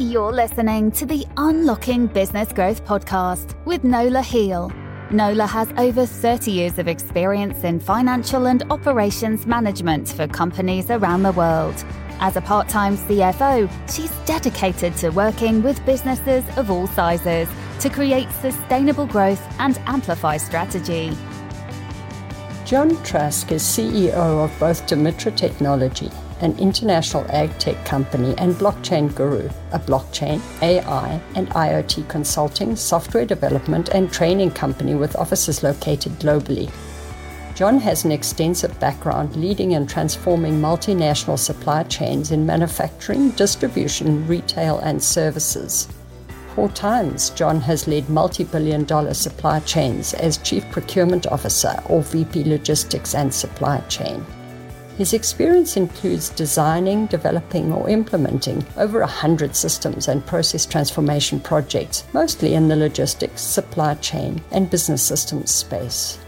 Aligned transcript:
You're 0.00 0.32
listening 0.32 0.92
to 0.92 1.06
the 1.06 1.26
Unlocking 1.36 2.06
Business 2.06 2.52
Growth 2.52 2.84
podcast 2.84 3.56
with 3.64 3.82
Nola 3.82 4.22
Heal. 4.22 4.70
Nola 5.10 5.44
has 5.44 5.72
over 5.76 6.06
30 6.06 6.52
years 6.52 6.78
of 6.78 6.86
experience 6.86 7.64
in 7.64 7.80
financial 7.80 8.46
and 8.46 8.62
operations 8.70 9.44
management 9.44 10.08
for 10.08 10.28
companies 10.28 10.88
around 10.88 11.24
the 11.24 11.32
world. 11.32 11.84
As 12.20 12.36
a 12.36 12.40
part 12.40 12.68
time 12.68 12.96
CFO, 12.96 13.68
she's 13.92 14.12
dedicated 14.24 14.94
to 14.98 15.10
working 15.10 15.64
with 15.64 15.84
businesses 15.84 16.44
of 16.56 16.70
all 16.70 16.86
sizes 16.86 17.48
to 17.80 17.90
create 17.90 18.30
sustainable 18.40 19.06
growth 19.06 19.44
and 19.58 19.78
amplify 19.86 20.36
strategy. 20.36 21.10
John 22.64 22.90
Trask 23.02 23.50
is 23.50 23.64
CEO 23.64 24.14
of 24.14 24.56
both 24.60 24.86
Dimitra 24.86 25.36
Technology 25.36 26.12
an 26.40 26.58
international 26.58 27.24
ag 27.30 27.56
tech 27.58 27.84
company, 27.84 28.34
and 28.38 28.54
Blockchain 28.54 29.14
Guru, 29.14 29.48
a 29.72 29.78
blockchain, 29.78 30.40
AI, 30.62 31.20
and 31.34 31.48
IoT 31.50 32.08
consulting, 32.08 32.76
software 32.76 33.26
development, 33.26 33.88
and 33.90 34.12
training 34.12 34.50
company 34.50 34.94
with 34.94 35.16
offices 35.16 35.62
located 35.62 36.12
globally. 36.20 36.70
John 37.54 37.80
has 37.80 38.04
an 38.04 38.12
extensive 38.12 38.78
background 38.78 39.34
leading 39.34 39.74
and 39.74 39.88
transforming 39.88 40.60
multinational 40.60 41.38
supply 41.38 41.82
chains 41.82 42.30
in 42.30 42.46
manufacturing, 42.46 43.30
distribution, 43.30 44.28
retail, 44.28 44.78
and 44.78 45.02
services. 45.02 45.88
Four 46.54 46.68
times, 46.68 47.30
John 47.30 47.60
has 47.62 47.88
led 47.88 48.08
multi 48.08 48.44
billion 48.44 48.84
dollar 48.84 49.14
supply 49.14 49.58
chains 49.60 50.14
as 50.14 50.38
Chief 50.38 50.64
Procurement 50.70 51.26
Officer 51.26 51.82
or 51.86 52.02
VP 52.02 52.44
Logistics 52.44 53.14
and 53.14 53.34
Supply 53.34 53.80
Chain. 53.88 54.24
His 54.98 55.12
experience 55.12 55.76
includes 55.76 56.28
designing, 56.28 57.06
developing, 57.06 57.72
or 57.72 57.88
implementing 57.88 58.66
over 58.76 59.00
hundred 59.06 59.54
systems 59.54 60.08
and 60.08 60.26
process 60.26 60.66
transformation 60.66 61.38
projects, 61.38 62.02
mostly 62.12 62.54
in 62.54 62.66
the 62.66 62.74
logistics, 62.74 63.40
supply 63.40 63.94
chain, 63.94 64.42
and 64.50 64.68
business 64.68 65.00
systems 65.00 65.52
space. 65.52 66.18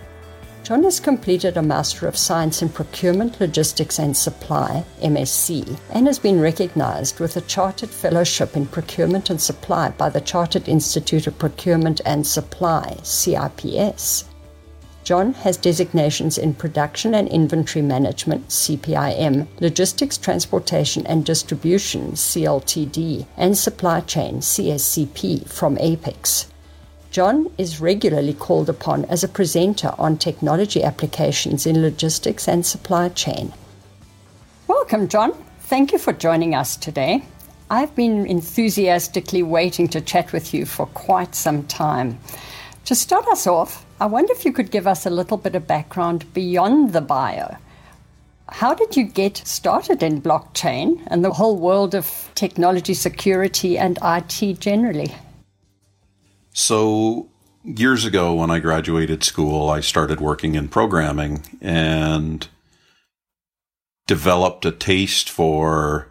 John 0.62 0.84
has 0.84 1.00
completed 1.00 1.56
a 1.56 1.62
Master 1.62 2.06
of 2.06 2.16
Science 2.16 2.62
in 2.62 2.68
Procurement, 2.68 3.40
Logistics 3.40 3.98
and 3.98 4.16
Supply, 4.16 4.84
MSc, 5.02 5.76
and 5.90 6.06
has 6.06 6.20
been 6.20 6.40
recognized 6.40 7.18
with 7.18 7.36
a 7.36 7.40
Chartered 7.40 7.90
Fellowship 7.90 8.56
in 8.56 8.66
Procurement 8.66 9.30
and 9.30 9.40
Supply 9.40 9.90
by 9.90 10.10
the 10.10 10.20
Chartered 10.20 10.68
Institute 10.68 11.26
of 11.26 11.36
Procurement 11.40 12.00
and 12.06 12.24
Supply, 12.24 12.96
CIPS, 13.02 14.26
John 15.10 15.34
has 15.42 15.56
designations 15.56 16.38
in 16.38 16.54
Production 16.54 17.16
and 17.16 17.26
Inventory 17.26 17.82
Management, 17.82 18.46
CPIM, 18.46 19.48
Logistics, 19.58 20.16
Transportation 20.16 21.04
and 21.04 21.26
Distribution, 21.26 22.12
CLTD, 22.12 23.26
and 23.36 23.58
Supply 23.58 24.02
Chain, 24.02 24.36
CSCP, 24.36 25.48
from 25.48 25.76
APICS. 25.78 26.46
John 27.10 27.50
is 27.58 27.80
regularly 27.80 28.32
called 28.32 28.68
upon 28.68 29.04
as 29.06 29.24
a 29.24 29.28
presenter 29.28 29.92
on 29.98 30.16
technology 30.16 30.84
applications 30.84 31.66
in 31.66 31.82
logistics 31.82 32.46
and 32.46 32.64
supply 32.64 33.08
chain. 33.08 33.52
Welcome, 34.68 35.08
John. 35.08 35.32
Thank 35.62 35.90
you 35.90 35.98
for 35.98 36.12
joining 36.12 36.54
us 36.54 36.76
today. 36.76 37.24
I've 37.68 37.96
been 37.96 38.26
enthusiastically 38.26 39.42
waiting 39.42 39.88
to 39.88 40.00
chat 40.00 40.32
with 40.32 40.54
you 40.54 40.66
for 40.66 40.86
quite 40.86 41.34
some 41.34 41.66
time. 41.66 42.20
To 42.84 42.94
start 42.94 43.26
us 43.26 43.48
off, 43.48 43.84
I 44.00 44.06
wonder 44.06 44.32
if 44.32 44.46
you 44.46 44.52
could 44.52 44.70
give 44.70 44.86
us 44.86 45.04
a 45.04 45.10
little 45.10 45.36
bit 45.36 45.54
of 45.54 45.66
background 45.66 46.32
beyond 46.32 46.94
the 46.94 47.02
bio. 47.02 47.58
How 48.48 48.72
did 48.72 48.96
you 48.96 49.04
get 49.04 49.36
started 49.36 50.02
in 50.02 50.22
blockchain 50.22 51.02
and 51.08 51.22
the 51.22 51.32
whole 51.32 51.58
world 51.58 51.94
of 51.94 52.30
technology 52.34 52.94
security 52.94 53.76
and 53.76 53.98
IT 54.02 54.58
generally? 54.58 55.14
So, 56.52 57.28
years 57.62 58.06
ago 58.06 58.34
when 58.34 58.50
I 58.50 58.58
graduated 58.58 59.22
school, 59.22 59.68
I 59.68 59.80
started 59.80 60.18
working 60.18 60.54
in 60.54 60.68
programming 60.68 61.42
and 61.60 62.48
developed 64.06 64.64
a 64.64 64.72
taste 64.72 65.28
for 65.28 66.08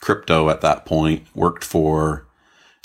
crypto 0.00 0.48
at 0.48 0.60
that 0.60 0.86
point. 0.86 1.26
Worked 1.34 1.64
for 1.64 2.24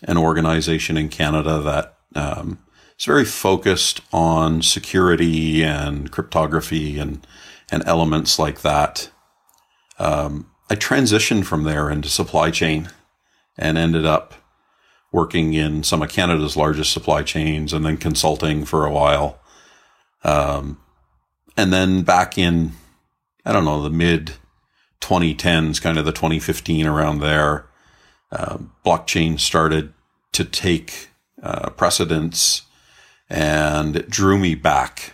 an 0.04 0.18
organization 0.18 0.98
in 0.98 1.10
Canada 1.10 1.62
that 1.62 1.98
um, 2.16 2.58
it's 3.02 3.08
very 3.08 3.26
focused 3.26 4.00
on 4.14 4.62
security 4.62 5.64
and 5.64 6.12
cryptography 6.12 7.00
and 7.00 7.26
and 7.72 7.82
elements 7.88 8.38
like 8.38 8.62
that. 8.62 9.10
Um, 9.98 10.52
I 10.70 10.76
transitioned 10.76 11.46
from 11.46 11.64
there 11.64 11.90
into 11.90 12.10
supply 12.10 12.52
chain 12.52 12.92
and 13.58 13.76
ended 13.76 14.06
up 14.06 14.36
working 15.12 15.56
in 15.56 15.82
some 15.82 16.04
of 16.04 16.10
Canada's 16.10 16.56
largest 16.56 16.94
supply 16.94 17.24
chains 17.24 17.74
and 17.74 17.84
then 17.84 17.98
consulting 17.98 18.66
for 18.66 18.86
a 18.86 18.92
while. 18.92 19.40
Um, 20.24 20.80
and 21.58 21.74
then 21.74 22.04
back 22.04 22.38
in, 22.38 22.74
I 23.44 23.52
don't 23.52 23.66
know, 23.66 23.82
the 23.82 23.90
mid 23.90 24.34
2010s, 25.00 25.82
kind 25.82 25.98
of 25.98 26.06
the 26.06 26.12
2015 26.12 26.86
around 26.86 27.20
there, 27.20 27.66
uh, 28.32 28.60
blockchain 28.86 29.40
started 29.40 29.92
to 30.34 30.46
take 30.46 31.10
uh, 31.42 31.72
precedence 31.72 32.68
and 33.32 33.96
it 33.96 34.10
drew 34.10 34.38
me 34.38 34.56
back. 34.56 35.14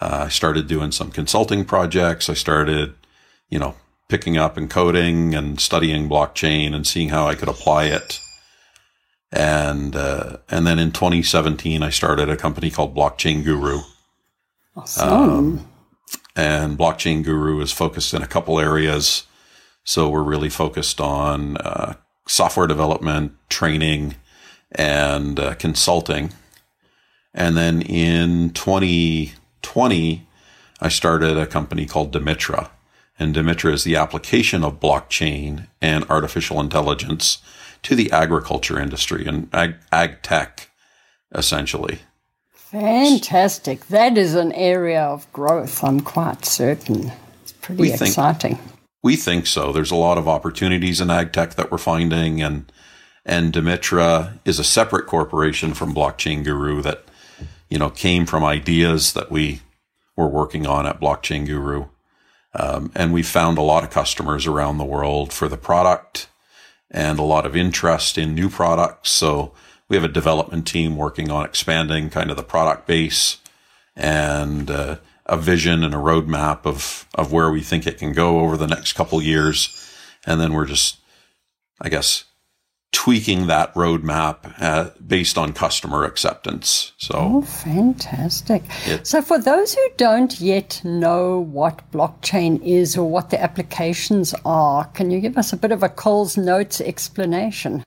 Uh, 0.00 0.24
I 0.26 0.28
started 0.28 0.66
doing 0.66 0.90
some 0.90 1.12
consulting 1.12 1.64
projects. 1.64 2.28
I 2.28 2.34
started, 2.34 2.94
you 3.48 3.58
know, 3.58 3.76
picking 4.08 4.36
up 4.36 4.56
and 4.56 4.68
coding 4.68 5.32
and 5.32 5.60
studying 5.60 6.08
blockchain 6.08 6.74
and 6.74 6.84
seeing 6.84 7.10
how 7.10 7.28
I 7.28 7.36
could 7.36 7.48
apply 7.48 7.84
it. 7.84 8.20
And 9.30 9.94
uh, 9.94 10.38
and 10.50 10.66
then 10.66 10.78
in 10.78 10.90
2017, 10.90 11.82
I 11.82 11.90
started 11.90 12.28
a 12.28 12.36
company 12.36 12.70
called 12.70 12.96
Blockchain 12.96 13.44
Guru. 13.44 13.80
Awesome. 14.76 15.08
Um, 15.08 15.68
and 16.34 16.76
Blockchain 16.76 17.22
Guru 17.22 17.60
is 17.60 17.70
focused 17.70 18.12
in 18.12 18.22
a 18.22 18.26
couple 18.26 18.58
areas. 18.58 19.22
So 19.84 20.08
we're 20.08 20.22
really 20.22 20.50
focused 20.50 21.00
on 21.00 21.58
uh, 21.58 21.94
software 22.26 22.66
development, 22.66 23.34
training, 23.48 24.16
and 24.72 25.38
uh, 25.38 25.54
consulting. 25.54 26.32
And 27.34 27.56
then 27.56 27.82
in 27.82 28.50
2020, 28.50 30.26
I 30.80 30.88
started 30.88 31.36
a 31.36 31.46
company 31.46 31.84
called 31.84 32.12
Dimitra. 32.12 32.70
And 33.18 33.34
Dimitra 33.34 33.72
is 33.72 33.84
the 33.84 33.96
application 33.96 34.64
of 34.64 34.80
blockchain 34.80 35.66
and 35.82 36.08
artificial 36.08 36.60
intelligence 36.60 37.38
to 37.82 37.94
the 37.94 38.10
agriculture 38.12 38.78
industry 38.78 39.26
and 39.26 39.48
ag, 39.52 39.74
ag 39.92 40.22
tech, 40.22 40.70
essentially. 41.32 41.98
Fantastic. 42.52 43.86
That 43.86 44.18
is 44.18 44.34
an 44.34 44.52
area 44.52 45.02
of 45.02 45.32
growth, 45.32 45.84
I'm 45.84 46.00
quite 46.00 46.44
certain. 46.44 47.12
It's 47.42 47.52
pretty 47.52 47.82
we 47.82 47.92
exciting. 47.92 48.56
Think, 48.56 48.70
we 49.02 49.16
think 49.16 49.46
so. 49.46 49.70
There's 49.70 49.92
a 49.92 49.96
lot 49.96 50.18
of 50.18 50.26
opportunities 50.26 51.00
in 51.00 51.10
ag 51.10 51.32
tech 51.32 51.54
that 51.54 51.70
we're 51.70 51.78
finding, 51.78 52.42
and 52.42 52.72
and 53.24 53.52
Dimitra 53.52 54.38
is 54.44 54.58
a 54.58 54.64
separate 54.64 55.06
corporation 55.06 55.72
from 55.72 55.94
Blockchain 55.94 56.42
Guru 56.42 56.82
that 56.82 57.04
you 57.68 57.78
know, 57.78 57.90
came 57.90 58.26
from 58.26 58.44
ideas 58.44 59.12
that 59.12 59.30
we 59.30 59.60
were 60.16 60.28
working 60.28 60.66
on 60.66 60.86
at 60.86 61.00
Blockchain 61.00 61.46
Guru. 61.46 61.86
Um, 62.54 62.92
and 62.94 63.12
we 63.12 63.22
found 63.22 63.58
a 63.58 63.62
lot 63.62 63.82
of 63.82 63.90
customers 63.90 64.46
around 64.46 64.78
the 64.78 64.84
world 64.84 65.32
for 65.32 65.48
the 65.48 65.56
product 65.56 66.28
and 66.90 67.18
a 67.18 67.22
lot 67.22 67.46
of 67.46 67.56
interest 67.56 68.16
in 68.16 68.34
new 68.34 68.48
products. 68.48 69.10
So 69.10 69.52
we 69.88 69.96
have 69.96 70.04
a 70.04 70.08
development 70.08 70.66
team 70.66 70.96
working 70.96 71.30
on 71.30 71.44
expanding 71.44 72.10
kind 72.10 72.30
of 72.30 72.36
the 72.36 72.44
product 72.44 72.86
base 72.86 73.38
and 73.96 74.70
uh, 74.70 74.96
a 75.26 75.36
vision 75.36 75.82
and 75.82 75.94
a 75.94 75.98
roadmap 75.98 76.64
of 76.64 77.06
of 77.14 77.32
where 77.32 77.50
we 77.50 77.60
think 77.60 77.86
it 77.86 77.98
can 77.98 78.12
go 78.12 78.40
over 78.40 78.56
the 78.56 78.66
next 78.66 78.92
couple 78.92 79.20
years. 79.20 79.80
And 80.26 80.40
then 80.40 80.52
we're 80.52 80.66
just, 80.66 80.98
I 81.80 81.88
guess, 81.88 82.24
tweaking 82.94 83.48
that 83.48 83.74
roadmap 83.74 84.54
uh, 84.60 84.90
based 85.04 85.36
on 85.36 85.52
customer 85.52 86.04
acceptance. 86.04 86.92
So, 86.96 87.14
oh, 87.16 87.42
fantastic! 87.42 88.62
It, 88.86 89.06
so, 89.06 89.20
for 89.20 89.38
those 89.38 89.74
who 89.74 89.86
don't 89.96 90.40
yet 90.40 90.80
know 90.84 91.40
what 91.40 91.90
blockchain 91.90 92.62
is 92.64 92.96
or 92.96 93.10
what 93.10 93.30
the 93.30 93.42
applications 93.42 94.34
are, 94.44 94.86
can 94.86 95.10
you 95.10 95.20
give 95.20 95.36
us 95.36 95.52
a 95.52 95.56
bit 95.56 95.72
of 95.72 95.82
a 95.82 95.88
Coles 95.88 96.36
Notes 96.36 96.80
explanation? 96.80 97.82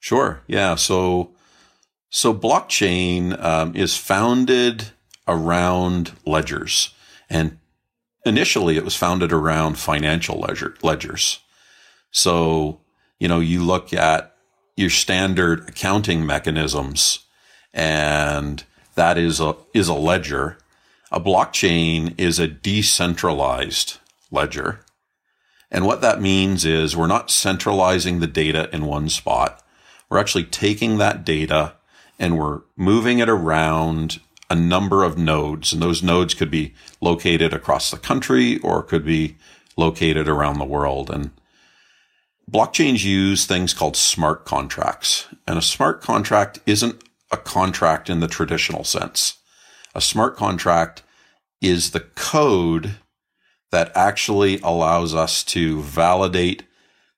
Sure. 0.00 0.42
Yeah. 0.48 0.74
So, 0.74 1.32
so 2.08 2.34
blockchain 2.34 3.40
um, 3.40 3.76
is 3.76 3.96
founded 3.96 4.86
around 5.28 6.12
ledgers, 6.26 6.94
and 7.28 7.58
initially 8.24 8.76
it 8.76 8.84
was 8.84 8.96
founded 8.96 9.30
around 9.30 9.78
financial 9.78 10.40
ledger 10.40 10.74
ledgers. 10.82 11.40
So 12.10 12.81
you 13.22 13.28
know, 13.28 13.38
you 13.38 13.62
look 13.62 13.94
at 13.94 14.34
your 14.76 14.90
standard 14.90 15.68
accounting 15.68 16.26
mechanisms 16.26 17.20
and 17.72 18.64
that 18.96 19.16
is 19.16 19.38
a, 19.38 19.54
is 19.72 19.86
a 19.86 19.94
ledger. 19.94 20.58
A 21.12 21.20
blockchain 21.20 22.18
is 22.18 22.40
a 22.40 22.48
decentralized 22.48 23.98
ledger. 24.32 24.80
And 25.70 25.86
what 25.86 26.00
that 26.00 26.20
means 26.20 26.64
is 26.64 26.96
we're 26.96 27.06
not 27.06 27.30
centralizing 27.30 28.18
the 28.18 28.26
data 28.26 28.68
in 28.72 28.86
one 28.86 29.08
spot. 29.08 29.62
We're 30.10 30.18
actually 30.18 30.46
taking 30.46 30.98
that 30.98 31.24
data 31.24 31.74
and 32.18 32.36
we're 32.36 32.62
moving 32.76 33.20
it 33.20 33.28
around 33.28 34.18
a 34.50 34.56
number 34.56 35.04
of 35.04 35.16
nodes. 35.16 35.72
And 35.72 35.80
those 35.80 36.02
nodes 36.02 36.34
could 36.34 36.50
be 36.50 36.74
located 37.00 37.54
across 37.54 37.88
the 37.88 37.98
country 37.98 38.58
or 38.58 38.82
could 38.82 39.04
be 39.04 39.36
located 39.76 40.26
around 40.26 40.58
the 40.58 40.64
world. 40.64 41.08
And 41.08 41.30
blockchains 42.50 43.04
use 43.04 43.46
things 43.46 43.74
called 43.74 43.96
smart 43.96 44.44
contracts. 44.44 45.26
And 45.46 45.58
a 45.58 45.62
smart 45.62 46.00
contract 46.00 46.60
isn't 46.66 47.02
a 47.30 47.36
contract 47.36 48.10
in 48.10 48.20
the 48.20 48.28
traditional 48.28 48.84
sense. 48.84 49.38
A 49.94 50.00
smart 50.00 50.36
contract 50.36 51.02
is 51.60 51.90
the 51.90 52.00
code 52.00 52.96
that 53.70 53.90
actually 53.96 54.60
allows 54.60 55.14
us 55.14 55.42
to 55.44 55.80
validate 55.82 56.64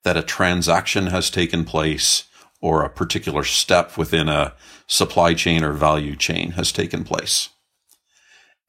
that 0.05 0.17
a 0.17 0.23
transaction 0.23 1.09
has 1.09 1.31
taken 1.31 1.65
place 1.65 2.25
or 2.61 2.83
a 2.83 2.91
particular 2.91 3.43
step 3.43 3.99
within 3.99 4.29
a 4.29 4.55
supply 4.87 5.35
chain 5.35 5.65
or 5.65 5.73
value 5.73 6.15
chain 6.17 6.53
has 6.53 6.71
taken 6.73 7.05
place. 7.05 7.49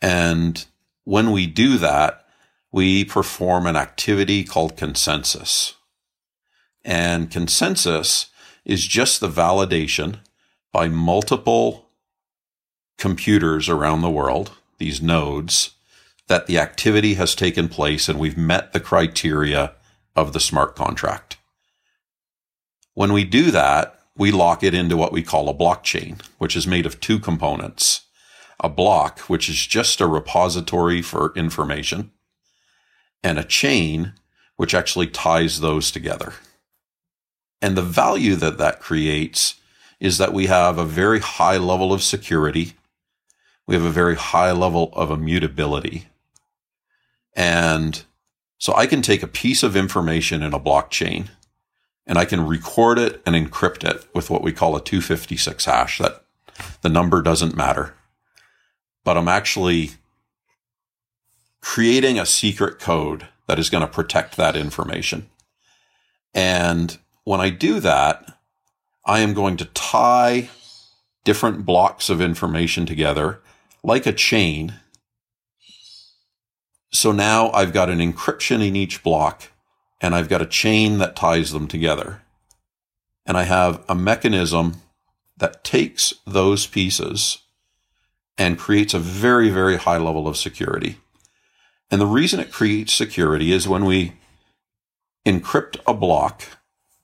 And 0.01 0.66
when 1.04 1.31
we 1.31 1.46
do 1.46 1.78
that, 1.78 2.25
we 2.72 3.06
perform 3.06 3.68
an 3.68 3.75
activity 3.75 4.44
called 4.44 4.75
consensus. 4.75 5.75
And 6.86 7.32
consensus 7.32 8.28
is 8.64 8.86
just 8.86 9.20
the 9.20 9.28
validation 9.28 10.20
by 10.72 10.88
multiple 10.88 11.90
computers 13.00 13.68
around 13.68 14.02
the 14.02 14.10
world, 14.10 14.52
these 14.78 15.02
nodes, 15.02 15.72
that 16.28 16.46
the 16.46 16.60
activity 16.60 17.16
has 17.16 17.34
taken 17.34 17.68
place 17.68 18.08
and 18.08 18.20
we've 18.20 18.38
met 18.38 18.72
the 18.72 18.80
criteria 18.80 19.74
of 20.16 20.32
the 20.32 20.40
smart 20.40 20.76
contract. 20.76 21.38
When 22.94 23.12
we 23.12 23.24
do 23.24 23.50
that, 23.52 24.00
we 24.16 24.32
lock 24.32 24.64
it 24.64 24.74
into 24.74 24.96
what 24.96 25.12
we 25.12 25.24
call 25.24 25.50
a 25.50 25.54
blockchain, 25.54 26.22
which 26.38 26.56
is 26.56 26.68
made 26.68 26.86
of 26.86 27.00
two 27.00 27.20
components. 27.20 28.02
A 28.60 28.70
block, 28.70 29.20
which 29.22 29.50
is 29.50 29.68
just 29.68 30.00
a 30.00 30.08
repository 30.08 31.02
for 31.02 31.34
information, 31.36 32.12
and 33.22 33.38
a 33.38 33.44
chain, 33.44 34.14
which 34.56 34.74
actually 34.74 35.08
ties 35.08 35.60
those 35.60 35.92
together. 35.92 36.36
And 37.62 37.78
the 37.78 37.81
value 37.81 38.36
that 38.36 38.57
that 38.57 38.80
creates 38.80 39.56
is 40.00 40.18
that 40.18 40.34
we 40.34 40.48
have 40.48 40.78
a 40.78 40.86
very 40.86 41.19
high 41.19 41.57
level 41.57 41.94
of 41.94 42.04
security. 42.04 42.74
We 43.66 43.75
have 43.75 43.86
a 43.86 43.90
very 43.90 44.16
high 44.16 44.52
level 44.52 44.92
of 44.94 45.10
immutability. 45.10 46.07
And 47.36 48.04
so 48.57 48.74
I 48.75 48.88
can 48.88 49.02
take 49.02 49.24
a 49.24 49.28
piece 49.28 49.63
of 49.63 49.75
information 49.75 50.42
in 50.42 50.54
a 50.54 50.60
blockchain 50.60 51.30
and 52.07 52.18
I 52.18 52.25
can 52.25 52.46
record 52.46 53.00
it 53.00 53.22
and 53.25 53.36
encrypt 53.36 53.84
it 53.84 54.06
with 54.13 54.30
what 54.30 54.44
we 54.44 54.51
call 54.51 54.75
a 54.75 54.84
256 54.84 55.66
hash. 55.66 55.98
That 55.98 56.24
the 56.81 56.90
number 56.90 57.22
doesn't 57.22 57.56
matter, 57.56 57.96
but 59.04 59.18
I'm 59.18 59.28
actually 59.28 59.92
creating 61.62 62.19
a 62.19 62.25
secret 62.25 62.80
code 62.80 63.28
that 63.48 63.60
is 63.60 63.69
going 63.69 63.81
to 63.81 63.92
protect 63.92 64.38
that 64.38 64.56
information. 64.56 65.30
And 66.34 66.98
when 67.25 67.42
I 67.42 67.50
do 67.50 67.80
that, 67.81 68.39
I 69.04 69.19
am 69.19 69.33
going 69.33 69.57
to 69.57 69.66
tie 69.66 70.50
different 71.25 71.66
blocks 71.66 72.10
of 72.10 72.22
information 72.22 72.86
together 72.86 73.42
like 73.83 74.06
a 74.06 74.13
chain 74.13 74.75
so 76.95 77.12
now 77.12 77.51
I've 77.51 77.74
got 77.74 77.89
an 77.89 78.00
encryption 78.00 78.66
in 78.66 78.75
each 78.75 79.04
block 79.04 79.51
and 80.00 80.16
I've 80.16 80.30
got 80.30 80.42
a 80.42 80.45
chain 80.45 80.98
that 81.00 81.16
ties 81.16 81.51
them 81.51 81.68
together. 81.68 82.22
And 83.25 83.38
I 83.38 83.44
have 83.44 83.83
a 83.89 83.95
mechanism 83.95 84.81
that 85.38 85.63
takes 85.66 86.13
those 86.25 86.68
pieces 86.68 87.39
and 88.38 88.57
creates 88.57 88.94
a 88.94 89.00
very, 89.00 89.50
very 89.50 89.75
high 89.75 89.98
level 89.98 90.25
of 90.27 90.38
security. 90.38 90.98
And 91.92 92.00
the 92.00 92.06
reason 92.06 92.39
it 92.39 92.51
creates 92.51 92.94
security 92.94 93.51
is 93.51 93.68
when 93.68 93.83
we 93.83 94.13
encrypt 95.25 95.77
a 95.86 95.94
block 95.94 96.44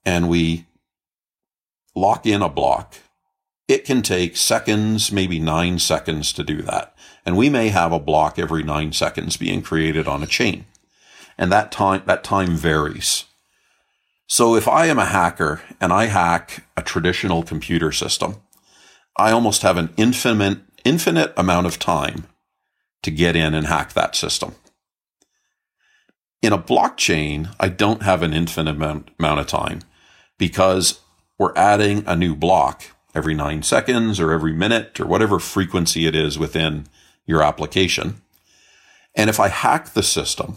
and 0.06 0.30
we 0.30 0.66
lock 1.96 2.26
in 2.26 2.42
a 2.42 2.50
block, 2.50 2.96
it 3.68 3.86
can 3.86 4.02
take 4.02 4.36
seconds, 4.36 5.12
maybe 5.12 5.40
nine 5.40 5.80
seconds 5.80 6.34
to 6.34 6.44
do 6.44 6.62
that. 6.64 6.96
And 7.26 7.38
we 7.38 7.50
may 7.50 7.70
have 7.70 7.92
a 7.92 8.00
block 8.00 8.40
every 8.40 8.64
nine 8.64 8.94
seconds 8.94 9.38
being 9.38 9.62
created 9.62 10.08
on 10.08 10.24
a 10.24 10.28
chain. 10.28 10.66
And 11.38 11.52
that 11.52 11.72
time, 11.72 12.04
that 12.06 12.24
time 12.24 12.56
varies. 12.56 13.26
So 14.28 14.56
if 14.56 14.68
I 14.68 14.88
am 14.88 15.00
a 15.00 15.06
hacker 15.06 15.62
and 15.80 15.94
I 15.94 16.06
hack 16.06 16.66
a 16.76 16.82
traditional 16.82 17.44
computer 17.44 17.92
system, 17.92 18.42
I 19.18 19.32
almost 19.32 19.62
have 19.62 19.78
an 19.78 19.94
infinite, 19.98 20.60
infinite 20.84 21.34
amount 21.38 21.68
of 21.68 21.80
time 21.80 22.26
to 23.04 23.12
get 23.12 23.36
in 23.36 23.54
and 23.54 23.68
hack 23.68 23.94
that 23.94 24.16
system. 24.16 24.56
In 26.42 26.54
a 26.54 26.58
blockchain, 26.58 27.54
I 27.60 27.70
don't 27.70 28.04
have 28.04 28.24
an 28.24 28.34
infinite 28.34 28.76
amount, 28.76 29.10
amount 29.20 29.40
of 29.40 29.48
time 29.48 29.82
because 30.42 31.02
we're 31.38 31.54
adding 31.56 32.04
a 32.08 32.16
new 32.16 32.36
block 32.36 32.82
every 33.14 33.36
nine 33.36 33.62
seconds 33.62 34.20
or 34.20 34.32
every 34.32 34.52
minute 34.54 35.00
or 35.00 35.06
whatever 35.06 35.38
frequency 35.38 36.08
it 36.08 36.16
is 36.16 36.40
within 36.40 36.88
your 37.28 37.44
application. 37.44 38.24
And 39.14 39.30
if 39.30 39.40
I 39.40 39.50
hack 39.50 39.94
the 39.94 40.02
system, 40.02 40.56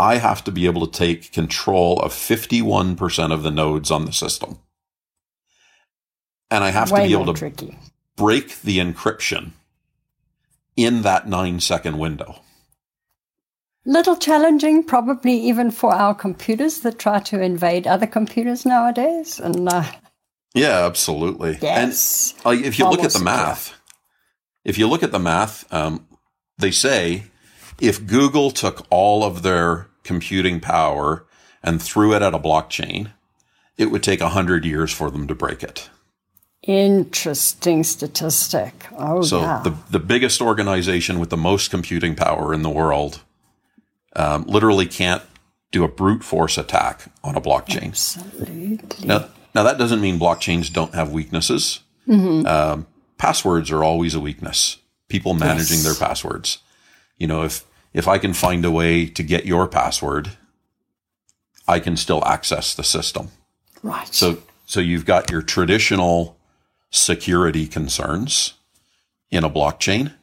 I 0.00 0.16
have 0.16 0.42
to 0.42 0.50
be 0.50 0.66
able 0.66 0.84
to 0.88 0.98
take 0.98 1.30
control 1.30 2.00
of 2.00 2.12
51% 2.12 3.32
of 3.32 3.44
the 3.44 3.52
nodes 3.52 3.92
on 3.92 4.04
the 4.04 4.12
system. 4.12 4.58
And 6.50 6.64
I 6.64 6.70
have 6.70 6.90
Way 6.90 7.02
to 7.02 7.06
be 7.06 7.12
able 7.12 7.32
to 7.32 7.38
tricky. 7.38 7.78
break 8.16 8.62
the 8.62 8.78
encryption 8.78 9.52
in 10.76 11.02
that 11.02 11.28
nine 11.28 11.60
second 11.60 11.98
window. 11.98 12.40
Little 13.84 14.16
challenging, 14.16 14.84
probably 14.84 15.34
even 15.34 15.72
for 15.72 15.92
our 15.92 16.14
computers 16.14 16.80
that 16.80 16.98
try 16.98 17.18
to 17.20 17.40
invade 17.40 17.86
other 17.86 18.06
computers 18.06 18.64
nowadays. 18.64 19.40
And 19.40 19.68
uh, 19.68 19.84
yeah, 20.54 20.86
absolutely. 20.86 21.58
Yes. 21.60 22.34
And 22.44 22.62
uh, 22.62 22.64
if 22.64 22.78
you 22.78 22.84
Almost 22.84 23.02
look 23.02 23.06
at 23.06 23.18
the 23.18 23.24
math, 23.24 23.74
if 24.64 24.78
you 24.78 24.86
look 24.86 25.02
at 25.02 25.10
the 25.10 25.18
math, 25.18 25.70
um, 25.72 26.06
they 26.58 26.70
say 26.70 27.24
if 27.80 28.06
Google 28.06 28.52
took 28.52 28.86
all 28.88 29.24
of 29.24 29.42
their 29.42 29.88
computing 30.04 30.60
power 30.60 31.26
and 31.62 31.82
threw 31.82 32.14
it 32.14 32.22
at 32.22 32.34
a 32.34 32.38
blockchain, 32.38 33.12
it 33.76 33.86
would 33.86 34.02
take 34.02 34.20
100 34.20 34.64
years 34.64 34.92
for 34.92 35.10
them 35.10 35.26
to 35.26 35.34
break 35.34 35.64
it. 35.64 35.90
Interesting 36.62 37.82
statistic. 37.82 38.86
Oh, 38.96 39.22
so 39.22 39.40
yeah. 39.40 39.60
the, 39.64 39.74
the 39.90 39.98
biggest 39.98 40.40
organization 40.40 41.18
with 41.18 41.30
the 41.30 41.36
most 41.36 41.72
computing 41.72 42.14
power 42.14 42.54
in 42.54 42.62
the 42.62 42.70
world 42.70 43.22
um, 44.16 44.44
literally 44.44 44.86
can't 44.86 45.22
do 45.70 45.84
a 45.84 45.88
brute 45.88 46.22
force 46.22 46.58
attack 46.58 47.10
on 47.24 47.34
a 47.34 47.40
blockchain. 47.40 47.88
Absolutely. 47.88 49.06
Now, 49.06 49.28
now 49.54 49.62
that 49.62 49.78
doesn't 49.78 50.00
mean 50.00 50.18
blockchains 50.18 50.72
don't 50.72 50.94
have 50.94 51.12
weaknesses. 51.12 51.80
Mm-hmm. 52.06 52.46
Um, 52.46 52.86
passwords 53.18 53.70
are 53.70 53.82
always 53.82 54.14
a 54.14 54.20
weakness. 54.20 54.78
People 55.08 55.34
managing 55.34 55.78
yes. 55.78 55.84
their 55.84 55.94
passwords. 55.94 56.58
You 57.18 57.26
know, 57.26 57.42
if 57.42 57.64
if 57.92 58.08
I 58.08 58.18
can 58.18 58.32
find 58.32 58.64
a 58.64 58.70
way 58.70 59.06
to 59.06 59.22
get 59.22 59.44
your 59.44 59.68
password, 59.68 60.30
I 61.68 61.80
can 61.80 61.96
still 61.96 62.24
access 62.24 62.74
the 62.74 62.84
system. 62.84 63.30
Right. 63.82 64.12
So 64.12 64.38
so 64.66 64.80
you've 64.80 65.04
got 65.04 65.30
your 65.30 65.42
traditional 65.42 66.38
security 66.90 67.66
concerns 67.66 68.54
in 69.30 69.44
a 69.44 69.50
blockchain, 69.50 70.14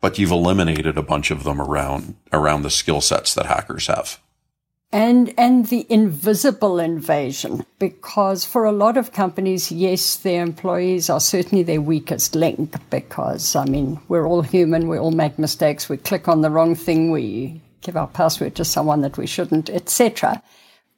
but 0.00 0.18
you've 0.18 0.30
eliminated 0.30 0.96
a 0.96 1.02
bunch 1.02 1.30
of 1.30 1.44
them 1.44 1.60
around 1.60 2.16
around 2.32 2.62
the 2.62 2.70
skill 2.70 3.00
sets 3.00 3.34
that 3.34 3.46
hackers 3.46 3.86
have. 3.86 4.20
And 4.90 5.34
and 5.36 5.66
the 5.66 5.86
invisible 5.90 6.78
invasion 6.80 7.66
because 7.78 8.46
for 8.46 8.64
a 8.64 8.72
lot 8.72 8.96
of 8.96 9.12
companies 9.12 9.70
yes 9.70 10.16
their 10.16 10.42
employees 10.42 11.10
are 11.10 11.20
certainly 11.20 11.62
their 11.62 11.82
weakest 11.82 12.34
link 12.34 12.74
because 12.88 13.54
i 13.54 13.66
mean 13.66 14.00
we're 14.08 14.26
all 14.26 14.40
human 14.40 14.88
we 14.88 14.96
all 14.96 15.10
make 15.10 15.38
mistakes 15.38 15.90
we 15.90 15.98
click 15.98 16.26
on 16.26 16.40
the 16.40 16.48
wrong 16.48 16.74
thing 16.74 17.10
we 17.10 17.60
give 17.82 17.98
our 17.98 18.06
password 18.06 18.54
to 18.54 18.64
someone 18.64 19.02
that 19.02 19.18
we 19.18 19.26
shouldn't 19.26 19.68
etc 19.68 20.42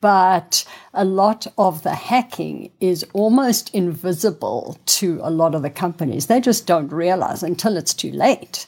but 0.00 0.64
a 0.94 1.04
lot 1.04 1.46
of 1.58 1.82
the 1.82 1.94
hacking 1.94 2.70
is 2.80 3.04
almost 3.12 3.74
invisible 3.74 4.78
to 4.86 5.20
a 5.22 5.30
lot 5.30 5.54
of 5.54 5.60
the 5.62 5.70
companies. 5.70 6.26
They 6.26 6.40
just 6.40 6.66
don't 6.66 6.90
realize 6.90 7.42
until 7.42 7.76
it's 7.76 7.92
too 7.92 8.10
late 8.12 8.66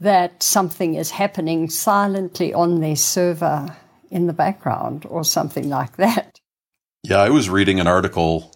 that 0.00 0.42
something 0.42 0.94
is 0.94 1.10
happening 1.10 1.70
silently 1.70 2.52
on 2.52 2.80
their 2.80 2.96
server 2.96 3.76
in 4.10 4.26
the 4.26 4.32
background 4.32 5.06
or 5.08 5.24
something 5.24 5.68
like 5.68 5.96
that. 5.96 6.40
Yeah, 7.02 7.18
I 7.18 7.30
was 7.30 7.50
reading 7.50 7.80
an 7.80 7.86
article 7.86 8.54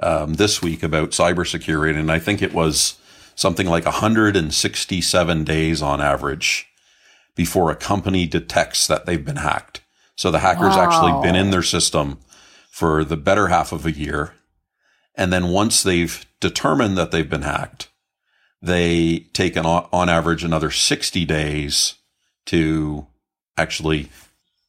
um, 0.00 0.34
this 0.34 0.62
week 0.62 0.82
about 0.82 1.10
cybersecurity, 1.10 1.98
and 1.98 2.10
I 2.10 2.18
think 2.18 2.42
it 2.42 2.52
was 2.52 2.98
something 3.34 3.66
like 3.66 3.84
167 3.84 5.44
days 5.44 5.82
on 5.82 6.00
average 6.00 6.68
before 7.34 7.70
a 7.70 7.76
company 7.76 8.26
detects 8.26 8.86
that 8.86 9.06
they've 9.06 9.24
been 9.24 9.36
hacked. 9.36 9.80
So 10.16 10.30
the 10.30 10.40
hacker's 10.40 10.76
wow. 10.76 10.84
actually 10.84 11.22
been 11.22 11.36
in 11.36 11.50
their 11.50 11.62
system 11.62 12.18
for 12.70 13.04
the 13.04 13.16
better 13.16 13.48
half 13.48 13.72
of 13.72 13.86
a 13.86 13.92
year. 13.92 14.34
And 15.14 15.32
then 15.32 15.48
once 15.48 15.82
they've 15.82 16.24
determined 16.40 16.96
that 16.98 17.10
they've 17.10 17.28
been 17.28 17.42
hacked, 17.42 17.88
they 18.62 19.26
take 19.32 19.56
an, 19.56 19.66
on 19.66 20.08
average 20.08 20.44
another 20.44 20.70
60 20.70 21.24
days 21.24 21.94
to 22.46 23.06
actually 23.56 24.08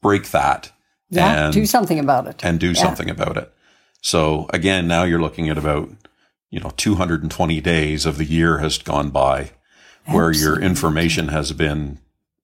break 0.01 0.31
that 0.31 0.71
yeah, 1.09 1.45
and 1.45 1.53
do 1.53 1.65
something 1.65 1.99
about 1.99 2.27
it. 2.27 2.43
And 2.43 2.59
do 2.59 2.69
yeah. 2.69 2.73
something 2.73 3.09
about 3.09 3.37
it. 3.37 3.53
So 4.01 4.47
again, 4.51 4.87
now 4.87 5.03
you're 5.03 5.21
looking 5.21 5.49
at 5.49 5.57
about, 5.57 5.89
you 6.49 6.59
know, 6.59 6.71
220 6.75 7.61
days 7.61 8.05
of 8.05 8.17
the 8.17 8.25
year 8.25 8.57
has 8.57 8.77
gone 8.77 9.11
by 9.11 9.51
where 10.05 10.31
your 10.31 10.59
information 10.59 11.29
has 11.29 11.53
been 11.53 11.99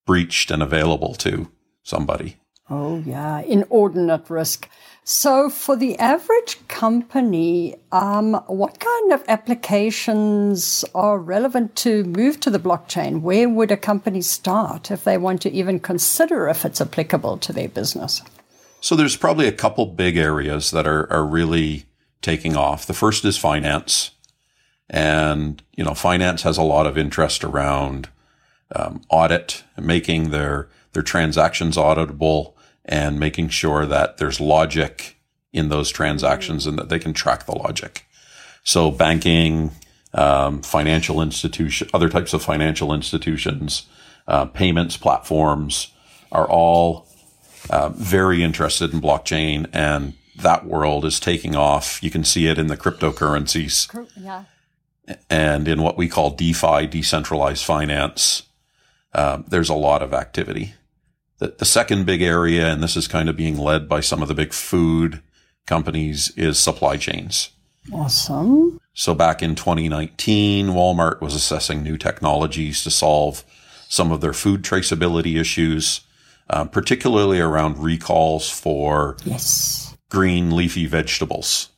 breached 0.06 0.50
and 0.50 0.64
available 0.64 1.14
to 1.16 1.52
somebody. 1.84 2.38
Oh, 2.70 3.04
yeah, 3.06 3.42
inordinate 3.42 4.30
risk. 4.30 4.70
So, 5.12 5.50
for 5.50 5.76
the 5.76 5.98
average 5.98 6.60
company, 6.68 7.76
um, 7.92 8.36
what 8.46 8.80
kind 8.80 9.12
of 9.12 9.24
applications 9.28 10.86
are 10.94 11.18
relevant 11.18 11.76
to 11.78 12.04
move 12.04 12.40
to 12.42 12.52
the 12.52 12.60
blockchain? 12.60 13.22
Where 13.22 13.50
would 13.50 13.72
a 13.72 13.76
company 13.76 14.22
start 14.22 14.92
if 14.92 15.06
they 15.06 15.18
want 15.18 15.42
to 15.42 15.52
even 15.52 15.80
consider 15.80 16.48
if 16.48 16.64
it's 16.64 16.80
applicable 16.80 17.40
to 17.40 17.52
their 17.52 17.70
business? 17.70 18.22
So, 18.82 18.96
there's 18.96 19.16
probably 19.16 19.48
a 19.48 19.52
couple 19.52 19.88
big 19.88 20.16
areas 20.16 20.70
that 20.70 20.86
are, 20.86 21.12
are 21.12 21.26
really 21.26 21.86
taking 22.22 22.56
off. 22.56 22.86
The 22.86 22.94
first 22.94 23.26
is 23.26 23.36
finance. 23.36 24.12
And, 24.92 25.64
you 25.76 25.84
know, 25.84 25.96
finance 25.96 26.44
has 26.44 26.60
a 26.60 26.62
lot 26.62 26.86
of 26.86 27.00
interest 27.00 27.44
around 27.44 28.10
um, 28.76 29.02
audit, 29.10 29.64
making 29.76 30.30
their, 30.30 30.70
their 30.94 31.02
transactions 31.02 31.78
auditable 31.78 32.54
and 32.90 33.20
making 33.20 33.48
sure 33.50 33.86
that 33.86 34.18
there's 34.18 34.42
logic 34.42 35.16
in 35.54 35.70
those 35.70 35.90
transactions 35.90 36.66
and 36.66 36.78
that 36.78 36.90
they 36.90 37.00
can 37.00 37.14
track 37.14 37.46
the 37.46 37.56
logic. 37.56 38.06
So 38.64 38.92
banking, 38.92 39.72
um, 40.14 40.62
financial 40.62 41.22
institution, 41.22 41.88
other 41.94 42.10
types 42.10 42.34
of 42.34 42.44
financial 42.44 42.94
institutions, 42.94 43.86
uh, 44.28 44.46
payments 44.46 44.98
platforms 44.98 45.92
are 46.32 46.50
all 46.50 47.08
uh, 47.70 47.90
very 47.90 48.44
interested 48.44 48.92
in 48.92 49.02
blockchain, 49.02 49.70
and 49.72 50.14
that 50.36 50.66
world 50.66 51.06
is 51.06 51.20
taking 51.20 51.56
off. 51.56 52.02
You 52.02 52.10
can 52.10 52.24
see 52.24 52.48
it 52.48 52.58
in 52.58 52.68
the 52.68 52.78
cryptocurrencies, 52.78 54.08
yeah. 54.18 54.46
and 55.30 55.68
in 55.68 55.82
what 55.82 55.98
we 55.98 56.08
call 56.08 56.32
DeFi, 56.32 56.88
decentralized 56.88 57.64
finance. 57.64 58.44
Uh, 59.14 59.42
there's 59.48 59.70
a 59.70 59.76
lot 59.76 60.02
of 60.02 60.14
activity. 60.14 60.74
The, 61.40 61.56
the 61.58 61.66
second 61.66 62.06
big 62.06 62.22
area, 62.22 62.72
and 62.72 62.84
this 62.84 62.96
is 62.96 63.08
kind 63.08 63.30
of 63.30 63.36
being 63.36 63.58
led 63.58 63.90
by 63.90 64.02
some 64.02 64.22
of 64.22 64.28
the 64.28 64.34
big 64.34 64.54
food 64.54 65.22
companies, 65.66 66.32
is 66.36 66.60
supply 66.60 66.98
chains. 66.98 67.50
Awesome. 67.92 68.80
So 68.94 69.16
back 69.16 69.42
in 69.42 69.56
2019, 69.56 70.68
Walmart 70.68 71.22
was 71.22 71.34
assessing 71.34 71.82
new 71.82 71.98
technologies 71.98 72.84
to 72.84 72.92
solve 72.92 73.44
some 73.88 74.12
of 74.12 74.22
their 74.22 74.34
food 74.34 74.64
traceability 74.64 75.40
issues, 75.40 76.02
uh, 76.50 76.66
particularly 76.66 77.40
around 77.40 77.80
recalls 77.80 78.50
for 78.50 79.18
yes. 79.24 79.98
green 80.10 80.56
leafy 80.56 80.86
vegetables. 80.86 81.70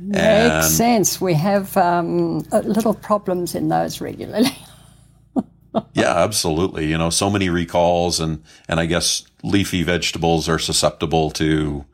Makes 0.00 0.20
and 0.20 0.64
sense. 0.64 1.20
We 1.20 1.34
have 1.34 1.76
um, 1.76 2.38
little 2.52 2.94
problems 2.94 3.54
in 3.54 3.68
those 3.68 4.00
regularly. 4.00 4.56
yeah, 5.92 6.16
absolutely. 6.16 6.86
You 6.86 6.98
know, 6.98 7.10
so 7.10 7.30
many 7.30 7.48
recalls 7.48 8.20
and, 8.20 8.42
and 8.68 8.80
I 8.80 8.86
guess 8.86 9.24
leafy 9.42 9.82
vegetables 9.82 10.48
are 10.48 10.58
susceptible 10.58 11.30
to, 11.32 11.84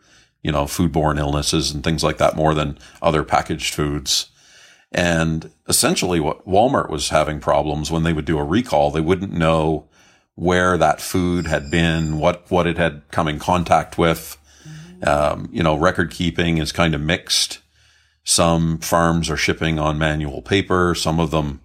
you 0.43 0.53
know, 0.53 0.64
foodborne 0.64 1.19
illnesses 1.19 1.71
and 1.71 1.83
things 1.83 2.03
like 2.03 2.19
that 2.19 2.37
more 2.37 2.55
than 2.55 2.79
other 3.03 3.25
packaged 3.25 3.75
foods. 3.75 4.31
And 4.93 5.50
essentially 5.69 6.21
what 6.21 6.47
Walmart 6.47 6.88
was 6.88 7.09
having 7.09 7.41
problems 7.41 7.91
when 7.91 8.05
they 8.05 8.12
would 8.12 8.25
do 8.25 8.38
a 8.38 8.45
recall, 8.45 8.91
they 8.91 9.00
wouldn't 9.00 9.33
know 9.33 9.88
where 10.37 10.76
that 10.79 11.00
food 11.00 11.47
had 11.47 11.71
been, 11.71 12.19
what, 12.19 12.50
what 12.50 12.67
it 12.67 12.76
had 12.76 13.03
come 13.11 13.29
in 13.29 13.38
contact 13.38 13.99
with. 13.99 14.37
Um, 15.07 15.49
you 15.53 15.62
know, 15.62 15.76
record 15.76 16.11
keeping 16.11 16.59
is 16.59 16.73
kind 16.73 16.95
of 16.95 17.00
mixed. 17.00 17.61
Some 18.25 18.79
farms 18.79 19.29
are 19.29 19.37
shipping 19.37 19.79
on 19.79 19.99
manual 19.99 20.41
paper. 20.41 20.95
Some 20.95 21.21
of 21.21 21.31
them, 21.31 21.61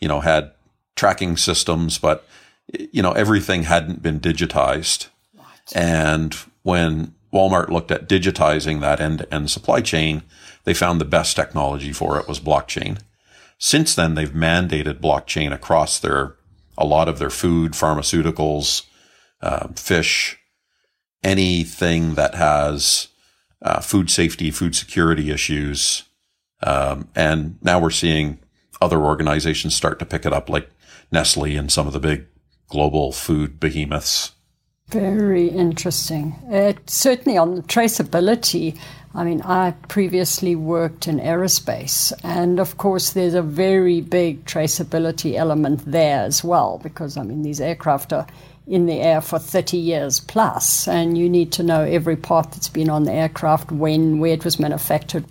you 0.00 0.08
know, 0.08 0.20
had 0.20 0.52
tracking 1.00 1.34
systems, 1.38 1.96
but 1.96 2.28
you 2.92 3.02
know, 3.02 3.12
everything 3.12 3.62
hadn't 3.62 4.02
been 4.02 4.20
digitized. 4.20 5.08
And 5.74 6.34
when 6.62 7.14
Walmart 7.32 7.70
looked 7.70 7.90
at 7.90 8.06
digitizing 8.06 8.80
that 8.80 9.00
end 9.00 9.20
to 9.20 9.34
end 9.34 9.50
supply 9.50 9.80
chain, 9.80 10.22
they 10.64 10.74
found 10.74 11.00
the 11.00 11.06
best 11.06 11.36
technology 11.36 11.90
for 11.90 12.18
it 12.18 12.28
was 12.28 12.38
blockchain. 12.38 13.00
Since 13.56 13.94
then, 13.94 14.14
they've 14.14 14.30
mandated 14.30 15.00
blockchain 15.00 15.54
across 15.54 15.98
their, 15.98 16.36
a 16.76 16.84
lot 16.84 17.08
of 17.08 17.18
their 17.18 17.30
food, 17.30 17.72
pharmaceuticals, 17.72 18.82
uh, 19.40 19.68
fish, 19.76 20.38
anything 21.24 22.14
that 22.14 22.34
has 22.34 23.08
uh, 23.62 23.80
food 23.80 24.10
safety, 24.10 24.50
food 24.50 24.76
security 24.76 25.30
issues. 25.30 26.04
Um, 26.62 27.08
and 27.14 27.56
now 27.62 27.80
we're 27.80 27.88
seeing 27.90 28.38
other 28.82 29.00
organizations 29.00 29.74
start 29.74 29.98
to 29.98 30.06
pick 30.06 30.26
it 30.26 30.32
up, 30.34 30.50
like 30.50 30.68
Nestle 31.12 31.56
and 31.56 31.70
some 31.70 31.86
of 31.86 31.92
the 31.92 32.00
big 32.00 32.26
global 32.68 33.12
food 33.12 33.58
behemoths. 33.60 34.32
Very 34.88 35.48
interesting. 35.48 36.32
Uh, 36.52 36.72
certainly 36.86 37.38
on 37.38 37.54
the 37.54 37.62
traceability, 37.62 38.76
I 39.14 39.24
mean, 39.24 39.40
I 39.42 39.72
previously 39.88 40.56
worked 40.56 41.06
in 41.06 41.18
aerospace, 41.18 42.12
and 42.24 42.58
of 42.58 42.76
course, 42.76 43.10
there's 43.10 43.34
a 43.34 43.42
very 43.42 44.00
big 44.00 44.44
traceability 44.44 45.34
element 45.34 45.84
there 45.84 46.22
as 46.22 46.44
well, 46.44 46.80
because 46.82 47.16
I 47.16 47.22
mean, 47.22 47.42
these 47.42 47.60
aircraft 47.60 48.12
are 48.12 48.26
in 48.66 48.86
the 48.86 49.00
air 49.00 49.20
for 49.20 49.38
30 49.38 49.76
years 49.76 50.20
plus, 50.20 50.86
and 50.86 51.18
you 51.18 51.28
need 51.28 51.50
to 51.52 51.62
know 51.64 51.82
every 51.82 52.16
part 52.16 52.52
that's 52.52 52.68
been 52.68 52.90
on 52.90 53.04
the 53.04 53.12
aircraft, 53.12 53.72
when, 53.72 54.20
where 54.20 54.34
it 54.34 54.44
was 54.44 54.60
manufactured, 54.60 55.24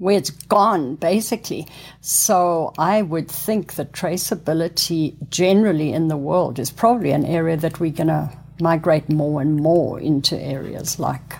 where 0.00 0.16
it's 0.16 0.30
gone, 0.30 0.96
basically. 0.96 1.66
So 2.00 2.72
I 2.78 3.02
would 3.02 3.28
think 3.28 3.74
that 3.74 3.92
traceability 3.92 5.14
generally 5.30 5.92
in 5.92 6.08
the 6.08 6.16
world 6.16 6.58
is 6.58 6.70
probably 6.70 7.12
an 7.12 7.24
area 7.24 7.56
that 7.58 7.78
we're 7.78 7.92
going 7.92 8.08
to 8.08 8.36
migrate 8.60 9.08
more 9.08 9.40
and 9.40 9.56
more 9.56 10.00
into 10.00 10.36
areas 10.38 10.98
like 10.98 11.36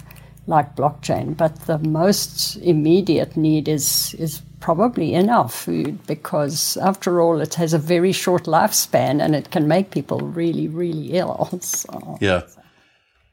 like 0.47 0.76
blockchain. 0.76 1.37
But 1.37 1.67
the 1.67 1.79
most 1.79 2.57
immediate 2.57 3.37
need 3.37 3.69
is 3.69 4.14
is 4.19 4.43
probably 4.61 5.14
in 5.14 5.31
our 5.31 5.49
food 5.49 6.07
because 6.07 6.76
after 6.76 7.21
all 7.21 7.40
it 7.40 7.55
has 7.55 7.73
a 7.73 7.79
very 7.79 8.12
short 8.12 8.45
lifespan 8.45 9.23
and 9.23 9.35
it 9.35 9.50
can 9.50 9.67
make 9.67 9.90
people 9.90 10.21
really, 10.21 10.69
really 10.69 11.12
ill. 11.12 11.49
So. 11.62 12.19
Yeah. 12.21 12.43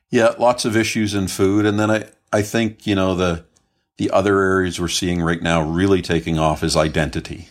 Yeah, 0.10 0.36
lots 0.39 0.63
of 0.63 0.77
issues 0.77 1.13
in 1.13 1.27
food. 1.27 1.65
And 1.65 1.77
then 1.77 1.91
I, 1.91 2.05
I 2.31 2.41
think, 2.41 2.88
you 2.88 2.96
know, 2.96 3.13
the 3.13 3.43
the 3.98 4.12
other 4.12 4.42
areas 4.42 4.80
we're 4.80 4.88
seeing 4.88 5.22
right 5.22 5.42
now 5.42 5.62
really 5.62 6.01
taking 6.01 6.38
off 6.38 6.63
is 6.63 6.77
identity 6.77 7.50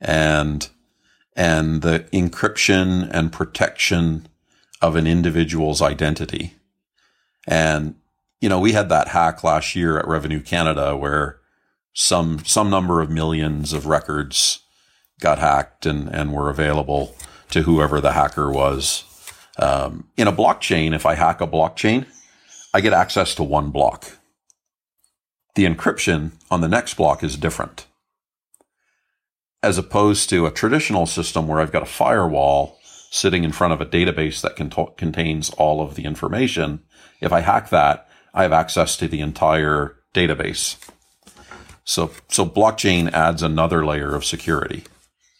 and, 0.00 0.68
and 1.36 1.82
the 1.82 2.00
encryption 2.12 3.08
and 3.12 3.32
protection 3.32 4.26
of 4.80 4.96
an 4.96 5.06
individual's 5.06 5.80
identity. 5.80 6.54
And, 7.46 7.96
you 8.40 8.48
know, 8.48 8.58
we 8.58 8.72
had 8.72 8.88
that 8.88 9.08
hack 9.08 9.44
last 9.44 9.76
year 9.76 9.98
at 9.98 10.08
Revenue 10.08 10.40
Canada 10.40 10.96
where 10.96 11.38
some, 11.92 12.44
some 12.44 12.70
number 12.70 13.00
of 13.00 13.10
millions 13.10 13.72
of 13.72 13.86
records 13.86 14.60
got 15.20 15.38
hacked 15.38 15.86
and, 15.86 16.08
and 16.08 16.32
were 16.32 16.50
available 16.50 17.14
to 17.50 17.62
whoever 17.62 18.00
the 18.00 18.12
hacker 18.12 18.50
was. 18.50 19.04
Um, 19.58 20.08
in 20.16 20.26
a 20.26 20.32
blockchain, 20.32 20.94
if 20.94 21.04
I 21.04 21.14
hack 21.14 21.40
a 21.40 21.46
blockchain, 21.46 22.06
I 22.72 22.80
get 22.80 22.94
access 22.94 23.34
to 23.34 23.42
one 23.42 23.70
block. 23.70 24.18
The 25.54 25.64
encryption 25.64 26.32
on 26.50 26.60
the 26.60 26.68
next 26.68 26.94
block 26.94 27.22
is 27.22 27.36
different. 27.36 27.86
As 29.62 29.78
opposed 29.78 30.28
to 30.30 30.46
a 30.46 30.50
traditional 30.50 31.06
system 31.06 31.46
where 31.46 31.60
I've 31.60 31.72
got 31.72 31.82
a 31.82 31.86
firewall 31.86 32.78
sitting 33.10 33.44
in 33.44 33.52
front 33.52 33.74
of 33.74 33.80
a 33.80 33.86
database 33.86 34.40
that 34.40 34.56
contains 34.96 35.50
all 35.50 35.82
of 35.82 35.94
the 35.94 36.04
information. 36.04 36.80
If 37.20 37.32
I 37.32 37.40
hack 37.40 37.68
that, 37.70 38.08
I 38.32 38.42
have 38.42 38.52
access 38.52 38.96
to 38.96 39.06
the 39.06 39.20
entire 39.20 39.96
database. 40.14 40.78
So, 41.84 42.10
so 42.28 42.46
blockchain 42.46 43.12
adds 43.12 43.42
another 43.42 43.84
layer 43.84 44.14
of 44.14 44.24
security. 44.24 44.84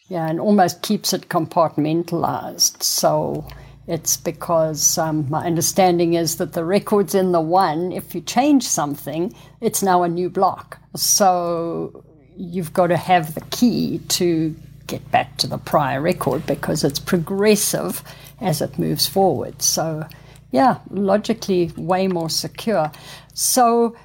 Yeah, 0.09 0.29
and 0.29 0.39
almost 0.39 0.83
keeps 0.83 1.15
it 1.15 1.31
compartmentalized. 1.31 2.83
So 2.83 3.49
it's 3.87 4.17
because 4.17 4.99
um, 4.99 5.29
my 5.31 5.45
understanding 5.47 6.15
is 6.15 6.37
that 6.37 6.53
the 6.55 6.65
record's 6.65 7.15
in 7.15 7.33
the 7.33 7.41
one. 7.41 7.93
If 7.93 8.15
you 8.15 8.21
change 8.21 8.65
something, 8.67 9.35
it's 9.61 9.83
now 9.83 10.03
a 10.03 10.09
new 10.09 10.31
block. 10.31 10.79
So 10.97 12.05
you've 12.37 12.73
got 12.73 12.89
to 12.89 12.97
have 12.97 13.35
the 13.35 13.43
key 13.51 14.01
to 14.09 14.55
get 14.87 15.11
back 15.11 15.37
to 15.39 15.47
the 15.47 15.59
prior 15.59 16.01
record 16.01 16.47
because 16.47 16.85
it's 16.85 16.99
progressive 17.01 18.03
as 18.41 18.61
it 18.61 18.79
moves 18.79 19.07
forward. 19.09 19.63
So 19.63 20.07
Yeah, 20.53 20.79
logically 20.91 21.73
way 21.77 22.09
more 22.09 22.31
secure. 22.31 22.91
So, 23.35 23.97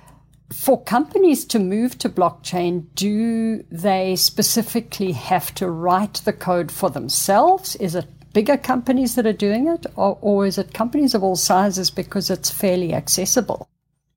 for 0.53 0.81
companies 0.83 1.45
to 1.45 1.59
move 1.59 1.97
to 1.99 2.09
blockchain, 2.09 2.85
do 2.95 3.63
they 3.71 4.15
specifically 4.15 5.11
have 5.13 5.53
to 5.55 5.69
write 5.69 6.15
the 6.25 6.33
code 6.33 6.71
for 6.71 6.89
themselves? 6.89 7.75
Is 7.77 7.95
it 7.95 8.07
bigger 8.33 8.57
companies 8.57 9.15
that 9.15 9.25
are 9.25 9.33
doing 9.33 9.67
it, 9.67 9.85
or, 9.95 10.17
or 10.21 10.45
is 10.45 10.57
it 10.57 10.73
companies 10.73 11.13
of 11.13 11.23
all 11.23 11.35
sizes 11.35 11.89
because 11.89 12.29
it's 12.29 12.49
fairly 12.49 12.93
accessible? 12.93 13.67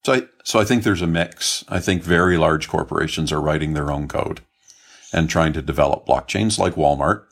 So 0.05 0.15
I, 0.15 0.23
so 0.45 0.59
I 0.59 0.65
think 0.65 0.83
there's 0.83 1.03
a 1.03 1.07
mix. 1.07 1.65
I 1.69 1.81
think 1.81 2.03
very 2.03 2.37
large 2.37 2.69
corporations 2.69 3.33
are 3.33 3.41
writing 3.41 3.75
their 3.75 3.91
own 3.91 4.09
code 4.09 4.41
and 5.13 5.29
trying 5.29 5.53
to 5.55 5.63
develop 5.63 6.07
blockchains 6.07 6.59
like 6.59 6.75
Walmart. 6.75 7.25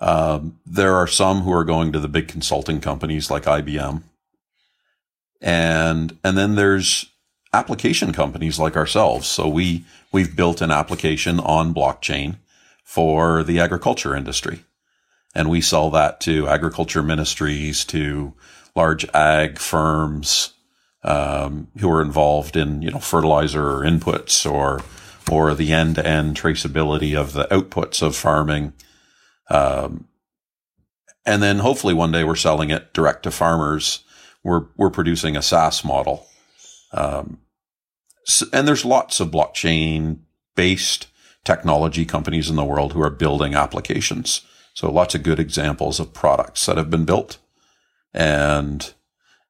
Um, 0.00 0.58
there 0.64 0.94
are 0.96 1.06
some 1.06 1.42
who 1.42 1.52
are 1.52 1.64
going 1.64 1.92
to 1.92 2.00
the 2.00 2.08
big 2.08 2.26
consulting 2.26 2.80
companies 2.80 3.30
like 3.30 3.44
IBM. 3.44 4.02
And, 5.40 6.18
and 6.24 6.38
then 6.38 6.54
there's 6.54 7.06
application 7.52 8.12
companies 8.12 8.58
like 8.58 8.76
ourselves. 8.76 9.26
So 9.26 9.48
we, 9.48 9.84
we've 10.10 10.34
built 10.34 10.60
an 10.60 10.70
application 10.70 11.38
on 11.40 11.74
blockchain 11.74 12.36
for 12.82 13.42
the 13.42 13.60
agriculture 13.60 14.16
industry. 14.16 14.64
And 15.34 15.48
we 15.48 15.60
sell 15.60 15.90
that 15.90 16.20
to 16.22 16.48
agriculture 16.48 17.02
ministries, 17.02 17.84
to 17.86 18.34
large 18.74 19.08
ag 19.14 19.58
firms, 19.58 20.54
um, 21.02 21.68
who 21.78 21.90
are 21.90 22.02
involved 22.02 22.56
in, 22.56 22.82
you 22.82 22.90
know, 22.90 22.98
fertilizer 22.98 23.64
or 23.64 23.80
inputs 23.82 24.50
or, 24.50 24.82
or 25.30 25.54
the 25.54 25.72
end 25.72 25.94
to 25.94 26.06
end 26.06 26.36
traceability 26.36 27.18
of 27.18 27.32
the 27.32 27.44
outputs 27.44 28.02
of 28.02 28.16
farming. 28.16 28.72
Um, 29.48 30.08
and 31.24 31.42
then 31.42 31.58
hopefully 31.60 31.94
one 31.94 32.12
day 32.12 32.24
we're 32.24 32.36
selling 32.36 32.70
it 32.70 32.92
direct 32.92 33.22
to 33.24 33.30
farmers. 33.30 34.02
We're, 34.42 34.66
we're 34.76 34.90
producing 34.90 35.36
a 35.36 35.42
SaaS 35.42 35.84
model. 35.84 36.26
Um, 36.92 37.38
so, 38.24 38.46
and 38.52 38.66
there's 38.66 38.84
lots 38.84 39.20
of 39.20 39.30
blockchain 39.30 40.20
based 40.56 41.06
technology 41.44 42.04
companies 42.04 42.50
in 42.50 42.56
the 42.56 42.64
world 42.64 42.92
who 42.92 43.02
are 43.02 43.10
building 43.10 43.54
applications. 43.54 44.42
So 44.74 44.90
lots 44.90 45.14
of 45.14 45.22
good 45.22 45.38
examples 45.40 46.00
of 46.00 46.12
products 46.12 46.66
that 46.66 46.76
have 46.76 46.90
been 46.90 47.04
built 47.04 47.38
and, 48.14 48.92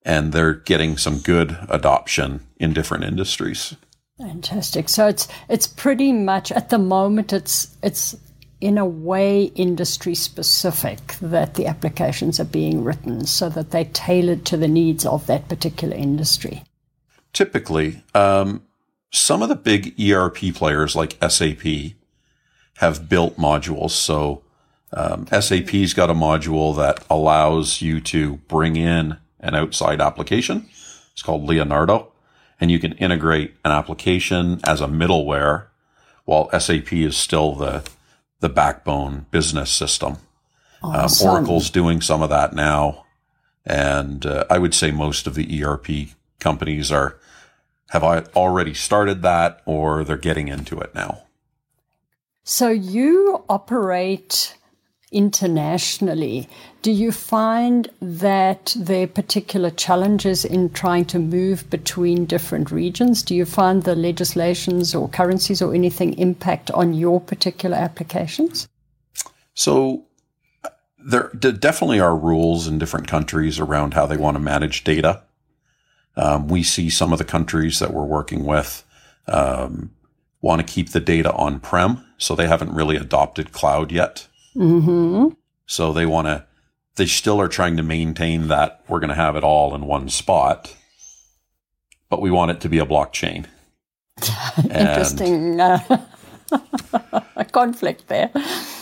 and 0.05 0.33
they're 0.33 0.55
getting 0.55 0.97
some 0.97 1.19
good 1.19 1.57
adoption 1.69 2.47
in 2.57 2.73
different 2.73 3.05
industries. 3.05 3.77
Fantastic. 4.19 4.91
So 4.91 5.09
it's 5.09 5.29
it's 5.49 5.67
pretty 5.67 6.13
much 6.13 6.53
at 6.53 6.69
the 6.69 6.79
moment 6.79 7.33
it's 7.33 7.75
it's 7.83 8.15
in 8.61 8.77
a 8.77 8.85
way 8.85 9.45
industry 9.55 10.15
specific 10.15 11.15
that 11.23 11.55
the 11.55 11.67
applications 11.67 12.39
are 12.39 12.45
being 12.45 12.85
written 12.85 13.25
so 13.25 13.49
that 13.49 13.71
they're 13.71 13.87
tailored 13.87 14.45
to 14.45 14.59
the 14.59 14.69
needs 14.69 15.07
of 15.07 15.27
that 15.27 15.49
particular 15.49 15.97
industry. 15.97 16.63
Typically, 17.33 18.03
um, 18.15 18.63
some 19.11 19.41
of 19.43 19.49
the 19.49 19.57
big 19.57 19.99
ERP 19.99 20.55
players 20.55 20.95
like 20.95 21.17
SAP 21.27 21.95
have 22.77 23.09
built 23.09 23.39
modules. 23.39 23.93
So 23.93 24.43
um, 24.93 25.27
SAP's 25.29 25.95
got 25.95 26.11
a 26.11 26.15
module 26.15 26.77
that 26.77 27.05
allows 27.09 27.81
you 27.81 28.01
to 28.01 28.37
bring 28.49 28.77
in 28.77 29.19
an 29.39 29.55
outside 29.55 30.01
application. 30.01 30.69
It's 31.13 31.23
called 31.23 31.45
Leonardo. 31.45 32.13
And 32.61 32.71
you 32.71 32.79
can 32.79 32.93
integrate 32.95 33.55
an 33.65 33.73
application 33.73 34.61
as 34.65 34.81
a 34.81 34.87
middleware 34.87 35.67
while 36.25 36.51
SAP 36.59 36.93
is 36.93 37.17
still 37.17 37.55
the, 37.55 37.89
the 38.41 38.49
backbone 38.49 39.27
business 39.31 39.71
system. 39.71 40.19
Um, 40.83 40.91
awesome. 40.91 41.29
Um, 41.29 41.35
Oracle's 41.37 41.71
doing 41.71 42.01
some 42.01 42.23
of 42.23 42.31
that 42.31 42.53
now. 42.53 43.07
And 43.65 44.27
uh, 44.27 44.45
I 44.51 44.59
would 44.59 44.75
say 44.75 44.91
most 44.91 45.27
of 45.27 45.35
the 45.35 45.63
ERP 45.63 45.89
companies 46.39 46.91
are 46.91 47.19
have 47.91 48.05
already 48.05 48.73
started 48.73 49.23
that 49.23 49.63
or 49.67 50.05
they're 50.05 50.17
getting 50.17 50.47
into 50.47 50.79
it 50.79 50.95
now. 50.95 51.25
So 52.45 52.69
you 52.69 53.45
operate 53.49 54.57
internationally. 55.13 56.49
Do 56.83 56.93
you 56.93 57.13
find 57.13 57.89
that 58.01 58.75
there 58.79 59.05
are 59.05 59.09
particular 59.09 59.71
challenges 59.71 60.45
in 60.45 60.71
trying 60.71 61.05
to 61.07 61.19
move 61.19 61.69
between 61.69 62.27
different 62.27 62.71
regions? 62.71 63.23
Do 63.23 63.35
you 63.35 63.45
find 63.45 63.83
the 63.83 63.95
legislations 63.95 64.95
or 64.95 65.09
currencies 65.09 65.61
or 65.61 65.75
anything 65.75 66.17
impact 66.19 66.71
on 66.71 66.95
your 66.95 67.21
particular 67.21 67.77
applications? 67.77 68.69
So, 69.55 70.05
there 71.03 71.31
definitely 71.33 71.99
are 72.01 72.17
rules 72.17 72.67
in 72.67 72.79
different 72.79 73.09
countries 73.09 73.59
around 73.59 73.95
how 73.95 74.07
they 74.07 74.17
want 74.17 74.37
to 74.37 74.41
manage 74.41 74.85
data. 74.85 75.23
Um, 76.17 76.49
we 76.49 76.63
see 76.63 76.91
some 76.91 77.13
of 77.13 77.19
the 77.19 77.25
countries 77.25 77.79
that 77.79 77.93
we're 77.93 78.05
working 78.05 78.45
with 78.45 78.85
um, 79.27 79.91
want 80.43 80.67
to 80.67 80.73
keep 80.73 80.91
the 80.91 81.01
data 81.01 81.33
on 81.33 81.61
prem, 81.61 82.05
so 82.19 82.35
they 82.35 82.47
haven't 82.47 82.75
really 82.75 82.97
adopted 82.97 83.53
cloud 83.53 83.91
yet. 83.93 84.29
Mm-hmm. 84.57 85.35
So 85.67 85.93
they 85.93 86.07
want 86.07 86.27
to, 86.27 86.47
they 86.97 87.07
still 87.07 87.41
are 87.41 87.49
trying 87.49 87.77
to 87.77 87.83
maintain 87.83 88.49
that 88.49 88.83
we're 88.89 89.01
going 89.01 89.11
to 89.11 89.15
have 89.15 89.37
it 89.37 89.45
all 89.45 89.75
in 89.75 89.87
one 89.87 90.09
spot, 90.09 90.77
but 92.09 92.21
we 92.21 92.31
want 92.31 92.51
it 92.51 92.61
to 92.63 92.69
be 92.69 92.79
a 92.79 92.87
blockchain. 92.87 93.47
Interesting 94.65 95.61
uh, 95.61 96.05
conflict 97.53 98.09
there. 98.09 98.31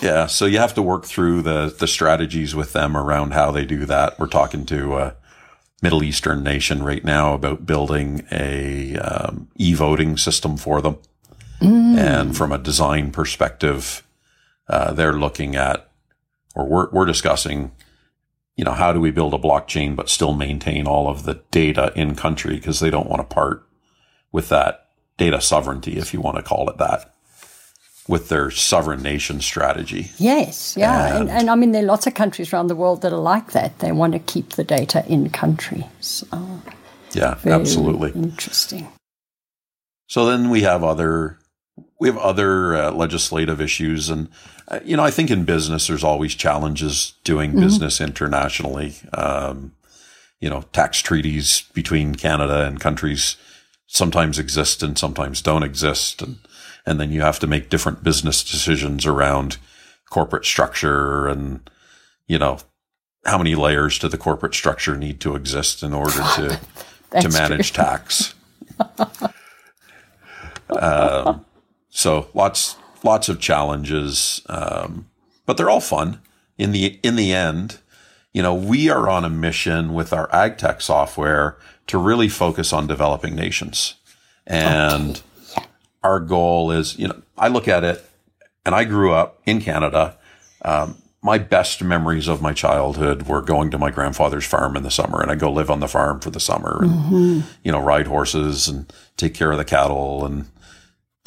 Yeah, 0.00 0.26
so 0.26 0.46
you 0.46 0.58
have 0.58 0.74
to 0.74 0.82
work 0.82 1.04
through 1.04 1.42
the 1.42 1.74
the 1.78 1.86
strategies 1.86 2.54
with 2.54 2.72
them 2.72 2.96
around 2.96 3.32
how 3.32 3.50
they 3.50 3.64
do 3.64 3.84
that. 3.86 4.18
We're 4.18 4.26
talking 4.26 4.66
to 4.66 4.96
a 4.96 5.16
Middle 5.82 6.02
Eastern 6.02 6.42
nation 6.42 6.82
right 6.82 7.04
now 7.04 7.34
about 7.34 7.66
building 7.66 8.26
a 8.32 8.96
um, 8.96 9.48
e 9.56 9.74
voting 9.74 10.16
system 10.16 10.56
for 10.56 10.80
them, 10.82 10.98
mm. 11.60 11.96
and 11.96 12.36
from 12.36 12.52
a 12.52 12.58
design 12.58 13.12
perspective, 13.12 14.02
uh, 14.68 14.92
they're 14.92 15.14
looking 15.14 15.56
at, 15.56 15.90
or 16.54 16.66
we're, 16.66 16.90
we're 16.90 17.06
discussing, 17.06 17.72
you 18.56 18.64
know, 18.64 18.72
how 18.72 18.92
do 18.92 19.00
we 19.00 19.10
build 19.10 19.34
a 19.34 19.38
blockchain 19.38 19.96
but 19.96 20.08
still 20.08 20.34
maintain 20.34 20.86
all 20.86 21.08
of 21.08 21.24
the 21.24 21.42
data 21.50 21.92
in 21.94 22.14
country 22.14 22.56
because 22.56 22.80
they 22.80 22.90
don't 22.90 23.08
want 23.08 23.20
to 23.20 23.34
part 23.34 23.66
with 24.32 24.48
that 24.48 24.88
data 25.16 25.40
sovereignty, 25.40 25.96
if 25.96 26.12
you 26.12 26.20
want 26.20 26.36
to 26.36 26.42
call 26.42 26.68
it 26.68 26.78
that, 26.78 27.14
with 28.08 28.28
their 28.28 28.50
sovereign 28.50 29.02
nation 29.02 29.40
strategy. 29.40 30.10
Yes, 30.18 30.76
yeah. 30.76 31.16
And, 31.16 31.28
and, 31.28 31.30
and, 31.30 31.50
I 31.50 31.54
mean, 31.54 31.72
there 31.72 31.82
are 31.82 31.86
lots 31.86 32.06
of 32.06 32.14
countries 32.14 32.52
around 32.52 32.68
the 32.68 32.76
world 32.76 33.02
that 33.02 33.12
are 33.12 33.18
like 33.18 33.52
that. 33.52 33.78
They 33.80 33.92
want 33.92 34.12
to 34.14 34.18
keep 34.18 34.50
the 34.50 34.64
data 34.64 35.04
in 35.06 35.30
country. 35.30 35.86
So, 36.00 36.26
yeah, 37.12 37.38
absolutely. 37.44 38.12
Interesting. 38.12 38.88
So 40.06 40.26
then 40.26 40.48
we 40.48 40.62
have 40.62 40.82
other 40.82 41.38
we 41.98 42.08
have 42.08 42.18
other 42.18 42.76
uh, 42.76 42.90
legislative 42.92 43.60
issues 43.60 44.08
and 44.08 44.28
uh, 44.68 44.80
you 44.84 44.96
know 44.96 45.04
i 45.04 45.10
think 45.10 45.30
in 45.30 45.44
business 45.44 45.86
there's 45.86 46.04
always 46.04 46.34
challenges 46.34 47.14
doing 47.24 47.50
mm-hmm. 47.50 47.60
business 47.60 48.00
internationally 48.00 48.94
um, 49.14 49.72
you 50.40 50.48
know 50.48 50.62
tax 50.72 51.00
treaties 51.00 51.62
between 51.74 52.14
canada 52.14 52.66
and 52.66 52.80
countries 52.80 53.36
sometimes 53.86 54.38
exist 54.38 54.82
and 54.82 54.98
sometimes 54.98 55.42
don't 55.42 55.62
exist 55.62 56.22
and 56.22 56.38
and 56.86 56.98
then 56.98 57.12
you 57.12 57.20
have 57.20 57.38
to 57.38 57.46
make 57.46 57.68
different 57.68 58.02
business 58.02 58.42
decisions 58.42 59.04
around 59.04 59.58
corporate 60.08 60.44
structure 60.44 61.26
and 61.26 61.68
you 62.26 62.38
know 62.38 62.58
how 63.26 63.36
many 63.36 63.54
layers 63.54 63.98
to 63.98 64.08
the 64.08 64.16
corporate 64.16 64.54
structure 64.54 64.96
need 64.96 65.20
to 65.20 65.34
exist 65.34 65.82
in 65.82 65.92
order 65.92 66.12
to 66.36 66.60
to 67.20 67.28
manage 67.30 67.72
true. 67.72 67.84
tax 67.84 68.34
um, 70.70 71.44
so 71.98 72.28
lots, 72.32 72.76
lots 73.02 73.28
of 73.28 73.40
challenges, 73.40 74.40
um, 74.48 75.10
but 75.46 75.56
they're 75.56 75.68
all 75.68 75.80
fun. 75.80 76.20
In 76.56 76.70
the 76.70 77.00
in 77.02 77.16
the 77.16 77.32
end, 77.32 77.78
you 78.32 78.40
know, 78.40 78.54
we 78.54 78.88
are 78.88 79.08
on 79.08 79.24
a 79.24 79.28
mission 79.28 79.92
with 79.92 80.12
our 80.12 80.32
ag 80.32 80.58
tech 80.58 80.80
software 80.80 81.58
to 81.88 81.98
really 81.98 82.28
focus 82.28 82.72
on 82.72 82.86
developing 82.86 83.34
nations, 83.34 83.94
and 84.46 85.20
okay. 85.56 85.66
our 86.04 86.20
goal 86.20 86.70
is, 86.70 86.96
you 87.00 87.08
know, 87.08 87.20
I 87.36 87.48
look 87.48 87.66
at 87.66 87.82
it, 87.82 88.08
and 88.64 88.76
I 88.76 88.84
grew 88.84 89.12
up 89.12 89.40
in 89.44 89.60
Canada. 89.60 90.16
Um, 90.62 91.02
my 91.20 91.36
best 91.36 91.82
memories 91.82 92.28
of 92.28 92.40
my 92.40 92.52
childhood 92.52 93.22
were 93.22 93.42
going 93.42 93.72
to 93.72 93.78
my 93.78 93.90
grandfather's 93.90 94.46
farm 94.46 94.76
in 94.76 94.84
the 94.84 94.90
summer 94.90 95.20
and 95.20 95.32
I 95.32 95.34
go 95.34 95.50
live 95.50 95.68
on 95.68 95.80
the 95.80 95.88
farm 95.88 96.20
for 96.20 96.30
the 96.30 96.38
summer 96.38 96.78
and, 96.80 96.90
mm-hmm. 96.92 97.40
you 97.64 97.72
know, 97.72 97.80
ride 97.80 98.06
horses 98.06 98.68
and 98.68 98.90
take 99.16 99.34
care 99.34 99.50
of 99.50 99.58
the 99.58 99.64
cattle 99.64 100.24
and, 100.24 100.46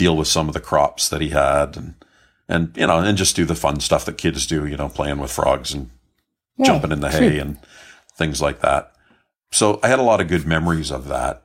deal 0.01 0.17
with 0.17 0.27
some 0.27 0.47
of 0.47 0.55
the 0.55 0.59
crops 0.59 1.09
that 1.09 1.21
he 1.21 1.29
had 1.29 1.77
and, 1.77 1.93
and, 2.49 2.75
you 2.75 2.87
know, 2.87 2.97
and 2.97 3.17
just 3.19 3.35
do 3.35 3.45
the 3.45 3.53
fun 3.53 3.79
stuff 3.79 4.03
that 4.05 4.17
kids 4.17 4.47
do, 4.47 4.65
you 4.65 4.75
know, 4.75 4.89
playing 4.89 5.19
with 5.19 5.31
frogs 5.31 5.75
and 5.75 5.91
yeah, 6.57 6.65
jumping 6.65 6.91
in 6.91 7.01
the 7.01 7.11
hay 7.11 7.37
and 7.37 7.59
things 8.17 8.41
like 8.41 8.61
that. 8.61 8.93
So 9.51 9.79
I 9.83 9.89
had 9.89 9.99
a 9.99 10.03
lot 10.03 10.19
of 10.19 10.27
good 10.27 10.47
memories 10.47 10.89
of 10.91 11.07
that. 11.07 11.43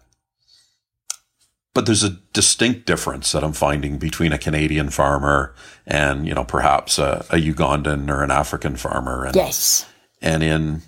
But 1.75 1.85
there's 1.85 2.03
a 2.03 2.17
distinct 2.33 2.87
difference 2.87 3.33
that 3.33 3.45
I'm 3.45 3.53
finding 3.53 3.99
between 3.99 4.33
a 4.33 4.39
Canadian 4.39 4.89
farmer 4.89 5.55
and, 5.87 6.27
you 6.27 6.33
know, 6.33 6.45
perhaps 6.45 6.99
a, 6.99 7.27
a 7.29 7.37
Ugandan 7.37 8.09
or 8.09 8.23
an 8.23 8.31
African 8.31 8.77
farmer. 8.77 9.27
And, 9.27 9.37
yes. 9.37 9.85
And 10.23 10.43
in, 10.43 10.81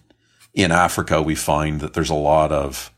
in 0.54 0.72
Africa, 0.72 1.20
we 1.20 1.34
find 1.34 1.80
that 1.80 1.92
there's 1.92 2.08
a 2.08 2.14
lot 2.14 2.50
of 2.50 2.90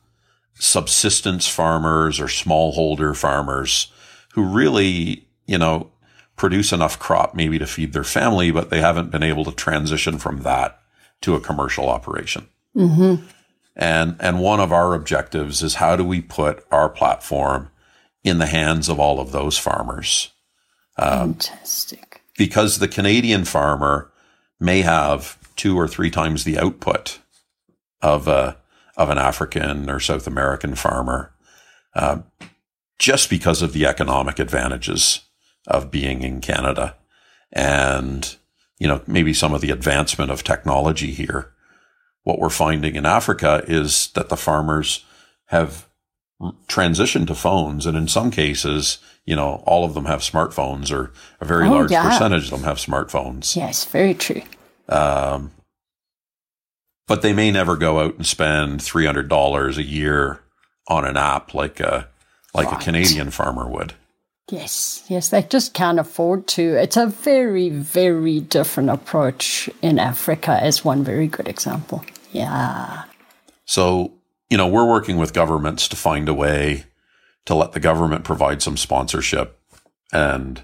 subsistence 0.55 1.49
farmers 1.49 2.21
or 2.21 2.27
smallholder 2.27 3.17
farmers 3.17 3.91
who 4.35 4.45
really, 4.45 5.29
you 5.47 5.59
know, 5.59 5.91
produce 6.37 6.73
enough 6.73 6.99
crop 6.99 7.35
maybe 7.35 7.59
to 7.59 7.67
feed 7.67 7.93
their 7.93 8.05
family, 8.05 8.51
but 8.51 8.71
they 8.71 8.81
haven't 8.81 9.11
been 9.11 9.23
able 9.23 9.45
to 9.45 9.53
transition 9.53 10.19
from 10.19 10.43
that 10.43 10.81
to 11.21 11.35
a 11.35 11.41
commercial 11.41 11.89
operation. 11.89 12.49
Mm-hmm. 12.75 13.27
And, 13.77 14.17
and 14.21 14.41
one 14.41 14.61
of 14.61 14.73
our 14.73 14.95
objectives 14.95 15.63
is 15.63 15.75
how 15.75 15.97
do 15.97 16.05
we 16.05 16.21
put 16.21 16.65
our 16.71 16.89
platform 16.89 17.71
in 18.25 18.39
the 18.39 18.47
hands 18.47 18.89
of 18.89 18.99
all 18.99 19.21
of 19.21 19.33
those 19.33 19.59
farmers? 19.59 20.33
Um, 20.97 21.35
Fantastic. 21.35 22.23
Because 22.37 22.79
the 22.79 22.89
Canadian 22.89 23.45
farmer 23.45 24.11
may 24.59 24.83
have 24.83 25.39
two 25.57 25.79
or 25.79 25.89
three 25.89 26.11
times 26.11 26.45
the 26.45 26.59
output 26.59 27.19
of 28.03 28.29
a, 28.29 28.57
of 28.97 29.11
an 29.11 29.19
African 29.19 29.91
or 29.91 30.01
South 30.01 30.27
American 30.27 30.75
farmer, 30.75 31.33
uh, 31.95 32.19
just 33.01 33.31
because 33.31 33.63
of 33.63 33.73
the 33.73 33.87
economic 33.87 34.39
advantages 34.39 35.23
of 35.67 35.91
being 35.91 36.23
in 36.23 36.41
Canada 36.41 36.95
and, 37.51 38.37
you 38.79 38.87
know, 38.87 39.01
maybe 39.07 39.33
some 39.33 39.55
of 39.55 39.63
the 39.63 39.71
advancement 39.71 40.31
of 40.31 40.45
technology 40.45 41.11
here. 41.11 41.53
What 42.23 42.39
we're 42.39 42.51
finding 42.51 42.95
in 42.97 43.07
Africa 43.07 43.65
is 43.67 44.09
that 44.09 44.29
the 44.29 44.37
farmers 44.37 45.03
have 45.47 45.89
transitioned 46.69 47.27
to 47.29 47.35
phones. 47.35 47.87
And 47.87 47.97
in 47.97 48.07
some 48.07 48.31
cases, 48.31 48.99
you 49.25 49.35
know, 49.35 49.63
all 49.67 49.85
of 49.85 49.95
them 49.95 50.05
have 50.05 50.21
smartphones 50.21 50.93
or 50.93 51.11
a 51.41 51.47
very 51.47 51.69
oh, 51.69 51.71
large 51.71 51.91
yeah. 51.91 52.07
percentage 52.07 52.45
of 52.45 52.51
them 52.51 52.65
have 52.65 52.77
smartphones. 52.77 53.57
Yes, 53.57 53.87
very 53.87 54.13
true. 54.13 54.43
Um, 54.91 55.53
but 57.09 57.23
they 57.23 57.33
may 57.33 57.51
never 57.51 57.77
go 57.77 58.01
out 58.01 58.17
and 58.17 58.27
spend 58.27 58.81
$300 58.81 59.77
a 59.79 59.83
year 59.83 60.41
on 60.87 61.07
an 61.07 61.17
app 61.17 61.55
like 61.55 61.81
a, 61.81 62.09
like 62.55 62.71
right. 62.71 62.81
a 62.81 62.85
Canadian 62.85 63.31
farmer 63.31 63.69
would. 63.69 63.95
Yes, 64.51 65.05
yes, 65.09 65.29
they 65.29 65.43
just 65.43 65.75
can't 65.75 66.01
afford 66.01 66.49
to. 66.49 66.75
It's 66.75 66.97
a 66.97 67.07
very, 67.07 67.69
very 67.69 68.41
different 68.41 68.91
approach 68.91 69.71
in 69.81 69.99
Africa, 69.99 70.59
as 70.61 70.85
one 70.85 71.05
very 71.05 71.29
good 71.29 71.47
example. 71.47 72.05
Yeah. 72.33 73.05
So, 73.65 74.13
you 74.49 74.57
know, 74.57 74.67
we're 74.67 74.89
working 74.89 75.17
with 75.17 75.33
governments 75.33 75.87
to 75.89 75.97
find 75.97 76.29
a 76.29 76.35
way 76.35 76.87
to 77.47 77.55
let 77.55 77.73
the 77.73 77.81
government 77.81 78.25
provide 78.25 78.63
some 78.63 78.77
sponsorship 78.77 79.59
and 80.13 80.63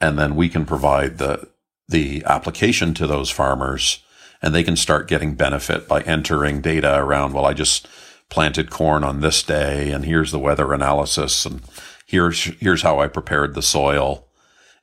and 0.00 0.18
then 0.18 0.34
we 0.36 0.48
can 0.48 0.64
provide 0.64 1.18
the 1.18 1.48
the 1.88 2.22
application 2.26 2.94
to 2.94 3.06
those 3.06 3.30
farmers 3.30 4.02
and 4.42 4.54
they 4.54 4.62
can 4.62 4.76
start 4.76 5.08
getting 5.08 5.34
benefit 5.34 5.88
by 5.88 6.00
entering 6.02 6.60
data 6.60 6.98
around 6.98 7.32
well 7.32 7.46
I 7.46 7.52
just 7.52 7.88
planted 8.30 8.70
corn 8.70 9.04
on 9.04 9.20
this 9.20 9.42
day 9.42 9.90
and 9.90 10.04
here's 10.04 10.32
the 10.32 10.38
weather 10.38 10.72
analysis 10.72 11.44
and 11.44 11.60
here's 12.06 12.44
here's 12.60 12.82
how 12.82 13.00
I 13.00 13.08
prepared 13.08 13.54
the 13.54 13.62
soil. 13.62 14.26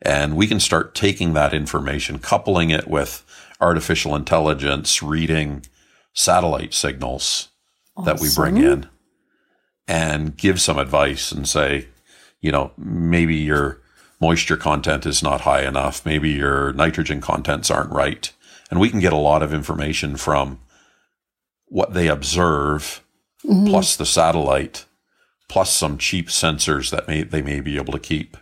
And 0.01 0.35
we 0.35 0.45
can 0.45 0.59
start 0.59 0.93
taking 0.93 1.33
that 1.33 1.53
information, 1.53 2.19
coupling 2.19 2.69
it 2.69 2.87
with 2.87 3.25
artificial 3.59 4.15
intelligence, 4.15 5.01
reading 5.01 5.65
satellite 6.13 6.73
signals 6.73 7.49
awesome. 7.95 8.05
that 8.05 8.21
we 8.21 8.29
bring 8.35 8.57
in 8.57 8.87
and 9.87 10.37
give 10.37 10.61
some 10.61 10.77
advice 10.77 11.31
and 11.31 11.47
say, 11.47 11.87
you 12.41 12.51
know, 12.51 12.71
maybe 12.77 13.35
your 13.35 13.81
moisture 14.21 14.57
content 14.57 15.05
is 15.05 15.23
not 15.23 15.41
high 15.41 15.63
enough. 15.63 16.05
Maybe 16.05 16.29
your 16.29 16.73
nitrogen 16.73 17.21
contents 17.21 17.71
aren't 17.71 17.91
right. 17.91 18.31
And 18.69 18.79
we 18.79 18.89
can 18.89 18.99
get 18.99 19.13
a 19.13 19.17
lot 19.17 19.41
of 19.41 19.53
information 19.53 20.17
from 20.17 20.59
what 21.65 21.93
they 21.93 22.07
observe 22.07 23.03
mm-hmm. 23.47 23.67
plus 23.67 23.95
the 23.95 24.05
satellite 24.05 24.85
plus 25.47 25.73
some 25.73 25.97
cheap 25.97 26.27
sensors 26.27 26.89
that 26.91 27.07
may 27.07 27.23
they 27.23 27.41
may 27.41 27.59
be 27.59 27.77
able 27.77 27.93
to 27.93 27.99
keep. 27.99 28.37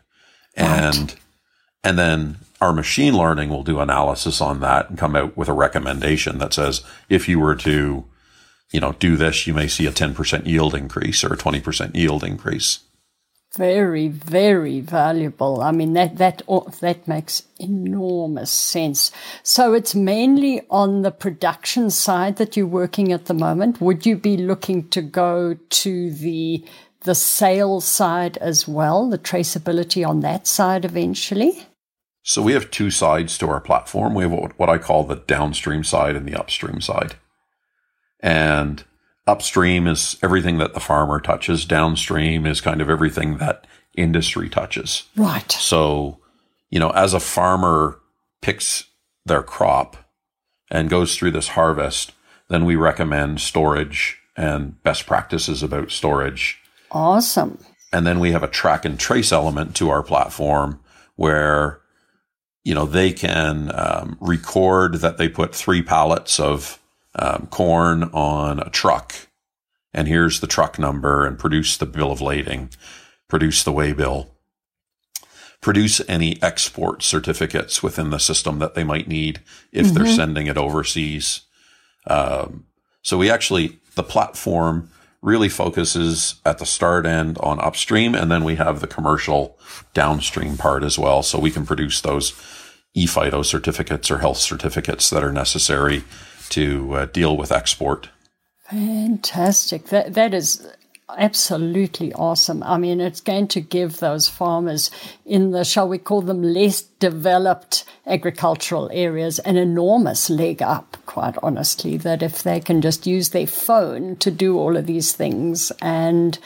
And 0.56 1.16
and 1.84 2.00
then 2.00 2.38
our 2.62 2.74
machine 2.74 3.16
learning 3.16 3.50
will 3.50 3.64
do 3.64 3.80
analysis 3.80 4.42
on 4.42 4.60
that 4.62 4.90
and 4.90 4.98
come 4.98 5.16
out 5.16 5.38
with 5.38 5.50
a 5.50 5.54
recommendation 5.54 6.38
that 6.40 6.54
says 6.54 6.82
if 7.10 7.28
you 7.28 7.40
were 7.40 7.56
to, 7.56 8.06
you 8.72 8.80
know, 8.80 8.94
do 8.94 9.18
this, 9.18 9.46
you 9.46 9.54
may 9.54 9.68
see 9.68 9.86
a 9.86 9.92
10% 9.92 10.48
yield 10.48 10.74
increase 10.74 11.24
or 11.24 11.34
a 11.34 11.38
20% 11.38 11.96
yield 11.96 12.24
increase. 12.24 12.80
Very, 13.58 14.10
very 14.10 14.82
valuable. 14.82 15.62
I 15.62 15.72
mean, 15.72 15.94
that, 15.94 16.18
that, 16.18 16.42
oh, 16.48 16.68
that 16.82 17.08
makes 17.08 17.44
enormous 17.58 18.52
sense. 18.52 19.12
So 19.44 19.74
it's 19.74 19.96
mainly 19.96 20.62
on 20.70 21.04
the 21.04 21.12
production 21.12 21.90
side 21.90 22.36
that 22.36 22.58
you're 22.58 22.68
working 22.68 23.14
at 23.14 23.26
the 23.26 23.34
moment. 23.34 23.80
Would 23.80 24.06
you 24.06 24.18
be 24.18 24.36
looking 24.36 24.90
to 24.90 25.02
go 25.02 25.54
to 25.54 26.12
the 26.12 26.66
the 27.06 27.16
sales 27.16 27.86
side 27.86 28.36
as 28.38 28.68
well, 28.68 29.10
the 29.10 29.18
traceability 29.18 30.06
on 30.08 30.22
that 30.22 30.48
side 30.48 30.84
eventually? 30.84 31.68
So 32.24 32.42
we 32.42 32.54
have 32.54 32.72
two 32.72 32.90
sides 32.90 33.38
to 33.38 33.48
our 33.48 33.62
platform. 33.62 34.16
We 34.16 34.24
have 34.24 34.54
what 34.58 34.70
I 34.70 34.80
call 34.80 35.04
the 35.04 35.18
downstream 35.28 35.84
side 35.84 36.16
and 36.16 36.28
the 36.28 36.38
upstream 36.38 36.82
side. 36.82 37.16
And 38.20 38.84
upstream 39.28 39.88
is 39.88 40.18
everything 40.22 40.58
that 40.58 40.74
the 40.74 40.80
farmer 40.80 41.20
touches. 41.20 41.66
Downstream 41.66 42.46
is 42.46 42.62
kind 42.62 42.82
of 42.82 42.90
everything 42.90 43.38
that 43.38 43.66
industry 43.96 44.50
touches. 44.50 45.04
Right. 45.16 45.52
So, 45.52 46.20
you 46.70 46.80
know, 46.80 46.90
as 46.92 47.14
a 47.14 47.20
farmer 47.20 48.00
picks 48.42 48.86
their 49.26 49.44
crop 49.44 49.98
and 50.70 50.90
goes 50.90 51.16
through 51.16 51.32
this 51.32 51.50
harvest, 51.50 52.14
then 52.50 52.66
we 52.66 52.76
recommend 52.76 53.42
storage 53.42 54.20
and 54.38 54.82
best 54.84 55.06
practices 55.06 55.64
about 55.64 55.92
storage 55.92 56.62
Awesome. 56.96 57.60
And 57.92 58.08
then 58.08 58.20
we 58.20 58.32
have 58.32 58.44
a 58.44 58.48
track 58.48 58.86
and 58.86 59.00
trace 59.00 59.32
element 59.32 59.76
to 59.76 59.90
our 59.90 60.02
platform 60.02 60.80
where, 61.18 61.82
you 62.64 62.74
know, 62.74 62.86
they 62.86 63.12
can 63.12 63.72
um, 63.76 64.18
record 64.22 64.96
that 64.96 65.18
they 65.18 65.28
put 65.28 65.54
three 65.54 65.82
pallets 65.82 66.40
of 66.40 66.80
um, 67.16 67.48
corn 67.48 68.04
on 68.14 68.60
a 68.60 68.70
truck. 68.70 69.14
And 69.94 70.08
here's 70.08 70.42
the 70.42 70.48
truck 70.48 70.78
number 70.78 71.26
and 71.26 71.40
produce 71.40 71.78
the 71.78 71.86
bill 71.86 72.12
of 72.12 72.22
lading, 72.22 72.70
produce 73.30 73.64
the 73.64 73.72
way 73.72 73.94
bill, 73.94 74.32
produce 75.62 76.02
any 76.08 76.42
export 76.44 77.02
certificates 77.02 77.82
within 77.82 78.10
the 78.10 78.20
system 78.20 78.60
that 78.60 78.76
they 78.76 78.84
might 78.84 79.08
need 79.08 79.40
if 79.72 79.88
mm-hmm. 79.88 79.96
they're 79.96 80.14
sending 80.14 80.48
it 80.48 80.58
overseas. 80.58 81.42
Um, 82.08 82.66
so 83.02 83.18
we 83.18 83.30
actually, 83.30 83.80
the 83.96 84.04
platform 84.04 84.92
really 85.22 85.50
focuses 85.50 86.36
at 86.46 86.60
the 86.60 86.66
start 86.66 87.06
end 87.06 87.38
on 87.40 87.60
upstream. 87.60 88.14
And 88.14 88.30
then 88.30 88.44
we 88.44 88.56
have 88.56 88.80
the 88.80 88.88
commercial 88.88 89.58
downstream 89.94 90.56
part 90.56 90.84
as 90.84 91.00
well. 91.00 91.24
So 91.24 91.40
we 91.40 91.50
can 91.50 91.66
produce 91.66 92.02
those 92.02 92.32
ePhyto 92.96 93.44
certificates 93.44 94.12
or 94.12 94.20
health 94.20 94.38
certificates 94.38 95.10
that 95.10 95.24
are 95.24 95.32
necessary 95.32 96.04
to 96.50 96.94
uh, 96.94 97.06
deal 97.06 97.38
with 97.38 97.52
export. 97.52 98.10
Fantastic. 98.70 99.88
That, 99.88 100.14
that 100.16 100.34
is 100.34 100.68
absolutely 101.10 102.14
awesome. 102.14 102.64
I 102.64 102.78
mean, 102.78 103.00
it's 103.00 103.22
going 103.22 103.48
to 103.50 103.62
give 103.62 104.00
those 104.00 104.28
farmers 104.28 104.90
in 105.26 105.52
the, 105.52 105.64
shall 105.64 105.88
we 105.88 105.98
call 105.98 106.22
them, 106.22 106.42
less 106.42 106.82
developed 106.82 107.86
agricultural 108.08 108.90
areas 108.92 109.40
an 109.40 109.58
enormous 109.58 110.30
leg 110.30 110.62
up, 110.62 110.98
quite 111.06 111.36
honestly, 111.44 111.98
that 111.98 112.24
if 112.24 112.44
they 112.44 112.60
can 112.60 112.82
just 112.82 113.06
use 113.06 113.30
their 113.30 113.48
phone 113.48 114.16
to 114.18 114.32
do 114.32 114.58
all 114.58 114.76
of 114.76 114.88
these 114.88 115.14
things 115.14 115.72
and 115.82 116.40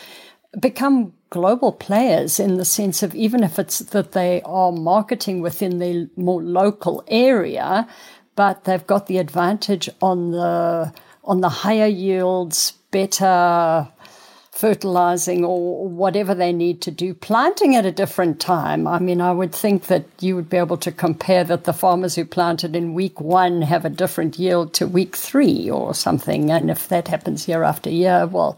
become 0.60 1.14
global 1.30 1.72
players 1.72 2.40
in 2.40 2.58
the 2.58 2.66
sense 2.66 3.04
of 3.04 3.14
even 3.14 3.44
if 3.44 3.60
it's 3.60 3.80
that 3.80 4.14
they 4.14 4.42
are 4.44 4.72
marketing 4.72 5.42
within 5.42 5.78
their 5.78 6.08
more 6.16 6.42
local 6.42 7.04
area, 7.08 7.88
but 8.40 8.64
they've 8.64 8.88
got 8.88 9.08
the 9.08 9.18
advantage 9.18 9.90
on 10.02 10.32
the 10.32 10.94
on 11.26 11.42
the 11.42 11.50
higher 11.50 11.88
yields, 11.88 12.72
better 12.90 13.86
fertilizing 14.50 15.44
or 15.44 15.90
whatever 15.90 16.34
they 16.34 16.54
need 16.54 16.82
to 16.82 16.90
do, 16.90 17.14
planting 17.14 17.76
at 17.76 17.86
a 17.86 17.92
different 17.92 18.40
time. 18.40 18.88
I 18.88 19.00
mean, 19.00 19.20
I 19.20 19.34
would 19.34 19.54
think 19.54 19.88
that 19.88 20.06
you 20.22 20.38
would 20.38 20.50
be 20.50 20.56
able 20.56 20.78
to 20.78 20.92
compare 20.92 21.44
that 21.44 21.66
the 21.66 21.74
farmers 21.74 22.16
who 22.16 22.24
planted 22.24 22.78
in 22.78 22.94
week 22.94 23.20
one 23.20 23.62
have 23.62 23.84
a 23.84 23.90
different 23.90 24.40
yield 24.40 24.74
to 24.76 24.88
week 24.88 25.18
three 25.18 25.70
or 25.70 25.94
something. 25.94 26.50
And 26.50 26.72
if 26.72 26.88
that 26.88 27.10
happens 27.10 27.46
year 27.46 27.64
after 27.64 27.90
year, 27.90 28.26
well, 28.26 28.58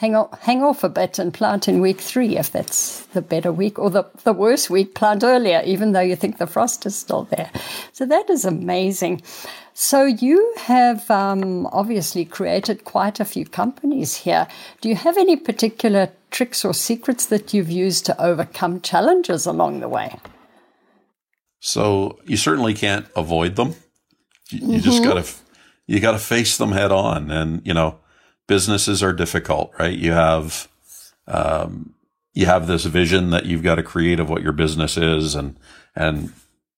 hang, 0.00 0.16
on, 0.16 0.30
hang 0.40 0.62
off 0.62 0.82
a 0.82 0.88
bit 0.88 1.18
and 1.18 1.32
plant 1.32 1.68
in 1.68 1.82
week 1.82 2.00
three 2.00 2.38
if 2.38 2.50
that's 2.50 3.04
the 3.08 3.20
better 3.20 3.52
week, 3.52 3.78
or 3.78 3.90
the, 3.90 4.04
the 4.24 4.32
worst 4.32 4.70
week, 4.70 4.94
plant 4.94 5.22
earlier, 5.22 5.62
even 5.66 5.92
though 5.92 6.00
you 6.00 6.16
think 6.16 6.38
the 6.38 6.46
frost 6.46 6.86
is 6.86 6.96
still 6.96 7.24
there. 7.24 7.50
So 7.92 8.06
that 8.06 8.30
is 8.30 8.46
amazing. 8.46 9.20
So 9.74 10.06
you 10.06 10.54
have 10.56 11.10
um, 11.10 11.66
obviously 11.66 12.24
created 12.24 12.84
quite 12.84 13.20
a 13.20 13.26
few 13.26 13.44
companies 13.44 14.16
here. 14.16 14.48
Do 14.80 14.88
you 14.88 14.96
have 14.96 15.18
any 15.18 15.36
particular 15.36 16.08
tricks 16.30 16.64
or 16.64 16.72
secrets 16.72 17.26
that 17.26 17.52
you've 17.52 17.70
used 17.70 18.06
to 18.06 18.18
overcome 18.18 18.80
challenges 18.80 19.44
along 19.44 19.80
the 19.80 19.88
way? 19.88 20.16
So 21.60 22.18
you 22.24 22.38
certainly 22.38 22.72
can't 22.72 23.06
avoid 23.14 23.56
them. 23.56 23.74
You, 24.48 24.60
mm-hmm. 24.60 24.78
just 24.78 25.04
got 25.04 25.22
to 25.22 25.30
you 25.86 26.00
got 26.00 26.12
to 26.12 26.18
face 26.18 26.56
them 26.56 26.72
head 26.72 26.90
on. 26.90 27.30
And, 27.30 27.60
you 27.66 27.74
know, 27.74 27.98
businesses 28.50 29.00
are 29.00 29.12
difficult, 29.12 29.72
right? 29.78 29.96
You 29.96 30.10
have, 30.10 30.66
um, 31.28 31.94
you 32.34 32.46
have 32.46 32.66
this 32.66 32.84
vision 32.84 33.30
that 33.30 33.46
you've 33.46 33.62
got 33.62 33.76
to 33.76 33.82
create 33.84 34.18
of 34.18 34.28
what 34.28 34.42
your 34.42 34.50
business 34.50 34.96
is 34.96 35.36
and, 35.36 35.56
and, 35.94 36.32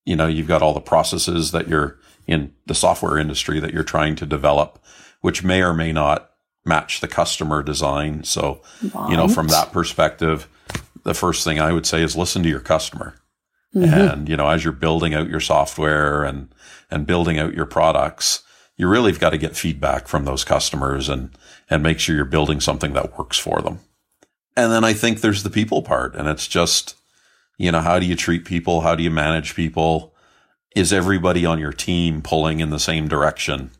you 0.05 0.15
know, 0.15 0.27
you've 0.27 0.47
got 0.47 0.61
all 0.61 0.75
the 0.75 0.81
processes 0.83 1.51
that 1.53 1.69
you're 1.69 1.97
in 2.27 2.53
the 2.67 2.75
software 2.75 3.17
industry 3.17 3.59
that 3.59 3.73
you're 3.73 3.85
trying 3.85 4.17
to 4.17 4.27
develop, 4.27 4.85
which 5.23 5.43
may 5.43 5.63
or 5.63 5.73
may 5.73 5.93
not 5.93 6.33
match 6.67 7.01
the 7.01 7.09
customer 7.09 7.63
design. 7.63 8.23
So, 8.23 8.61
right. 8.93 9.11
you 9.11 9.17
know, 9.17 9.27
from 9.27 9.49
that 9.49 9.73
perspective, 9.73 10.49
the 11.05 11.15
first 11.15 11.43
thing 11.43 11.59
I 11.59 11.73
would 11.73 11.87
say 11.87 12.03
is 12.03 12.15
listen 12.15 12.43
to 12.43 12.51
your 12.51 12.61
customer. 12.61 13.15
Mm-hmm. 13.75 13.95
And, 13.95 14.29
you 14.29 14.37
know, 14.37 14.49
as 14.49 14.63
you're 14.63 14.75
building 14.75 15.15
out 15.15 15.31
your 15.31 15.41
software 15.41 16.23
and, 16.23 16.55
and 16.91 17.07
building 17.07 17.39
out 17.39 17.55
your 17.55 17.65
products, 17.65 18.43
you 18.77 18.89
really 18.89 19.13
have 19.13 19.21
got 19.21 19.31
to 19.31 19.39
get 19.39 19.57
feedback 19.57 20.09
from 20.09 20.25
those 20.25 20.45
customers 20.45 21.09
and, 21.09 21.31
and 21.69 21.83
make 21.83 21.99
sure 21.99 22.17
you're 22.17 22.25
building 22.25 22.61
something 22.61 22.93
that 22.95 23.19
works 23.19 23.39
for 23.39 23.61
them. 23.61 23.81
And 24.57 24.73
then 24.73 24.85
I 24.85 24.93
think 24.93 25.21
there's 25.21 25.43
the 25.43 25.51
people 25.51 25.83
part 25.83 26.15
and 26.15 26.29
it's 26.29 26.47
just, 26.47 26.97
you 27.59 27.71
know, 27.73 27.81
how 27.81 27.99
do 27.99 28.07
you 28.07 28.17
treat 28.17 28.45
people? 28.45 28.81
How 28.81 28.95
do 28.95 29.03
you 29.03 29.11
manage 29.11 29.55
people? 29.55 30.15
Is 30.75 30.93
everybody 30.93 31.45
on 31.45 31.59
your 31.59 31.73
team 31.73 32.23
pulling 32.23 32.61
in 32.61 32.71
the 32.71 32.79
same 32.79 33.09
direction? 33.09 33.71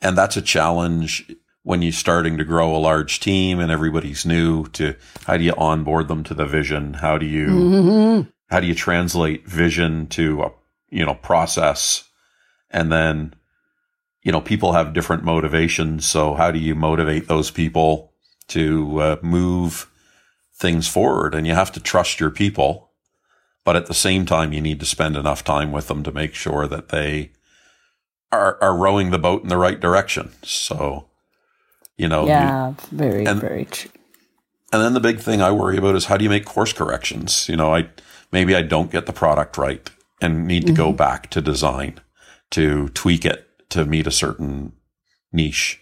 And 0.00 0.16
that's 0.16 0.36
a 0.36 0.42
challenge 0.42 1.30
when 1.62 1.82
you're 1.82 1.92
starting 1.92 2.38
to 2.38 2.44
grow 2.44 2.74
a 2.74 2.78
large 2.78 3.20
team 3.20 3.60
and 3.60 3.70
everybody's 3.70 4.26
new 4.26 4.66
to 4.68 4.96
how 5.26 5.36
do 5.36 5.44
you 5.44 5.54
onboard 5.56 6.08
them 6.08 6.24
to 6.24 6.34
the 6.34 6.46
vision? 6.46 6.94
How 6.94 7.18
do 7.18 7.26
you, 7.26 7.46
mm-hmm. 7.46 8.30
how 8.48 8.60
do 8.60 8.66
you 8.66 8.74
translate 8.74 9.46
vision 9.46 10.08
to 10.08 10.42
a, 10.42 10.52
you 10.90 11.06
know, 11.06 11.14
process? 11.14 12.08
And 12.70 12.90
then, 12.90 13.34
you 14.22 14.30
know, 14.30 14.40
people 14.40 14.72
have 14.72 14.92
different 14.92 15.24
motivations. 15.24 16.06
So 16.06 16.34
how 16.34 16.50
do 16.50 16.58
you 16.58 16.74
motivate 16.74 17.28
those 17.28 17.50
people 17.50 18.12
to 18.48 19.00
uh, 19.00 19.16
move 19.22 19.90
things 20.54 20.88
forward? 20.88 21.34
And 21.34 21.46
you 21.46 21.54
have 21.54 21.72
to 21.72 21.80
trust 21.80 22.20
your 22.20 22.30
people. 22.30 22.90
But 23.64 23.76
at 23.76 23.86
the 23.86 23.94
same 23.94 24.26
time, 24.26 24.52
you 24.52 24.60
need 24.60 24.80
to 24.80 24.86
spend 24.86 25.16
enough 25.16 25.44
time 25.44 25.70
with 25.70 25.88
them 25.88 26.02
to 26.02 26.12
make 26.12 26.34
sure 26.34 26.66
that 26.66 26.88
they 26.88 27.30
are, 28.32 28.58
are 28.60 28.76
rowing 28.76 29.10
the 29.10 29.18
boat 29.18 29.42
in 29.42 29.48
the 29.48 29.56
right 29.56 29.78
direction. 29.78 30.32
So, 30.42 31.06
you 31.96 32.08
know, 32.08 32.26
yeah, 32.26 32.70
you, 32.70 32.76
very, 32.90 33.24
and, 33.24 33.40
very 33.40 33.64
true. 33.66 33.90
And 34.72 34.82
then 34.82 34.94
the 34.94 35.00
big 35.00 35.20
thing 35.20 35.40
I 35.40 35.52
worry 35.52 35.76
about 35.76 35.94
is 35.94 36.06
how 36.06 36.16
do 36.16 36.24
you 36.24 36.30
make 36.30 36.44
course 36.44 36.72
corrections? 36.72 37.48
You 37.48 37.56
know, 37.56 37.72
I 37.74 37.88
maybe 38.32 38.56
I 38.56 38.62
don't 38.62 38.90
get 38.90 39.06
the 39.06 39.12
product 39.12 39.56
right 39.56 39.88
and 40.20 40.46
need 40.46 40.62
to 40.66 40.72
mm-hmm. 40.72 40.82
go 40.82 40.92
back 40.92 41.30
to 41.30 41.40
design 41.40 42.00
to 42.50 42.88
tweak 42.90 43.24
it 43.24 43.48
to 43.72 43.84
meet 43.84 44.06
a 44.06 44.12
certain 44.12 44.72
niche. 45.32 45.80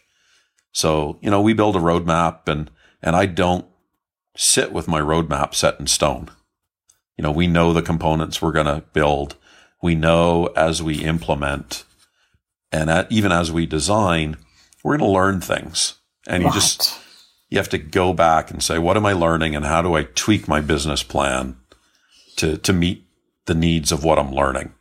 So, 0.73 1.19
you 1.21 1.31
know, 1.31 1.41
we 1.41 1.53
build 1.53 1.77
a 1.77 1.81
roadmap 1.81 2.49
and 2.49 2.71
and 3.03 3.17
I 3.17 3.27
don't 3.27 3.67
sit 4.37 4.73
with 4.73 4.89
my 4.89 5.01
roadmap 5.01 5.55
set 5.55 5.81
in 5.81 5.87
stone. 5.87 6.31
You 7.17 7.23
know, 7.23 7.31
we 7.31 7.47
know 7.47 7.73
the 7.73 7.83
components 7.83 8.41
we're 8.41 8.53
going 8.53 8.67
to 8.67 8.85
build. 8.93 9.37
We 9.83 9.95
know 9.95 10.47
as 10.57 10.83
we 10.83 11.05
implement 11.05 11.85
and 12.73 12.91
at, 12.91 13.11
even 13.11 13.33
as 13.33 13.51
we 13.51 13.67
design, 13.67 14.37
we're 14.83 14.97
going 14.97 15.11
to 15.11 15.15
learn 15.15 15.41
things. 15.41 15.95
And 16.27 16.43
you 16.43 16.53
just, 16.53 16.99
you 17.49 17.59
have 17.59 17.69
to 17.71 17.79
go 17.79 18.13
back 18.13 18.51
and 18.51 18.63
say, 18.63 18.79
what 18.79 18.97
am 18.97 19.07
I 19.07 19.13
learning 19.13 19.57
and 19.57 19.65
how 19.65 19.83
do 19.83 19.95
I 19.95 20.05
tweak 20.05 20.47
my 20.47 20.61
business 20.61 21.03
plan 21.03 21.57
to, 22.37 22.57
to 22.59 22.73
meet 22.73 23.07
the 23.47 23.55
needs 23.55 23.91
of 23.91 24.05
what 24.05 24.19
I'm 24.19 24.33
learning? 24.33 24.73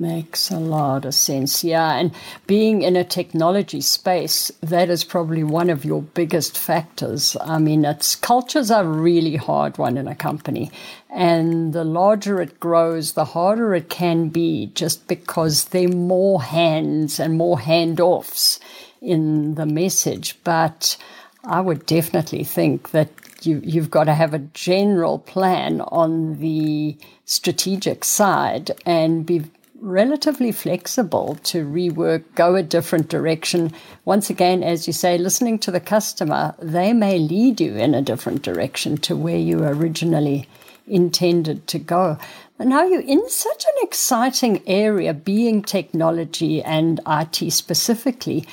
Makes 0.00 0.52
a 0.52 0.60
lot 0.60 1.04
of 1.04 1.14
sense. 1.14 1.64
Yeah. 1.64 1.96
And 1.96 2.12
being 2.46 2.82
in 2.82 2.94
a 2.94 3.02
technology 3.02 3.80
space, 3.80 4.52
that 4.60 4.88
is 4.88 5.02
probably 5.02 5.42
one 5.42 5.70
of 5.70 5.84
your 5.84 6.02
biggest 6.02 6.56
factors. 6.56 7.36
I 7.40 7.58
mean, 7.58 7.84
it's 7.84 8.14
cultures 8.14 8.70
are 8.70 8.84
really 8.84 9.34
hard 9.34 9.76
one 9.76 9.96
in 9.96 10.06
a 10.06 10.14
company. 10.14 10.70
And 11.10 11.72
the 11.72 11.82
larger 11.82 12.40
it 12.40 12.60
grows, 12.60 13.14
the 13.14 13.24
harder 13.24 13.74
it 13.74 13.90
can 13.90 14.28
be 14.28 14.70
just 14.72 15.08
because 15.08 15.64
there 15.64 15.88
are 15.88 15.92
more 15.92 16.44
hands 16.44 17.18
and 17.18 17.36
more 17.36 17.58
handoffs 17.58 18.60
in 19.02 19.56
the 19.56 19.66
message. 19.66 20.38
But 20.44 20.96
I 21.42 21.60
would 21.60 21.86
definitely 21.86 22.44
think 22.44 22.92
that 22.92 23.10
you, 23.42 23.60
you've 23.64 23.90
got 23.90 24.04
to 24.04 24.14
have 24.14 24.32
a 24.32 24.38
general 24.38 25.18
plan 25.18 25.80
on 25.80 26.38
the 26.38 26.96
strategic 27.24 28.04
side 28.04 28.70
and 28.86 29.26
be 29.26 29.42
relatively 29.80 30.52
flexible 30.52 31.36
to 31.44 31.64
rework, 31.64 32.24
go 32.34 32.54
a 32.56 32.62
different 32.62 33.08
direction. 33.08 33.72
Once 34.04 34.30
again, 34.30 34.62
as 34.62 34.86
you 34.86 34.92
say, 34.92 35.18
listening 35.18 35.58
to 35.60 35.70
the 35.70 35.80
customer, 35.80 36.54
they 36.58 36.92
may 36.92 37.18
lead 37.18 37.60
you 37.60 37.76
in 37.76 37.94
a 37.94 38.02
different 38.02 38.42
direction 38.42 38.96
to 38.98 39.16
where 39.16 39.38
you 39.38 39.64
originally 39.64 40.48
intended 40.86 41.66
to 41.68 41.78
go. 41.78 42.18
And 42.58 42.70
now 42.70 42.84
you're 42.84 43.00
in 43.00 43.28
such 43.28 43.64
an 43.64 43.86
exciting 43.86 44.62
area, 44.66 45.14
being 45.14 45.62
technology 45.62 46.62
and 46.62 47.00
IT 47.06 47.52
specifically. 47.52 48.46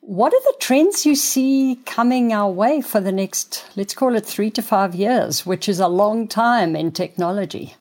What 0.00 0.34
are 0.34 0.42
the 0.42 0.56
trends 0.60 1.06
you 1.06 1.16
see 1.16 1.80
coming 1.86 2.32
our 2.32 2.50
way 2.50 2.80
for 2.80 3.00
the 3.00 3.12
next, 3.12 3.64
let's 3.76 3.94
call 3.94 4.14
it 4.14 4.26
three 4.26 4.50
to 4.52 4.62
five 4.62 4.94
years, 4.94 5.46
which 5.46 5.68
is 5.68 5.80
a 5.80 5.88
long 5.88 6.28
time 6.28 6.76
in 6.76 6.92
technology? 6.92 7.74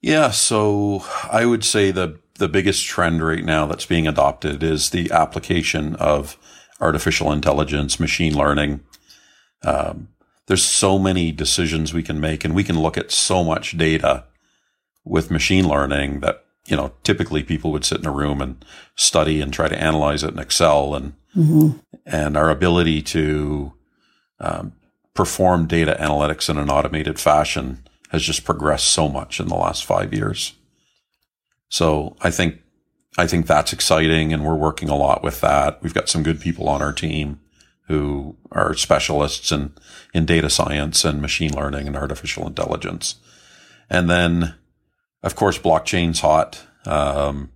Yeah, 0.00 0.30
so 0.30 1.04
I 1.30 1.44
would 1.44 1.64
say 1.64 1.90
the 1.90 2.18
the 2.34 2.48
biggest 2.48 2.86
trend 2.86 3.20
right 3.20 3.44
now 3.44 3.66
that's 3.66 3.86
being 3.86 4.06
adopted 4.06 4.62
is 4.62 4.90
the 4.90 5.10
application 5.10 5.96
of 5.96 6.38
artificial 6.80 7.32
intelligence, 7.32 7.98
machine 7.98 8.36
learning. 8.36 8.80
Um, 9.64 10.08
there's 10.46 10.64
so 10.64 11.00
many 11.00 11.32
decisions 11.32 11.92
we 11.92 12.04
can 12.04 12.20
make, 12.20 12.44
and 12.44 12.54
we 12.54 12.62
can 12.62 12.78
look 12.78 12.96
at 12.96 13.10
so 13.10 13.42
much 13.42 13.76
data 13.76 14.24
with 15.04 15.32
machine 15.32 15.66
learning 15.66 16.20
that 16.20 16.44
you 16.68 16.76
know, 16.76 16.92
typically 17.02 17.42
people 17.42 17.72
would 17.72 17.84
sit 17.84 17.98
in 17.98 18.06
a 18.06 18.12
room 18.12 18.42
and 18.42 18.62
study 18.94 19.40
and 19.40 19.52
try 19.52 19.68
to 19.68 19.82
analyze 19.82 20.22
it 20.22 20.34
in 20.34 20.38
Excel 20.38 20.94
and, 20.94 21.14
mm-hmm. 21.34 21.78
and 22.04 22.36
our 22.36 22.50
ability 22.50 23.00
to, 23.00 23.72
um, 24.38 24.72
perform 25.14 25.66
data 25.66 25.96
analytics 25.98 26.48
in 26.48 26.58
an 26.58 26.70
automated 26.70 27.18
fashion 27.18 27.82
has 28.10 28.22
just 28.22 28.44
progressed 28.44 28.88
so 28.88 29.08
much 29.08 29.40
in 29.40 29.48
the 29.48 29.54
last 29.54 29.84
five 29.84 30.12
years. 30.12 30.54
So 31.68 32.16
I 32.20 32.30
think, 32.30 32.60
I 33.16 33.26
think 33.26 33.46
that's 33.46 33.72
exciting 33.72 34.32
and 34.32 34.44
we're 34.44 34.54
working 34.54 34.88
a 34.88 34.96
lot 34.96 35.22
with 35.22 35.40
that. 35.40 35.82
We've 35.82 35.94
got 35.94 36.08
some 36.08 36.22
good 36.22 36.40
people 36.40 36.68
on 36.68 36.82
our 36.82 36.92
team 36.92 37.40
who 37.88 38.36
are 38.52 38.74
specialists 38.74 39.50
in, 39.52 39.72
in 40.14 40.24
data 40.24 40.50
science 40.50 41.04
and 41.04 41.20
machine 41.20 41.54
learning 41.54 41.86
and 41.86 41.96
artificial 41.96 42.46
intelligence. 42.46 43.16
And 43.90 44.08
then 44.08 44.54
of 45.22 45.34
course, 45.34 45.58
blockchain's 45.58 46.20
hot. 46.20 46.64
Um, 46.84 47.50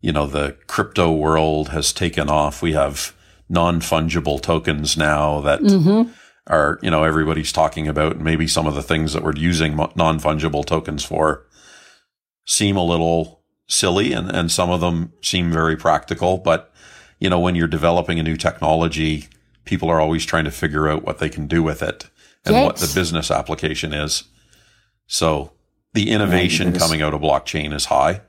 you 0.00 0.12
know, 0.12 0.26
the 0.26 0.56
crypto 0.66 1.12
world 1.12 1.70
has 1.70 1.92
taken 1.92 2.28
off. 2.28 2.60
We 2.60 2.72
have 2.74 3.14
non 3.48 3.80
fungible 3.80 4.40
tokens 4.40 4.96
now 4.96 5.40
that 5.40 5.60
mm-hmm. 5.60 6.10
Are, 6.46 6.78
you 6.82 6.90
know, 6.90 7.04
everybody's 7.04 7.52
talking 7.52 7.88
about. 7.88 8.18
Maybe 8.18 8.46
some 8.46 8.66
of 8.66 8.74
the 8.74 8.82
things 8.82 9.12
that 9.12 9.22
we're 9.22 9.36
using 9.36 9.76
non 9.76 10.20
fungible 10.20 10.64
tokens 10.64 11.04
for 11.04 11.46
seem 12.44 12.76
a 12.76 12.84
little 12.84 13.42
silly 13.66 14.12
and, 14.12 14.30
and 14.30 14.50
some 14.52 14.70
of 14.70 14.80
them 14.80 15.12
seem 15.22 15.50
very 15.50 15.76
practical. 15.76 16.38
But, 16.38 16.72
you 17.18 17.30
know, 17.30 17.40
when 17.40 17.54
you're 17.54 17.68
developing 17.68 18.18
a 18.18 18.22
new 18.22 18.36
technology, 18.36 19.28
people 19.64 19.88
are 19.88 20.00
always 20.00 20.24
trying 20.24 20.44
to 20.44 20.50
figure 20.50 20.88
out 20.88 21.04
what 21.04 21.18
they 21.18 21.28
can 21.28 21.46
do 21.46 21.62
with 21.62 21.82
it 21.82 22.10
and 22.44 22.54
yes. 22.54 22.64
what 22.64 22.76
the 22.76 22.92
business 22.94 23.30
application 23.30 23.92
is. 23.94 24.24
So 25.06 25.52
the 25.94 26.10
innovation 26.10 26.72
coming 26.72 27.02
out 27.02 27.14
of 27.14 27.20
blockchain 27.20 27.72
is 27.72 27.86
high. 27.86 28.20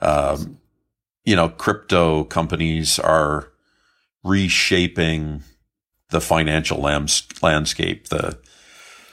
Um, 0.00 0.58
you 1.24 1.36
know, 1.36 1.48
crypto 1.48 2.24
companies 2.24 2.98
are 2.98 3.52
reshaping 4.24 5.42
the 6.10 6.20
financial 6.20 6.80
landscape. 6.80 8.08
The 8.08 8.38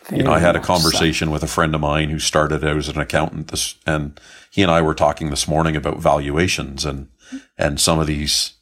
Very 0.08 0.19
you 0.19 0.23
know, 0.23 0.31
I 0.31 0.39
had 0.39 0.55
a 0.55 0.62
conversation 0.62 1.27
so. 1.27 1.31
with 1.31 1.43
a 1.43 1.47
friend 1.47 1.75
of 1.75 1.81
mine 1.81 2.10
who 2.10 2.19
started 2.19 2.63
out 2.63 2.77
as 2.77 2.89
an 2.89 2.99
accountant, 2.99 3.49
this, 3.49 3.75
and 3.86 4.19
he 4.51 4.62
and 4.62 4.71
I 4.71 4.81
were 4.81 4.95
talking 4.95 5.29
this 5.29 5.47
morning 5.47 5.75
about 5.75 5.99
valuations 5.99 6.86
and 6.86 7.10
and 7.58 7.79
some 7.79 7.99
of 7.99 8.08
these 8.08 8.53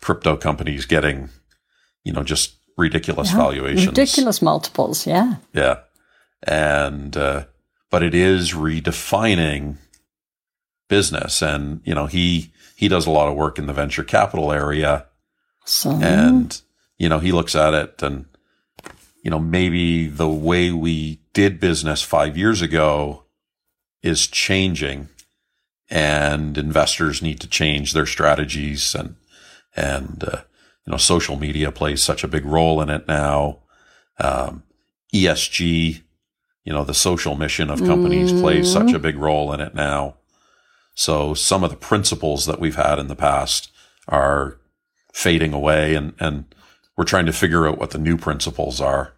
crypto 0.00 0.36
companies 0.36 0.84
getting, 0.84 1.30
you 2.04 2.12
know, 2.12 2.22
just 2.22 2.56
ridiculous 2.76 3.30
yeah, 3.30 3.36
valuations, 3.36 3.86
ridiculous 3.86 4.42
multiples. 4.42 5.06
Yeah, 5.06 5.36
yeah, 5.52 5.78
and 6.42 7.16
uh, 7.16 7.44
but 7.90 8.02
it 8.02 8.14
is 8.14 8.52
redefining 8.52 9.76
business. 10.92 11.40
And, 11.40 11.80
you 11.84 11.94
know, 11.94 12.04
he, 12.04 12.52
he 12.76 12.86
does 12.86 13.06
a 13.06 13.10
lot 13.10 13.28
of 13.28 13.34
work 13.34 13.58
in 13.58 13.66
the 13.66 13.72
venture 13.72 14.04
capital 14.04 14.52
area. 14.52 15.06
So? 15.64 15.90
And, 15.90 16.60
you 17.02 17.08
know, 17.08 17.18
he 17.18 17.32
looks 17.32 17.56
at 17.56 17.74
it 17.74 18.00
and, 18.00 18.26
you 19.24 19.30
know, 19.30 19.40
maybe 19.40 20.06
the 20.06 20.28
way 20.28 20.70
we 20.70 21.18
did 21.32 21.58
business 21.58 22.00
five 22.00 22.38
years 22.38 22.62
ago 22.62 23.24
is 24.04 24.28
changing 24.28 25.08
and 25.90 26.56
investors 26.56 27.20
need 27.20 27.40
to 27.40 27.48
change 27.48 27.92
their 27.92 28.06
strategies 28.06 28.94
and, 28.94 29.16
and 29.74 30.22
uh, 30.28 30.42
you 30.86 30.92
know, 30.92 30.96
social 30.96 31.36
media 31.36 31.72
plays 31.72 32.00
such 32.00 32.22
a 32.22 32.28
big 32.28 32.44
role 32.44 32.80
in 32.80 32.88
it 32.88 33.08
now. 33.08 33.58
Um, 34.20 34.62
ESG, 35.12 36.02
you 36.62 36.72
know, 36.72 36.84
the 36.84 36.94
social 36.94 37.34
mission 37.34 37.68
of 37.68 37.80
companies 37.80 38.32
mm. 38.32 38.40
plays 38.40 38.72
such 38.72 38.92
a 38.92 39.00
big 39.00 39.16
role 39.16 39.52
in 39.52 39.60
it 39.60 39.74
now. 39.74 40.18
So 40.94 41.34
some 41.34 41.64
of 41.64 41.70
the 41.70 41.76
principles 41.76 42.46
that 42.46 42.60
we've 42.60 42.76
had 42.76 43.00
in 43.00 43.08
the 43.08 43.16
past 43.16 43.72
are 44.06 44.58
fading 45.12 45.52
away 45.52 45.96
and, 45.96 46.14
and 46.20 46.44
we're 46.96 47.04
trying 47.04 47.26
to 47.26 47.32
figure 47.32 47.66
out 47.66 47.78
what 47.78 47.90
the 47.90 47.98
new 47.98 48.16
principles 48.16 48.80
are. 48.80 49.12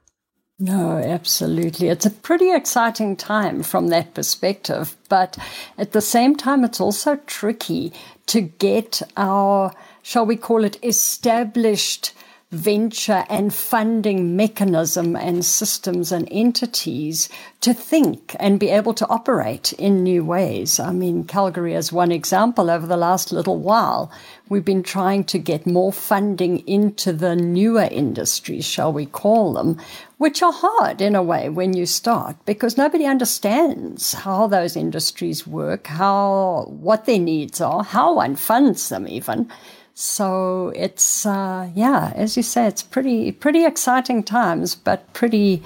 No, 0.59 0.99
absolutely. 0.99 1.89
It's 1.89 2.07
a 2.07 2.11
pretty 2.11 2.55
exciting 2.55 3.17
time 3.17 3.65
from 3.65 3.89
that 3.89 4.15
perspective. 4.15 4.97
But 5.09 5.37
at 5.77 5.93
the 5.93 6.01
same 6.01 6.37
time, 6.37 6.63
it's 6.63 6.81
also 6.81 7.17
tricky 7.27 7.93
to 8.27 8.41
get 8.41 9.03
our, 9.17 9.73
shall 10.03 10.25
we 10.25 10.37
call 10.37 10.63
it, 10.63 10.79
established 10.85 12.13
venture 12.55 13.25
and 13.29 13.53
funding 13.53 14.37
mechanism 14.37 15.17
and 15.17 15.45
systems 15.45 16.12
and 16.12 16.29
entities 16.31 17.29
to 17.61 17.75
think 17.75 18.37
and 18.38 18.61
be 18.61 18.69
able 18.69 18.95
to 18.95 19.07
operate 19.09 19.73
in 19.75 20.03
new 20.03 20.25
ways. 20.25 20.79
I 20.79 20.93
mean, 20.93 21.25
Calgary 21.25 21.75
is 21.75 21.93
one 21.93 22.12
example 22.12 22.71
over 22.71 22.87
the 22.87 22.97
last 22.97 23.33
little 23.33 23.59
while. 23.59 24.12
We've 24.49 24.64
been 24.64 24.83
trying 24.83 25.25
to 25.25 25.38
get 25.38 25.67
more 25.67 25.93
funding 25.93 26.67
into 26.69 27.12
the 27.12 27.35
newer 27.35 27.88
industries, 27.90 28.64
shall 28.64 28.93
we 28.93 29.07
call 29.07 29.55
them, 29.55 29.81
which 30.19 30.43
are 30.43 30.53
hard 30.53 31.01
in 31.01 31.14
a 31.14 31.23
way 31.23 31.49
when 31.49 31.75
you 31.75 31.87
start 31.87 32.37
because 32.47 32.77
nobody 32.77 33.05
understands 33.05 34.12
how 34.12 34.47
those 34.47 34.77
industries 34.77 35.47
work, 35.47 35.87
how, 35.87 36.67
what 36.69 37.07
their 37.07 37.19
needs 37.19 37.61
are, 37.61 37.83
how 37.83 38.14
one 38.14 38.37
funds 38.37 38.88
them 38.88 39.09
even. 39.09 39.51
So 39.97 40.73
it's 40.75 41.25
uh, 41.25 41.71
yeah, 41.73 42.13
as 42.17 42.37
you 42.37 42.43
say, 42.43 42.67
it's 42.67 42.83
pretty 42.83 43.31
pretty 43.31 43.65
exciting 43.65 44.25
times, 44.25 44.75
but 44.75 45.13
pretty 45.13 45.63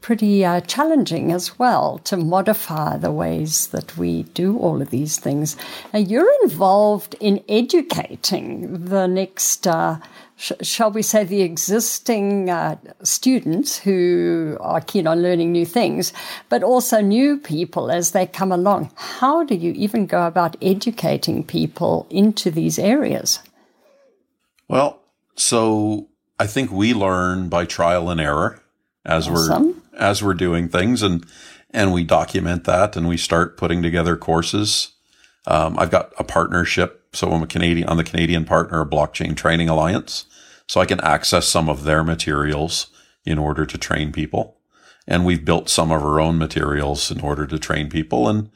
pretty 0.00 0.42
uh, 0.42 0.62
challenging 0.62 1.32
as 1.32 1.58
well 1.58 1.98
to 1.98 2.16
modify 2.16 2.96
the 2.96 3.12
ways 3.12 3.66
that 3.66 3.94
we 3.98 4.22
do 4.32 4.56
all 4.56 4.80
of 4.80 4.88
these 4.88 5.18
things. 5.18 5.54
Now, 5.92 5.98
you're 5.98 6.32
involved 6.44 7.14
in 7.20 7.44
educating 7.46 8.86
the 8.86 9.06
next. 9.06 9.66
Uh, 9.66 9.98
sh- 10.38 10.52
shall 10.62 10.90
we 10.90 11.02
say 11.02 11.24
the 11.24 11.42
existing 11.42 12.48
uh, 12.48 12.76
students 13.02 13.76
who 13.76 14.56
are 14.60 14.80
keen 14.80 15.06
on 15.06 15.20
learning 15.20 15.52
new 15.52 15.66
things, 15.66 16.14
but 16.48 16.62
also 16.62 17.02
new 17.02 17.36
people 17.36 17.90
as 17.90 18.12
they 18.12 18.24
come 18.24 18.50
along. 18.50 18.90
How 18.94 19.44
do 19.44 19.54
you 19.54 19.72
even 19.72 20.06
go 20.06 20.26
about 20.26 20.56
educating 20.62 21.44
people 21.44 22.06
into 22.08 22.50
these 22.50 22.78
areas? 22.78 23.40
Well, 24.68 25.00
so 25.34 26.08
I 26.38 26.46
think 26.46 26.70
we 26.70 26.94
learn 26.94 27.48
by 27.48 27.64
trial 27.64 28.10
and 28.10 28.20
error 28.20 28.62
as 29.04 29.26
awesome. 29.26 29.66
we're 29.66 29.74
as 29.98 30.22
we're 30.22 30.34
doing 30.34 30.68
things, 30.68 31.02
and 31.02 31.24
and 31.70 31.92
we 31.92 32.04
document 32.04 32.64
that, 32.64 32.96
and 32.96 33.08
we 33.08 33.16
start 33.16 33.56
putting 33.56 33.82
together 33.82 34.16
courses. 34.16 34.92
Um, 35.46 35.78
I've 35.78 35.90
got 35.90 36.12
a 36.18 36.24
partnership, 36.24 37.08
so 37.14 37.32
I'm 37.32 37.42
a 37.42 37.46
Canadian 37.46 37.88
on 37.88 37.96
the 37.96 38.04
Canadian 38.04 38.44
partner 38.44 38.82
of 38.82 38.90
Blockchain 38.90 39.36
Training 39.36 39.68
Alliance, 39.68 40.26
so 40.66 40.80
I 40.80 40.86
can 40.86 41.00
access 41.00 41.48
some 41.48 41.68
of 41.68 41.84
their 41.84 42.04
materials 42.04 42.88
in 43.24 43.38
order 43.38 43.64
to 43.64 43.78
train 43.78 44.12
people, 44.12 44.58
and 45.06 45.24
we've 45.24 45.44
built 45.44 45.68
some 45.68 45.90
of 45.90 46.02
our 46.02 46.20
own 46.20 46.36
materials 46.38 47.10
in 47.10 47.20
order 47.20 47.46
to 47.46 47.58
train 47.58 47.88
people, 47.88 48.28
and 48.28 48.50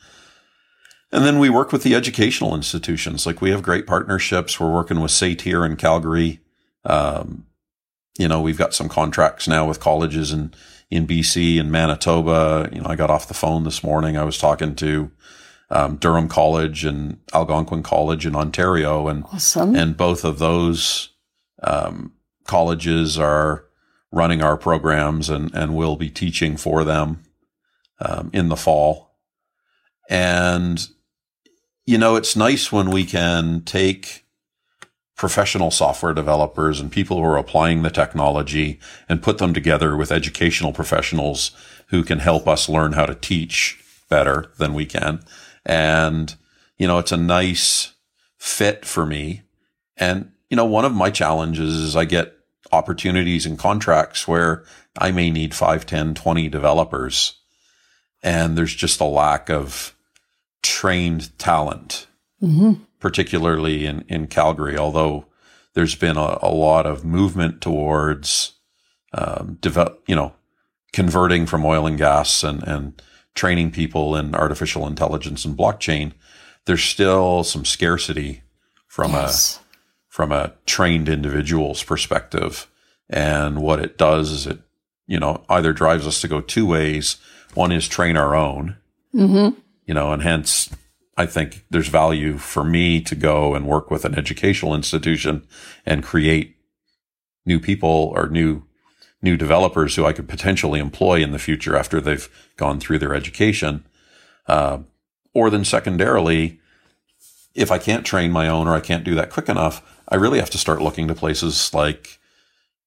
and 1.12 1.24
then 1.24 1.38
we 1.38 1.50
work 1.50 1.72
with 1.72 1.82
the 1.82 1.94
educational 1.94 2.54
institutions. 2.54 3.26
Like 3.26 3.42
we 3.42 3.50
have 3.50 3.62
great 3.62 3.86
partnerships. 3.86 4.58
We're 4.58 4.72
working 4.72 5.00
with 5.00 5.10
SAIT 5.10 5.42
here 5.42 5.64
in 5.64 5.76
Calgary. 5.76 6.40
Um, 6.84 7.46
you 8.18 8.28
know, 8.28 8.40
we've 8.40 8.58
got 8.58 8.74
some 8.74 8.88
contracts 8.88 9.46
now 9.46 9.66
with 9.66 9.78
colleges 9.78 10.32
in, 10.32 10.54
in 10.90 11.06
BC 11.06 11.60
and 11.60 11.70
Manitoba. 11.70 12.70
You 12.72 12.80
know, 12.80 12.88
I 12.88 12.96
got 12.96 13.10
off 13.10 13.28
the 13.28 13.34
phone 13.34 13.64
this 13.64 13.84
morning. 13.84 14.16
I 14.16 14.24
was 14.24 14.38
talking 14.38 14.74
to 14.76 15.10
um, 15.70 15.96
Durham 15.96 16.28
College 16.28 16.84
and 16.84 17.18
Algonquin 17.32 17.82
College 17.82 18.26
in 18.26 18.34
Ontario, 18.34 19.08
and 19.08 19.24
awesome. 19.32 19.74
and 19.74 19.96
both 19.96 20.24
of 20.24 20.38
those 20.38 21.10
um, 21.62 22.12
colleges 22.46 23.18
are 23.18 23.64
running 24.10 24.42
our 24.42 24.58
programs 24.58 25.30
and 25.30 25.54
and 25.54 25.74
will 25.74 25.96
be 25.96 26.10
teaching 26.10 26.58
for 26.58 26.84
them 26.84 27.22
um, 28.00 28.30
in 28.34 28.50
the 28.50 28.56
fall. 28.56 29.16
And 30.10 30.86
you 31.86 31.98
know, 31.98 32.16
it's 32.16 32.36
nice 32.36 32.70
when 32.70 32.90
we 32.90 33.04
can 33.04 33.62
take 33.62 34.24
professional 35.16 35.70
software 35.70 36.14
developers 36.14 36.80
and 36.80 36.90
people 36.90 37.18
who 37.18 37.24
are 37.24 37.36
applying 37.36 37.82
the 37.82 37.90
technology 37.90 38.80
and 39.08 39.22
put 39.22 39.38
them 39.38 39.54
together 39.54 39.96
with 39.96 40.10
educational 40.10 40.72
professionals 40.72 41.52
who 41.88 42.02
can 42.02 42.18
help 42.18 42.48
us 42.48 42.68
learn 42.68 42.92
how 42.92 43.06
to 43.06 43.14
teach 43.14 43.82
better 44.08 44.50
than 44.58 44.74
we 44.74 44.86
can. 44.86 45.20
And, 45.64 46.34
you 46.76 46.86
know, 46.86 46.98
it's 46.98 47.12
a 47.12 47.16
nice 47.16 47.92
fit 48.38 48.84
for 48.84 49.06
me. 49.06 49.42
And, 49.96 50.32
you 50.50 50.56
know, 50.56 50.64
one 50.64 50.84
of 50.84 50.94
my 50.94 51.10
challenges 51.10 51.76
is 51.76 51.96
I 51.96 52.04
get 52.04 52.34
opportunities 52.72 53.46
and 53.46 53.58
contracts 53.58 54.26
where 54.26 54.64
I 54.98 55.12
may 55.12 55.30
need 55.30 55.54
5, 55.54 55.86
10, 55.86 56.14
20 56.14 56.48
developers. 56.48 57.34
And 58.22 58.56
there's 58.56 58.74
just 58.74 59.00
a 59.00 59.04
lack 59.04 59.50
of 59.50 59.94
trained 60.62 61.36
talent, 61.38 62.06
mm-hmm. 62.42 62.82
particularly 63.00 63.86
in, 63.86 64.04
in 64.08 64.26
Calgary, 64.26 64.76
although 64.78 65.26
there's 65.74 65.94
been 65.94 66.16
a, 66.16 66.38
a 66.42 66.50
lot 66.50 66.86
of 66.86 67.04
movement 67.04 67.60
towards, 67.60 68.52
um, 69.12 69.58
develop, 69.60 70.02
you 70.06 70.16
know, 70.16 70.32
converting 70.92 71.46
from 71.46 71.64
oil 71.64 71.86
and 71.86 71.98
gas 71.98 72.44
and, 72.44 72.62
and 72.64 73.02
training 73.34 73.70
people 73.70 74.14
in 74.16 74.34
artificial 74.34 74.86
intelligence 74.86 75.44
and 75.44 75.56
blockchain. 75.56 76.12
There's 76.66 76.82
still 76.82 77.44
some 77.44 77.64
scarcity 77.64 78.42
from 78.86 79.12
yes. 79.12 79.56
a, 79.56 79.60
from 80.08 80.32
a 80.32 80.52
trained 80.66 81.08
individual's 81.08 81.82
perspective. 81.82 82.68
And 83.08 83.62
what 83.62 83.80
it 83.80 83.98
does 83.98 84.30
is 84.30 84.46
it, 84.46 84.60
you 85.06 85.18
know, 85.18 85.44
either 85.48 85.72
drives 85.72 86.06
us 86.06 86.20
to 86.20 86.28
go 86.28 86.40
two 86.40 86.66
ways. 86.66 87.16
One 87.54 87.72
is 87.72 87.88
train 87.88 88.16
our 88.16 88.34
own. 88.34 88.76
Mm-hmm 89.14 89.58
you 89.86 89.94
know, 89.94 90.12
and 90.12 90.22
hence 90.22 90.70
I 91.16 91.26
think 91.26 91.64
there's 91.70 91.88
value 91.88 92.38
for 92.38 92.64
me 92.64 93.00
to 93.02 93.14
go 93.14 93.54
and 93.54 93.66
work 93.66 93.90
with 93.90 94.04
an 94.04 94.16
educational 94.16 94.74
institution 94.74 95.46
and 95.84 96.02
create 96.02 96.56
new 97.44 97.60
people 97.60 98.12
or 98.14 98.28
new 98.28 98.62
new 99.24 99.36
developers 99.36 99.94
who 99.94 100.04
I 100.04 100.12
could 100.12 100.28
potentially 100.28 100.80
employ 100.80 101.22
in 101.22 101.30
the 101.30 101.38
future 101.38 101.76
after 101.76 102.00
they've 102.00 102.28
gone 102.56 102.80
through 102.80 102.98
their 102.98 103.14
education. 103.14 103.84
Uh, 104.48 104.78
or 105.32 105.48
then 105.48 105.64
secondarily, 105.64 106.60
if 107.54 107.70
I 107.70 107.78
can't 107.78 108.04
train 108.04 108.32
my 108.32 108.48
own 108.48 108.66
or 108.66 108.74
I 108.74 108.80
can't 108.80 109.04
do 109.04 109.14
that 109.14 109.30
quick 109.30 109.48
enough, 109.48 109.80
I 110.08 110.16
really 110.16 110.40
have 110.40 110.50
to 110.50 110.58
start 110.58 110.82
looking 110.82 111.06
to 111.06 111.14
places 111.14 111.72
like, 111.72 112.18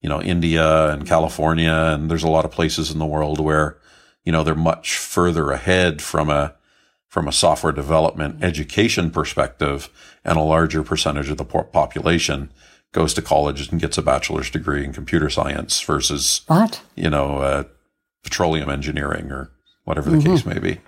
you 0.02 0.10
know, 0.10 0.22
India 0.22 0.92
and 0.92 1.08
California. 1.08 1.72
And 1.72 2.12
there's 2.12 2.24
a 2.24 2.30
lot 2.30 2.44
of 2.44 2.52
places 2.52 2.92
in 2.92 3.00
the 3.00 3.06
world 3.06 3.40
where, 3.40 3.78
you 4.26 4.34
know, 4.34 4.44
they're 4.44 4.56
much 4.56 4.98
further 4.98 5.52
ahead 5.52 6.02
from 6.02 6.30
a 6.30 6.56
from 7.16 7.30
a 7.30 7.32
software 7.32 7.72
development 7.72 8.44
education 8.44 9.10
perspective, 9.10 9.88
and 10.26 10.38
a 10.38 10.42
larger 10.42 10.84
percentage 10.84 11.30
of 11.30 11.38
the 11.38 11.46
population 11.46 12.50
goes 12.92 13.14
to 13.14 13.22
college 13.22 13.72
and 13.72 13.80
gets 13.80 13.98
a 13.98 14.02
bachelor's 14.02 14.50
degree 14.50 14.84
in 14.84 14.92
computer 14.92 15.30
science 15.30 15.80
versus 15.80 16.42
what 16.48 16.82
you 16.94 17.10
know 17.10 17.38
uh, 17.38 17.64
petroleum 18.26 18.70
engineering 18.70 19.32
or 19.32 19.50
whatever 19.86 20.10
the 20.10 20.18
mm-hmm. 20.18 20.34
case 20.34 20.46
may 20.46 20.60
be. 20.60 20.82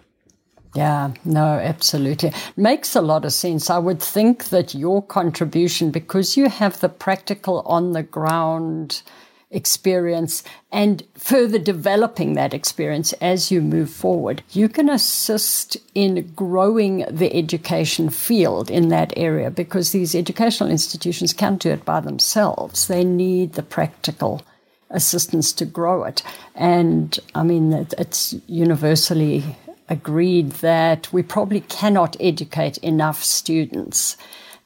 Yeah, 0.75 1.13
no, 1.23 1.45
absolutely. 1.45 2.33
Makes 2.57 2.93
a 2.97 3.01
lot 3.01 3.23
of 3.23 3.31
sense. 3.31 3.69
I 3.69 3.77
would 3.77 4.01
think 4.01 4.49
that 4.49 4.75
your 4.75 5.01
contribution, 5.01 5.91
because 5.91 6.35
you 6.35 6.49
have 6.49 6.81
the 6.81 6.89
practical 6.89 7.61
on 7.61 7.93
the 7.93 8.03
ground 8.03 9.01
experience 9.49 10.43
and 10.71 11.03
further 11.15 11.57
developing 11.57 12.33
that 12.33 12.53
experience 12.53 13.13
as 13.13 13.51
you 13.51 13.61
move 13.61 13.89
forward. 13.89 14.43
You 14.51 14.67
can 14.67 14.89
assist 14.89 15.77
in 15.95 16.31
growing 16.35 17.05
the 17.09 17.33
education 17.33 18.09
field 18.09 18.69
in 18.69 18.89
that 18.89 19.13
area 19.15 19.49
because 19.49 19.91
these 19.91 20.15
educational 20.15 20.69
institutions 20.69 21.31
can't 21.33 21.61
do 21.61 21.69
it 21.69 21.85
by 21.85 22.01
themselves. 22.01 22.87
They 22.87 23.03
need 23.03 23.53
the 23.53 23.63
practical 23.63 24.41
assistance 24.89 25.53
to 25.53 25.65
grow 25.65 26.03
it. 26.03 26.23
And 26.55 27.17
I 27.33 27.43
mean, 27.43 27.87
it's 27.97 28.35
universally 28.47 29.57
agreed 29.89 30.51
that 30.51 31.11
we 31.13 31.23
probably 31.23 31.61
cannot 31.61 32.17
educate 32.19 32.77
enough 32.79 33.23
students. 33.23 34.17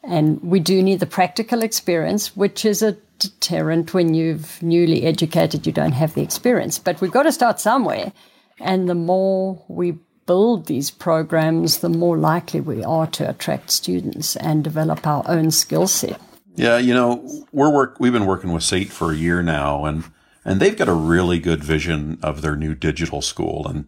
And 0.03 0.41
we 0.41 0.59
do 0.59 0.81
need 0.81 0.99
the 0.99 1.05
practical 1.05 1.61
experience, 1.61 2.35
which 2.35 2.65
is 2.65 2.81
a 2.81 2.97
deterrent 3.19 3.93
when 3.93 4.13
you've 4.13 4.61
newly 4.63 5.03
educated, 5.03 5.67
you 5.67 5.71
don't 5.71 5.91
have 5.91 6.15
the 6.15 6.23
experience. 6.23 6.79
But 6.79 7.01
we've 7.01 7.11
got 7.11 7.23
to 7.23 7.31
start 7.31 7.59
somewhere. 7.59 8.11
And 8.59 8.89
the 8.89 8.95
more 8.95 9.63
we 9.67 9.97
build 10.25 10.65
these 10.65 10.91
programs, 10.91 11.79
the 11.79 11.89
more 11.89 12.17
likely 12.17 12.61
we 12.61 12.83
are 12.83 13.07
to 13.07 13.29
attract 13.29 13.71
students 13.71 14.35
and 14.35 14.63
develop 14.63 15.05
our 15.05 15.23
own 15.27 15.51
skill 15.51 15.87
set. 15.87 16.19
Yeah, 16.55 16.77
you 16.77 16.93
know, 16.93 17.45
we're 17.51 17.71
work 17.71 17.99
we've 17.99 18.11
been 18.11 18.25
working 18.25 18.51
with 18.51 18.63
SAIT 18.63 18.91
for 18.91 19.11
a 19.11 19.15
year 19.15 19.41
now 19.41 19.85
and 19.85 20.03
and 20.43 20.59
they've 20.59 20.77
got 20.77 20.89
a 20.89 20.93
really 20.93 21.39
good 21.39 21.63
vision 21.63 22.19
of 22.21 22.41
their 22.41 22.55
new 22.55 22.75
digital 22.75 23.21
school 23.21 23.67
and 23.67 23.85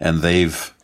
and 0.00 0.22
they've 0.22 0.74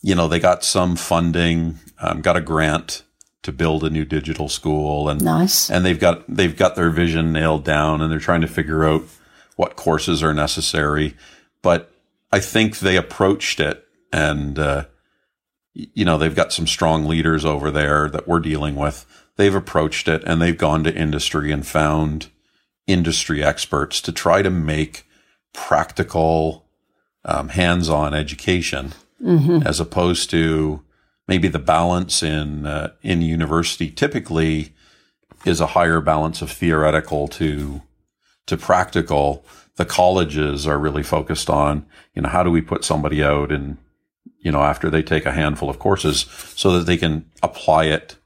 you 0.00 0.14
know, 0.14 0.28
they 0.28 0.38
got 0.38 0.62
some 0.62 0.94
funding, 0.94 1.78
um, 2.00 2.20
got 2.20 2.36
a 2.36 2.40
grant 2.40 3.02
to 3.48 3.52
build 3.52 3.82
a 3.82 3.88
new 3.88 4.04
digital 4.04 4.48
school 4.50 5.08
and 5.08 5.24
nice. 5.24 5.70
and 5.70 5.84
they've 5.84 5.98
got 5.98 6.22
they've 6.28 6.56
got 6.56 6.76
their 6.76 6.90
vision 6.90 7.32
nailed 7.32 7.64
down 7.64 8.02
and 8.02 8.12
they're 8.12 8.18
trying 8.18 8.42
to 8.42 8.46
figure 8.46 8.84
out 8.84 9.02
what 9.56 9.74
courses 9.74 10.22
are 10.22 10.34
necessary. 10.34 11.16
But 11.62 11.90
I 12.30 12.40
think 12.40 12.78
they 12.78 12.96
approached 12.96 13.58
it 13.58 13.86
and 14.12 14.58
uh, 14.58 14.84
you 15.72 16.04
know, 16.04 16.18
they've 16.18 16.36
got 16.36 16.52
some 16.52 16.66
strong 16.66 17.06
leaders 17.06 17.44
over 17.44 17.70
there 17.70 18.10
that 18.10 18.28
we're 18.28 18.40
dealing 18.40 18.74
with. 18.74 19.06
They've 19.36 19.54
approached 19.54 20.08
it 20.08 20.22
and 20.24 20.42
they've 20.42 20.58
gone 20.58 20.84
to 20.84 20.94
industry 20.94 21.50
and 21.50 21.66
found 21.66 22.28
industry 22.86 23.42
experts 23.42 24.02
to 24.02 24.12
try 24.12 24.42
to 24.42 24.50
make 24.50 25.06
practical, 25.54 26.66
um, 27.24 27.48
hands-on 27.48 28.12
education 28.12 28.92
mm-hmm. 29.24 29.66
as 29.66 29.80
opposed 29.80 30.28
to 30.30 30.82
maybe 31.28 31.46
the 31.46 31.58
balance 31.58 32.22
in 32.22 32.66
uh, 32.66 32.92
in 33.02 33.22
university 33.22 33.90
typically 33.90 34.74
is 35.44 35.60
a 35.60 35.66
higher 35.66 36.00
balance 36.00 36.42
of 36.42 36.50
theoretical 36.50 37.28
to 37.28 37.82
to 38.46 38.56
practical. 38.56 39.44
The 39.76 39.84
colleges 39.84 40.66
are 40.66 40.78
really 40.78 41.04
focused 41.04 41.48
on 41.48 41.86
you 42.14 42.22
know 42.22 42.30
how 42.30 42.42
do 42.42 42.50
we 42.50 42.62
put 42.62 42.84
somebody 42.84 43.22
out 43.22 43.52
and 43.52 43.76
you 44.40 44.50
know 44.50 44.62
after 44.62 44.90
they 44.90 45.02
take 45.02 45.26
a 45.26 45.32
handful 45.32 45.70
of 45.70 45.78
courses 45.78 46.26
so 46.56 46.72
that 46.72 46.86
they 46.86 46.96
can 46.96 47.30
apply 47.42 47.84
it 47.84 48.16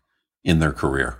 in 0.44 0.60
their 0.60 0.72
career. 0.72 1.18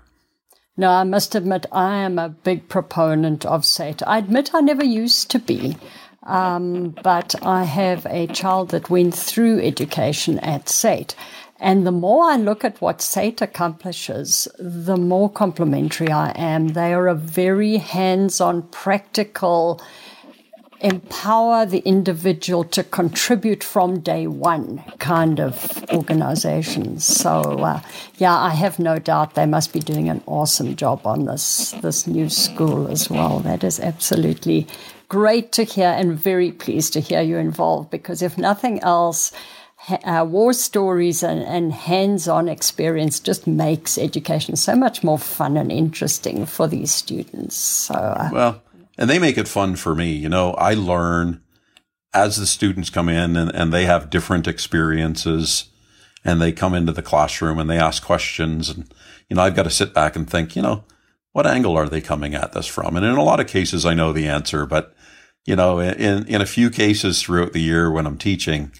No, 0.74 0.88
I 0.88 1.04
must 1.04 1.34
admit, 1.34 1.66
I 1.70 1.98
am 1.98 2.18
a 2.18 2.30
big 2.30 2.66
proponent 2.66 3.44
of 3.44 3.66
SAIT. 3.66 4.02
I 4.06 4.16
admit 4.16 4.54
I 4.54 4.62
never 4.62 4.82
used 4.82 5.30
to 5.32 5.38
be. 5.38 5.76
Um, 6.22 6.90
but 7.02 7.34
I 7.44 7.64
have 7.64 8.06
a 8.06 8.28
child 8.28 8.70
that 8.70 8.88
went 8.88 9.14
through 9.14 9.60
education 9.60 10.38
at 10.38 10.68
SAIT. 10.68 11.16
And 11.62 11.86
the 11.86 11.92
more 11.92 12.24
I 12.24 12.36
look 12.36 12.64
at 12.64 12.80
what 12.80 13.00
SAIT 13.00 13.40
accomplishes, 13.40 14.48
the 14.58 14.96
more 14.96 15.30
complimentary 15.30 16.10
I 16.10 16.32
am. 16.32 16.68
They 16.68 16.92
are 16.92 17.06
a 17.06 17.14
very 17.14 17.76
hands 17.76 18.40
on, 18.40 18.62
practical, 18.62 19.80
empower 20.80 21.64
the 21.64 21.78
individual 21.78 22.64
to 22.64 22.82
contribute 22.82 23.62
from 23.62 24.00
day 24.00 24.26
one 24.26 24.82
kind 24.98 25.38
of 25.38 25.84
organization. 25.92 26.98
So, 26.98 27.40
uh, 27.60 27.80
yeah, 28.16 28.36
I 28.36 28.50
have 28.50 28.80
no 28.80 28.98
doubt 28.98 29.36
they 29.36 29.46
must 29.46 29.72
be 29.72 29.78
doing 29.78 30.08
an 30.08 30.20
awesome 30.26 30.74
job 30.74 31.06
on 31.06 31.26
this, 31.26 31.70
this 31.80 32.08
new 32.08 32.28
school 32.28 32.88
as 32.88 33.08
well. 33.08 33.38
That 33.38 33.62
is 33.62 33.78
absolutely 33.78 34.66
great 35.08 35.52
to 35.52 35.62
hear 35.62 35.90
and 35.90 36.18
very 36.18 36.50
pleased 36.50 36.92
to 36.94 37.00
hear 37.00 37.22
you 37.22 37.36
involved 37.36 37.90
because 37.90 38.20
if 38.20 38.36
nothing 38.36 38.80
else, 38.80 39.30
uh, 39.88 40.24
war 40.28 40.52
stories 40.52 41.22
and, 41.22 41.42
and 41.42 41.72
hands 41.72 42.28
on 42.28 42.48
experience 42.48 43.18
just 43.20 43.46
makes 43.46 43.98
education 43.98 44.56
so 44.56 44.76
much 44.76 45.02
more 45.02 45.18
fun 45.18 45.56
and 45.56 45.72
interesting 45.72 46.46
for 46.46 46.68
these 46.68 46.92
students. 46.92 47.56
So, 47.56 47.94
uh, 47.94 48.30
well, 48.32 48.62
and 48.96 49.10
they 49.10 49.18
make 49.18 49.38
it 49.38 49.48
fun 49.48 49.76
for 49.76 49.94
me. 49.94 50.12
You 50.12 50.28
know, 50.28 50.52
I 50.54 50.74
learn 50.74 51.42
as 52.14 52.36
the 52.36 52.46
students 52.46 52.90
come 52.90 53.08
in 53.08 53.36
and, 53.36 53.50
and 53.54 53.72
they 53.72 53.86
have 53.86 54.10
different 54.10 54.46
experiences 54.46 55.70
and 56.24 56.40
they 56.40 56.52
come 56.52 56.74
into 56.74 56.92
the 56.92 57.02
classroom 57.02 57.58
and 57.58 57.68
they 57.68 57.78
ask 57.78 58.04
questions. 58.04 58.68
And, 58.68 58.92
you 59.28 59.36
know, 59.36 59.42
I've 59.42 59.56
got 59.56 59.64
to 59.64 59.70
sit 59.70 59.92
back 59.94 60.14
and 60.14 60.28
think, 60.28 60.54
you 60.54 60.62
know, 60.62 60.84
what 61.32 61.46
angle 61.46 61.76
are 61.76 61.88
they 61.88 62.00
coming 62.00 62.34
at 62.34 62.52
this 62.52 62.66
from? 62.66 62.96
And 62.96 63.04
in 63.04 63.16
a 63.16 63.24
lot 63.24 63.40
of 63.40 63.46
cases, 63.46 63.86
I 63.86 63.94
know 63.94 64.12
the 64.12 64.28
answer, 64.28 64.66
but, 64.66 64.94
you 65.46 65.56
know, 65.56 65.80
in, 65.80 66.26
in 66.26 66.40
a 66.40 66.46
few 66.46 66.70
cases 66.70 67.20
throughout 67.20 67.52
the 67.52 67.62
year 67.62 67.90
when 67.90 68.06
I'm 68.06 68.18
teaching, 68.18 68.70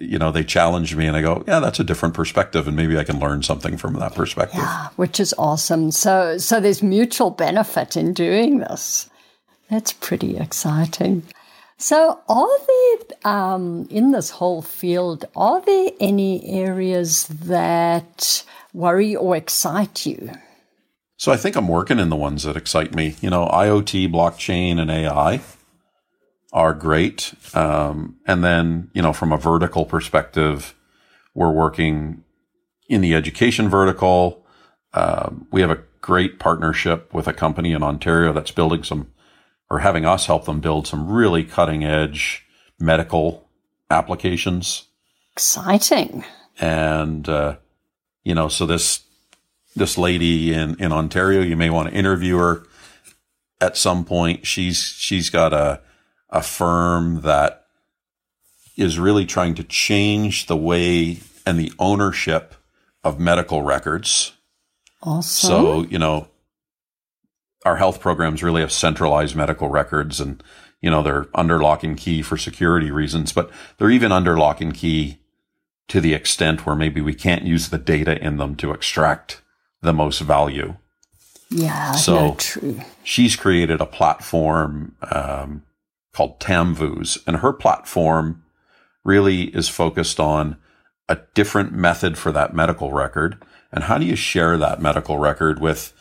you 0.00 0.18
know, 0.18 0.32
they 0.32 0.44
challenge 0.44 0.94
me 0.94 1.06
and 1.06 1.16
I 1.16 1.22
go, 1.22 1.44
yeah, 1.46 1.60
that's 1.60 1.80
a 1.80 1.84
different 1.84 2.14
perspective. 2.14 2.66
And 2.66 2.76
maybe 2.76 2.98
I 2.98 3.04
can 3.04 3.18
learn 3.18 3.42
something 3.42 3.76
from 3.76 3.94
that 3.94 4.14
perspective. 4.14 4.60
Yeah, 4.60 4.88
which 4.96 5.20
is 5.20 5.34
awesome. 5.38 5.90
So, 5.90 6.38
so 6.38 6.60
there's 6.60 6.82
mutual 6.82 7.30
benefit 7.30 7.96
in 7.96 8.12
doing 8.12 8.58
this. 8.58 9.08
That's 9.70 9.92
pretty 9.92 10.36
exciting. 10.36 11.22
So, 11.78 12.20
are 12.28 12.58
there, 12.66 13.32
um, 13.32 13.88
in 13.90 14.12
this 14.12 14.30
whole 14.30 14.62
field, 14.62 15.24
are 15.34 15.60
there 15.60 15.90
any 15.98 16.44
areas 16.48 17.26
that 17.26 18.44
worry 18.72 19.16
or 19.16 19.34
excite 19.34 20.06
you? 20.06 20.30
So, 21.16 21.32
I 21.32 21.36
think 21.36 21.56
I'm 21.56 21.66
working 21.66 21.98
in 21.98 22.08
the 22.08 22.16
ones 22.16 22.44
that 22.44 22.56
excite 22.56 22.94
me. 22.94 23.16
You 23.20 23.30
know, 23.30 23.48
IoT, 23.48 24.12
blockchain, 24.12 24.78
and 24.78 24.90
AI 24.92 25.40
are 26.52 26.74
great. 26.74 27.34
Um, 27.54 28.16
and 28.26 28.44
then, 28.44 28.90
you 28.92 29.02
know, 29.02 29.12
from 29.12 29.32
a 29.32 29.38
vertical 29.38 29.86
perspective, 29.86 30.74
we're 31.34 31.50
working 31.50 32.24
in 32.88 33.00
the 33.00 33.14
education 33.14 33.68
vertical. 33.68 34.44
Um, 34.92 35.46
we 35.50 35.62
have 35.62 35.70
a 35.70 35.82
great 36.02 36.38
partnership 36.38 37.14
with 37.14 37.26
a 37.26 37.32
company 37.32 37.72
in 37.72 37.82
Ontario 37.82 38.32
that's 38.32 38.50
building 38.50 38.82
some 38.82 39.08
or 39.70 39.78
having 39.78 40.04
us 40.04 40.26
help 40.26 40.44
them 40.44 40.60
build 40.60 40.86
some 40.86 41.10
really 41.10 41.44
cutting 41.44 41.82
edge 41.82 42.44
medical 42.78 43.48
applications. 43.90 44.88
Exciting. 45.32 46.24
And, 46.60 47.26
uh, 47.26 47.56
you 48.22 48.34
know, 48.34 48.48
so 48.48 48.66
this, 48.66 49.04
this 49.74 49.96
lady 49.96 50.52
in, 50.52 50.78
in 50.78 50.92
Ontario, 50.92 51.40
you 51.40 51.56
may 51.56 51.70
want 51.70 51.88
to 51.88 51.94
interview 51.94 52.36
her 52.36 52.64
at 53.62 53.78
some 53.78 54.04
point. 54.04 54.46
She's, 54.46 54.76
she's 54.76 55.30
got 55.30 55.54
a, 55.54 55.80
a 56.32 56.42
firm 56.42 57.20
that 57.20 57.66
is 58.76 58.98
really 58.98 59.26
trying 59.26 59.54
to 59.54 59.62
change 59.62 60.46
the 60.46 60.56
way 60.56 61.18
and 61.46 61.58
the 61.58 61.72
ownership 61.78 62.54
of 63.04 63.20
medical 63.20 63.62
records. 63.62 64.32
Awesome. 65.02 65.48
So, 65.48 65.82
you 65.82 65.98
know, 65.98 66.28
our 67.64 67.76
health 67.76 68.00
programs 68.00 68.42
really 68.42 68.62
have 68.62 68.72
centralized 68.72 69.36
medical 69.36 69.68
records 69.68 70.20
and, 70.20 70.42
you 70.80 70.90
know, 70.90 71.02
they're 71.02 71.28
under 71.34 71.60
lock 71.60 71.84
and 71.84 71.96
key 71.96 72.22
for 72.22 72.36
security 72.36 72.90
reasons, 72.90 73.32
but 73.32 73.50
they're 73.76 73.90
even 73.90 74.10
under 74.10 74.36
lock 74.36 74.60
and 74.60 74.74
key 74.74 75.18
to 75.88 76.00
the 76.00 76.14
extent 76.14 76.64
where 76.64 76.74
maybe 76.74 77.00
we 77.00 77.14
can't 77.14 77.44
use 77.44 77.68
the 77.68 77.78
data 77.78 78.20
in 78.24 78.38
them 78.38 78.56
to 78.56 78.72
extract 78.72 79.42
the 79.82 79.92
most 79.92 80.20
value. 80.20 80.76
Yeah, 81.50 81.92
so 81.92 82.14
no, 82.14 82.34
true. 82.38 82.80
She's 83.04 83.36
created 83.36 83.80
a 83.80 83.86
platform 83.86 84.96
um, 85.02 85.64
called 86.12 86.40
Tamvus, 86.40 87.18
and 87.26 87.38
her 87.38 87.52
platform 87.52 88.44
really 89.04 89.44
is 89.54 89.68
focused 89.68 90.20
on 90.20 90.56
a 91.08 91.18
different 91.34 91.72
method 91.72 92.16
for 92.16 92.32
that 92.32 92.54
medical 92.54 92.92
record. 92.92 93.42
And 93.72 93.84
how 93.84 93.98
do 93.98 94.04
you 94.04 94.16
share 94.16 94.56
that 94.58 94.80
medical 94.80 95.18
record 95.18 95.60
with 95.60 95.92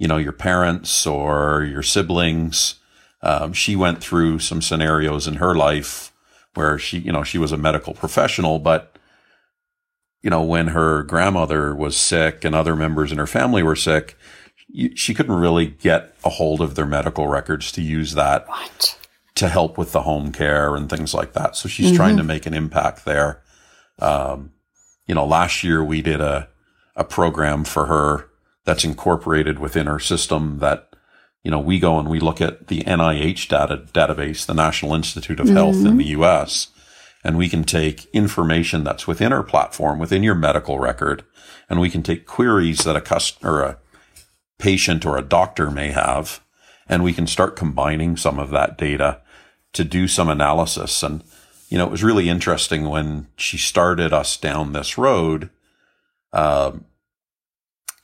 you 0.00 0.08
know, 0.08 0.16
your 0.16 0.32
parents 0.32 1.06
or 1.06 1.62
your 1.62 1.82
siblings. 1.82 2.76
Um, 3.22 3.52
she 3.52 3.76
went 3.76 4.02
through 4.02 4.38
some 4.38 4.62
scenarios 4.62 5.28
in 5.28 5.34
her 5.34 5.54
life 5.54 6.10
where 6.54 6.78
she, 6.78 6.98
you 6.98 7.12
know, 7.12 7.22
she 7.22 7.36
was 7.36 7.52
a 7.52 7.58
medical 7.58 7.92
professional, 7.92 8.58
but, 8.58 8.98
you 10.22 10.30
know, 10.30 10.42
when 10.42 10.68
her 10.68 11.02
grandmother 11.02 11.74
was 11.74 11.98
sick 11.98 12.46
and 12.46 12.54
other 12.54 12.74
members 12.74 13.12
in 13.12 13.18
her 13.18 13.26
family 13.26 13.62
were 13.62 13.76
sick, 13.76 14.16
she 14.94 15.12
couldn't 15.12 15.34
really 15.34 15.66
get 15.66 16.14
a 16.24 16.30
hold 16.30 16.62
of 16.62 16.76
their 16.76 16.86
medical 16.86 17.28
records 17.28 17.70
to 17.72 17.82
use 17.82 18.14
that 18.14 18.48
what? 18.48 18.98
To 19.40 19.48
help 19.48 19.78
with 19.78 19.92
the 19.92 20.02
home 20.02 20.32
care 20.32 20.76
and 20.76 20.90
things 20.90 21.14
like 21.14 21.32
that. 21.32 21.56
So 21.56 21.66
she's 21.66 21.86
mm-hmm. 21.86 21.96
trying 21.96 22.16
to 22.18 22.22
make 22.22 22.44
an 22.44 22.52
impact 22.52 23.06
there. 23.06 23.42
Um, 23.98 24.52
you 25.06 25.14
know, 25.14 25.24
last 25.24 25.64
year 25.64 25.82
we 25.82 26.02
did 26.02 26.20
a, 26.20 26.46
a 26.94 27.04
program 27.04 27.64
for 27.64 27.86
her 27.86 28.28
that's 28.66 28.84
incorporated 28.84 29.58
within 29.58 29.86
her 29.86 29.98
system 29.98 30.58
that 30.58 30.90
you 31.42 31.50
know 31.50 31.58
we 31.58 31.78
go 31.78 31.98
and 31.98 32.10
we 32.10 32.20
look 32.20 32.42
at 32.42 32.68
the 32.68 32.82
NIH 32.82 33.48
data 33.48 33.78
database, 33.94 34.44
the 34.44 34.52
National 34.52 34.94
Institute 34.94 35.40
of 35.40 35.46
mm-hmm. 35.46 35.56
Health 35.56 35.86
in 35.86 35.96
the 35.96 36.08
US, 36.08 36.68
and 37.24 37.38
we 37.38 37.48
can 37.48 37.64
take 37.64 38.04
information 38.12 38.84
that's 38.84 39.06
within 39.06 39.32
our 39.32 39.42
platform, 39.42 39.98
within 39.98 40.22
your 40.22 40.34
medical 40.34 40.78
record, 40.78 41.24
and 41.70 41.80
we 41.80 41.88
can 41.88 42.02
take 42.02 42.26
queries 42.26 42.84
that 42.84 42.94
a 42.94 43.00
customer, 43.00 43.62
a 43.62 43.78
patient 44.58 45.06
or 45.06 45.16
a 45.16 45.22
doctor 45.22 45.70
may 45.70 45.92
have, 45.92 46.44
and 46.86 47.02
we 47.02 47.14
can 47.14 47.26
start 47.26 47.56
combining 47.56 48.18
some 48.18 48.38
of 48.38 48.50
that 48.50 48.76
data 48.76 49.22
to 49.72 49.84
do 49.84 50.08
some 50.08 50.28
analysis. 50.28 51.02
And, 51.02 51.22
you 51.68 51.78
know, 51.78 51.86
it 51.86 51.90
was 51.90 52.02
really 52.04 52.28
interesting 52.28 52.88
when 52.88 53.28
she 53.36 53.56
started 53.58 54.12
us 54.12 54.36
down 54.36 54.72
this 54.72 54.98
road. 54.98 55.50
Um, 56.32 56.84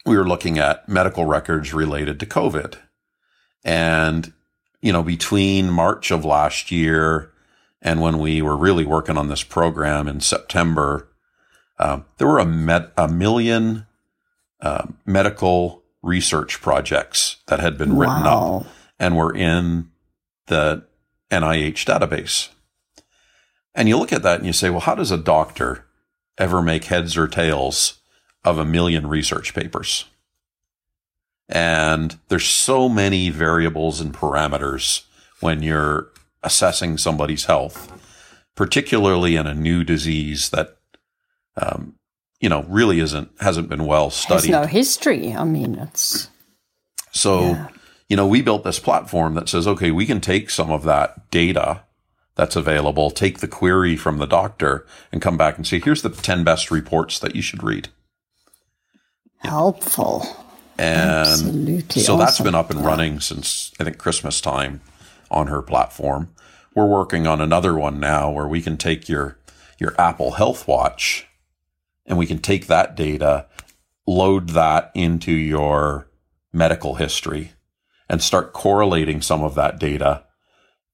we 0.04 0.16
were 0.16 0.28
looking 0.28 0.58
at 0.58 0.88
medical 0.88 1.24
records 1.24 1.74
related 1.74 2.20
to 2.20 2.26
COVID. 2.26 2.76
And, 3.64 4.32
you 4.80 4.92
know, 4.92 5.02
between 5.02 5.70
March 5.70 6.10
of 6.12 6.24
last 6.24 6.70
year 6.70 7.32
and 7.82 8.00
when 8.00 8.18
we 8.18 8.40
were 8.40 8.56
really 8.56 8.84
working 8.84 9.18
on 9.18 9.28
this 9.28 9.42
program 9.42 10.06
in 10.06 10.20
September, 10.20 11.08
um, 11.78 12.04
there 12.18 12.28
were 12.28 12.38
a, 12.38 12.46
med- 12.46 12.92
a 12.96 13.08
million 13.08 13.86
uh, 14.60 14.86
medical 15.04 15.82
research 16.02 16.60
projects 16.60 17.38
that 17.48 17.58
had 17.58 17.76
been 17.76 17.96
written 17.96 18.22
Wow. 18.22 18.60
up 18.60 18.66
and 18.98 19.16
were 19.16 19.34
in 19.34 19.90
the 20.46 20.84
NIH 21.30 21.84
database. 21.86 22.48
And 23.74 23.88
you 23.88 23.98
look 23.98 24.12
at 24.12 24.22
that 24.22 24.38
and 24.38 24.46
you 24.46 24.52
say, 24.52 24.70
well, 24.70 24.80
how 24.80 24.94
does 24.94 25.10
a 25.10 25.18
doctor 25.18 25.84
ever 26.38 26.62
make 26.62 26.84
heads 26.84 27.16
or 27.16 27.28
tails 27.28 28.00
of 28.44 28.58
a 28.58 28.64
million 28.64 29.06
research 29.06 29.54
papers? 29.54 30.04
And 31.48 32.18
there's 32.28 32.46
so 32.46 32.88
many 32.88 33.30
variables 33.30 34.00
and 34.00 34.12
parameters 34.12 35.02
when 35.40 35.62
you're 35.62 36.08
assessing 36.42 36.98
somebody's 36.98 37.44
health, 37.44 37.92
particularly 38.54 39.36
in 39.36 39.46
a 39.46 39.54
new 39.54 39.84
disease 39.84 40.50
that, 40.50 40.76
um, 41.56 41.94
you 42.40 42.48
know, 42.48 42.64
really 42.68 42.98
isn't 43.00 43.30
hasn't 43.40 43.68
been 43.68 43.84
well 43.86 44.04
There's 44.06 44.14
studied. 44.16 44.50
no 44.50 44.64
history. 44.66 45.34
I 45.34 45.44
mean, 45.44 45.76
it's 45.76 46.28
So, 47.12 47.40
Yeah. 47.42 47.68
You 48.08 48.16
know, 48.16 48.26
we 48.26 48.42
built 48.42 48.64
this 48.64 48.78
platform 48.78 49.34
that 49.34 49.48
says, 49.48 49.66
okay, 49.66 49.90
we 49.90 50.06
can 50.06 50.20
take 50.20 50.50
some 50.50 50.70
of 50.70 50.84
that 50.84 51.30
data 51.30 51.82
that's 52.36 52.56
available, 52.56 53.10
take 53.10 53.40
the 53.40 53.48
query 53.48 53.96
from 53.96 54.18
the 54.18 54.26
doctor, 54.26 54.86
and 55.10 55.22
come 55.22 55.36
back 55.36 55.56
and 55.56 55.66
say, 55.66 55.80
here's 55.80 56.02
the 56.02 56.10
10 56.10 56.44
best 56.44 56.70
reports 56.70 57.18
that 57.18 57.34
you 57.34 57.42
should 57.42 57.62
read. 57.62 57.88
helpful. 59.38 60.24
And 60.78 61.10
Absolutely 61.10 62.02
so 62.02 62.18
that's 62.18 62.38
been 62.38 62.54
up 62.54 62.70
and 62.70 62.84
running 62.84 63.18
since 63.20 63.72
I 63.80 63.84
think 63.84 63.96
Christmas 63.96 64.42
time 64.42 64.82
on 65.30 65.46
her 65.46 65.62
platform. 65.62 66.34
We're 66.74 66.84
working 66.84 67.26
on 67.26 67.40
another 67.40 67.74
one 67.74 67.98
now 67.98 68.30
where 68.30 68.46
we 68.46 68.60
can 68.60 68.76
take 68.76 69.08
your 69.08 69.38
your 69.78 69.98
Apple 69.98 70.32
Health 70.32 70.68
Watch 70.68 71.26
and 72.04 72.18
we 72.18 72.26
can 72.26 72.38
take 72.38 72.66
that 72.66 72.94
data, 72.94 73.46
load 74.06 74.50
that 74.50 74.90
into 74.94 75.32
your 75.32 76.08
medical 76.52 76.96
history 76.96 77.52
and 78.08 78.22
start 78.22 78.52
correlating 78.52 79.20
some 79.20 79.42
of 79.42 79.54
that 79.54 79.78
data 79.78 80.24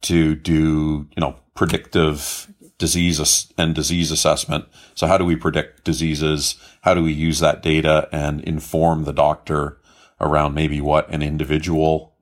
to 0.03 0.35
do, 0.35 1.09
you 1.15 1.21
know, 1.21 1.37
predictive 1.55 2.53
disease 2.79 3.53
and 3.57 3.75
disease 3.75 4.11
assessment. 4.11 4.65
So 4.95 5.07
how 5.07 5.17
do 5.17 5.25
we 5.25 5.37
predict 5.37 5.85
diseases? 5.85 6.57
How 6.83 6.95
do 6.95 7.03
we 7.03 7.13
use 7.13 7.39
that 7.39 7.63
data 7.63 8.09
and 8.11 8.41
inform 8.43 9.05
the 9.05 9.13
doctor 9.13 9.79
around 10.21 10.55
maybe 10.55 10.81
what 10.81 11.09
an 11.11 11.23
individual 11.23 12.15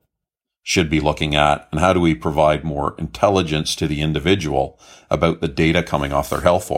should 0.61 0.89
be 0.89 0.99
looking 0.99 1.33
at? 1.33 1.67
And 1.71 1.79
how 1.79 1.93
do 1.93 1.99
we 1.99 2.13
provide 2.13 2.63
more 2.63 2.93
intelligence 2.99 3.75
to 3.77 3.87
the 3.87 4.01
individual 4.01 4.79
about 5.09 5.41
the 5.41 5.47
data 5.47 5.81
coming 5.81 6.13
off 6.13 6.29
their 6.29 6.41
health, 6.41 6.71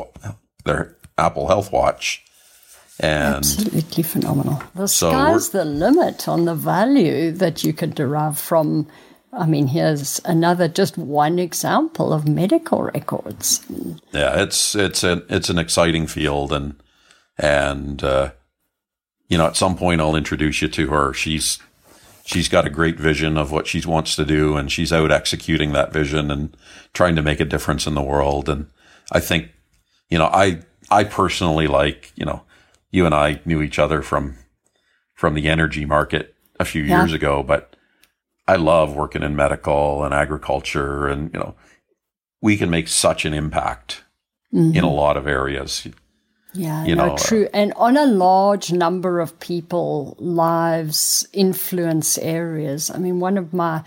their 0.63 0.95
Apple 1.17 1.47
Health 1.47 1.71
Watch? 1.71 2.22
And 2.99 3.37
Absolutely 3.37 4.03
phenomenal. 4.03 4.61
The 4.75 4.87
So 4.87 5.09
sky's 5.09 5.49
the 5.49 5.65
limit 5.65 6.27
on 6.27 6.45
the 6.45 6.55
value 6.55 7.31
that 7.31 7.63
you 7.63 7.73
can 7.73 7.91
derive 7.91 8.37
from. 8.37 8.87
I 9.31 9.47
mean, 9.47 9.67
here's 9.67 10.21
another, 10.25 10.67
just 10.67 10.95
one 10.95 11.39
example 11.39 12.13
of 12.13 12.27
medical 12.27 12.83
records. 12.83 13.65
Yeah, 14.11 14.41
it's 14.43 14.75
it's 14.75 15.03
an 15.03 15.23
it's 15.27 15.49
an 15.49 15.57
exciting 15.57 16.05
field, 16.05 16.53
and 16.53 16.75
and 17.39 18.03
uh, 18.03 18.31
you 19.27 19.39
know, 19.39 19.47
at 19.47 19.57
some 19.57 19.75
point 19.75 20.01
I'll 20.01 20.15
introduce 20.15 20.61
you 20.61 20.67
to 20.67 20.87
her. 20.89 21.13
She's 21.13 21.57
she's 22.25 22.47
got 22.47 22.67
a 22.67 22.69
great 22.69 22.99
vision 22.99 23.37
of 23.37 23.51
what 23.51 23.65
she 23.65 23.81
wants 23.85 24.15
to 24.15 24.25
do, 24.25 24.55
and 24.55 24.71
she's 24.71 24.93
out 24.93 25.11
executing 25.11 25.73
that 25.73 25.91
vision 25.91 26.29
and 26.29 26.55
trying 26.93 27.15
to 27.15 27.23
make 27.23 27.39
a 27.39 27.45
difference 27.45 27.87
in 27.87 27.95
the 27.95 28.03
world. 28.03 28.47
And 28.47 28.67
I 29.11 29.19
think, 29.19 29.49
you 30.09 30.19
know, 30.19 30.27
I 30.27 30.59
I 30.91 31.03
personally 31.03 31.67
like, 31.67 32.11
you 32.15 32.25
know, 32.25 32.43
you 32.93 33.05
and 33.05 33.13
I 33.13 33.41
knew 33.43 33.61
each 33.61 33.79
other 33.79 34.01
from 34.01 34.37
from 35.15 35.33
the 35.33 35.49
energy 35.49 35.83
market 35.85 36.33
a 36.59 36.65
few 36.65 36.83
Yeah. 36.83 36.99
years 36.99 37.11
ago, 37.11 37.43
but 37.43 37.75
I 38.47 38.55
love 38.55 38.95
working 38.95 39.23
in 39.23 39.35
medical 39.35 40.03
and 40.05 40.13
agriculture, 40.13 41.07
and 41.07 41.33
you 41.33 41.39
know, 41.39 41.55
we 42.41 42.55
can 42.55 42.69
make 42.69 42.87
such 42.87 43.25
an 43.25 43.33
impact 43.33 44.03
in 44.51 44.83
a 44.83 44.91
lot 44.91 45.17
of 45.17 45.25
areas. 45.27 45.87
Yeah, 46.53 46.85
you 46.85 46.95
no, 46.95 47.07
know, 47.07 47.13
uh, 47.13 47.17
true. 47.17 47.47
and 47.51 47.73
on 47.75 47.97
a 47.97 48.05
large 48.05 48.71
number 48.71 49.19
of 49.19 49.39
people, 49.39 50.15
lives, 50.19 51.27
influence 51.33 52.19
areas. 52.19 52.91
I 52.91 52.99
mean, 52.99 53.19
one 53.19 53.39
of 53.39 53.53
my 53.53 53.83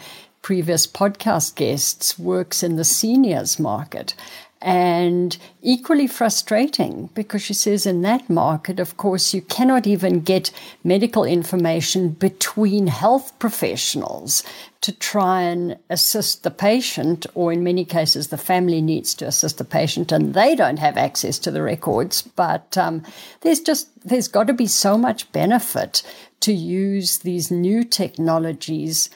previous 0.47 0.86
podcast 0.86 1.57
guests 1.57 2.16
works 2.20 2.62
in 2.62 2.76
the 2.76 2.84
seniors 2.84 3.59
market. 3.59 4.14
And 4.62 5.36
equally 5.61 6.07
frustrating 6.07 7.11
because 7.14 7.42
she 7.42 7.53
says 7.53 7.84
in 7.84 8.03
that 8.03 8.30
market, 8.30 8.78
of 8.78 8.97
course, 8.97 9.34
you 9.34 9.42
cannot 9.42 9.88
even 9.88 10.20
get 10.20 10.53
medical 10.84 11.24
information 11.24 12.11
between 12.11 12.86
health 12.86 13.36
professionals 13.40 14.44
to 14.82 14.92
try 14.92 15.42
and 15.42 15.76
assist 15.90 16.44
the 16.44 16.53
patient, 16.53 17.26
or 17.34 17.53
in 17.53 17.64
many 17.64 17.84
cases, 17.84 18.28
the 18.28 18.38
family 18.38 18.80
needs 18.80 19.16
to 19.16 19.26
assist 19.26 19.59
the 19.59 19.64
patient 19.64 20.12
and 20.12 20.32
they 20.32 20.55
don't 20.55 20.78
have 20.78 20.97
access 20.97 21.40
to 21.40 21.51
the 21.51 21.62
records. 21.62 22.22
But 22.22 22.78
um, 22.78 23.03
there's 23.40 23.59
just, 23.59 23.88
there's 24.09 24.28
got 24.28 24.47
to 24.47 24.53
be 24.53 24.68
so 24.68 24.97
much 24.97 25.32
benefit 25.32 26.05
to 26.38 26.53
use 26.53 27.18
these 27.18 27.51
new 27.51 27.82
technologies 27.82 29.11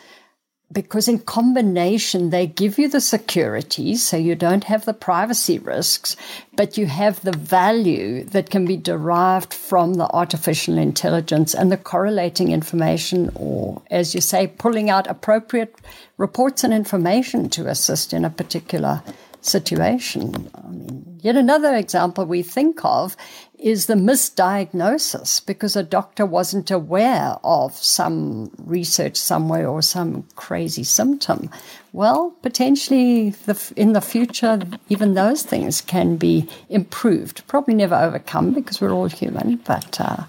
because 0.72 1.08
in 1.08 1.18
combination 1.18 2.30
they 2.30 2.46
give 2.46 2.78
you 2.78 2.88
the 2.88 3.00
security 3.00 3.96
so 3.96 4.16
you 4.16 4.34
don't 4.34 4.64
have 4.64 4.84
the 4.84 4.94
privacy 4.94 5.58
risks 5.58 6.16
but 6.56 6.78
you 6.78 6.86
have 6.86 7.20
the 7.22 7.36
value 7.36 8.22
that 8.24 8.50
can 8.50 8.64
be 8.64 8.76
derived 8.76 9.52
from 9.52 9.94
the 9.94 10.08
artificial 10.10 10.78
intelligence 10.78 11.54
and 11.54 11.72
the 11.72 11.76
correlating 11.76 12.52
information 12.52 13.30
or 13.34 13.82
as 13.90 14.14
you 14.14 14.20
say 14.20 14.46
pulling 14.46 14.88
out 14.88 15.06
appropriate 15.08 15.74
reports 16.18 16.62
and 16.62 16.72
information 16.72 17.48
to 17.48 17.66
assist 17.66 18.12
in 18.12 18.24
a 18.24 18.30
particular 18.30 19.02
situation. 19.40 20.50
I 20.54 20.68
mean 20.68 21.18
yet 21.22 21.36
another 21.36 21.74
example 21.74 22.24
we 22.24 22.42
think 22.42 22.84
of 22.84 23.16
is 23.62 23.86
the 23.86 23.94
misdiagnosis 23.94 25.44
because 25.44 25.76
a 25.76 25.82
doctor 25.82 26.24
wasn't 26.24 26.70
aware 26.70 27.36
of 27.44 27.74
some 27.74 28.50
research 28.58 29.16
somewhere 29.16 29.68
or 29.68 29.82
some 29.82 30.24
crazy 30.36 30.84
symptom. 30.84 31.50
Well, 31.92 32.30
potentially 32.42 33.30
the, 33.30 33.72
in 33.76 33.92
the 33.92 34.00
future, 34.00 34.60
even 34.88 35.14
those 35.14 35.42
things 35.42 35.80
can 35.80 36.16
be 36.16 36.48
improved. 36.68 37.46
Probably 37.46 37.74
never 37.74 37.94
overcome 37.94 38.52
because 38.52 38.80
we're 38.80 38.92
all 38.92 39.08
human, 39.08 39.56
but 39.56 40.00
uh, 40.00 40.24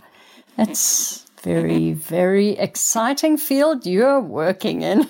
it's 0.57 1.25
very, 1.41 1.93
very 1.93 2.49
exciting 2.51 3.37
field 3.37 3.85
you're 3.85 4.19
working 4.19 4.81
in. 4.81 5.07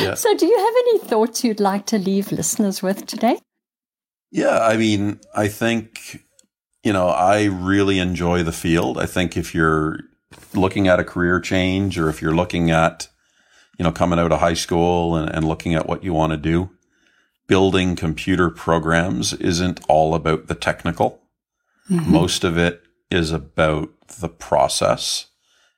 Yeah. 0.00 0.14
So, 0.16 0.36
do 0.36 0.46
you 0.46 0.58
have 0.58 0.74
any 0.78 0.98
thoughts 0.98 1.44
you'd 1.44 1.60
like 1.60 1.86
to 1.86 1.98
leave 1.98 2.32
listeners 2.32 2.82
with 2.82 3.06
today? 3.06 3.38
Yeah, 4.32 4.58
I 4.60 4.76
mean, 4.76 5.20
I 5.34 5.46
think, 5.46 6.24
you 6.82 6.92
know, 6.92 7.08
I 7.08 7.44
really 7.44 7.98
enjoy 7.98 8.42
the 8.42 8.52
field. 8.52 8.98
I 8.98 9.06
think 9.06 9.36
if 9.36 9.54
you're 9.54 10.00
looking 10.54 10.88
at 10.88 11.00
a 11.00 11.04
career 11.04 11.40
change 11.40 11.98
or 11.98 12.08
if 12.08 12.22
you're 12.22 12.34
looking 12.34 12.70
at, 12.70 13.08
you 13.78 13.84
know, 13.84 13.92
coming 13.92 14.18
out 14.18 14.32
of 14.32 14.40
high 14.40 14.54
school 14.54 15.16
and, 15.16 15.28
and 15.30 15.46
looking 15.46 15.74
at 15.74 15.86
what 15.86 16.04
you 16.04 16.12
want 16.12 16.32
to 16.32 16.36
do, 16.36 16.70
building 17.46 17.96
computer 17.96 18.48
programs 18.48 19.32
isn't 19.34 19.80
all 19.88 20.14
about 20.14 20.46
the 20.46 20.54
technical. 20.54 21.20
Most 22.08 22.44
of 22.44 22.56
it 22.56 22.82
is 23.10 23.32
about 23.32 23.90
the 24.20 24.28
process 24.28 25.26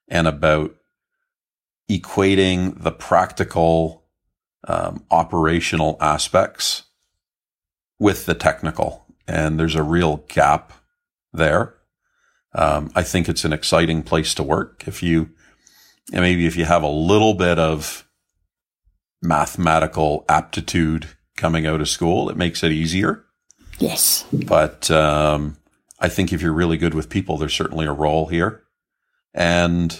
and 0.08 0.26
about 0.26 0.74
equating 1.90 2.82
the 2.82 2.92
practical, 2.92 4.04
um, 4.68 5.04
operational 5.10 5.96
aspects 6.00 6.84
with 7.98 8.26
the 8.26 8.34
technical, 8.34 9.06
and 9.26 9.58
there's 9.58 9.74
a 9.74 9.82
real 9.82 10.18
gap 10.28 10.72
there. 11.32 11.74
Um, 12.54 12.90
I 12.94 13.02
think 13.02 13.28
it's 13.28 13.44
an 13.44 13.52
exciting 13.52 14.02
place 14.02 14.34
to 14.34 14.42
work. 14.42 14.84
If 14.86 15.02
you, 15.02 15.30
and 16.12 16.22
maybe 16.22 16.46
if 16.46 16.56
you 16.56 16.64
have 16.64 16.82
a 16.82 16.88
little 16.88 17.34
bit 17.34 17.58
of 17.58 18.06
mathematical 19.22 20.24
aptitude 20.28 21.08
coming 21.36 21.66
out 21.66 21.80
of 21.80 21.88
school, 21.88 22.28
it 22.28 22.36
makes 22.36 22.62
it 22.62 22.72
easier. 22.72 23.24
Yes. 23.78 24.24
But 24.32 24.90
um, 24.90 25.56
I 25.98 26.08
think 26.08 26.32
if 26.32 26.42
you're 26.42 26.52
really 26.52 26.76
good 26.76 26.94
with 26.94 27.08
people, 27.08 27.38
there's 27.38 27.54
certainly 27.54 27.86
a 27.86 27.92
role 27.92 28.26
here, 28.26 28.62
and 29.32 29.98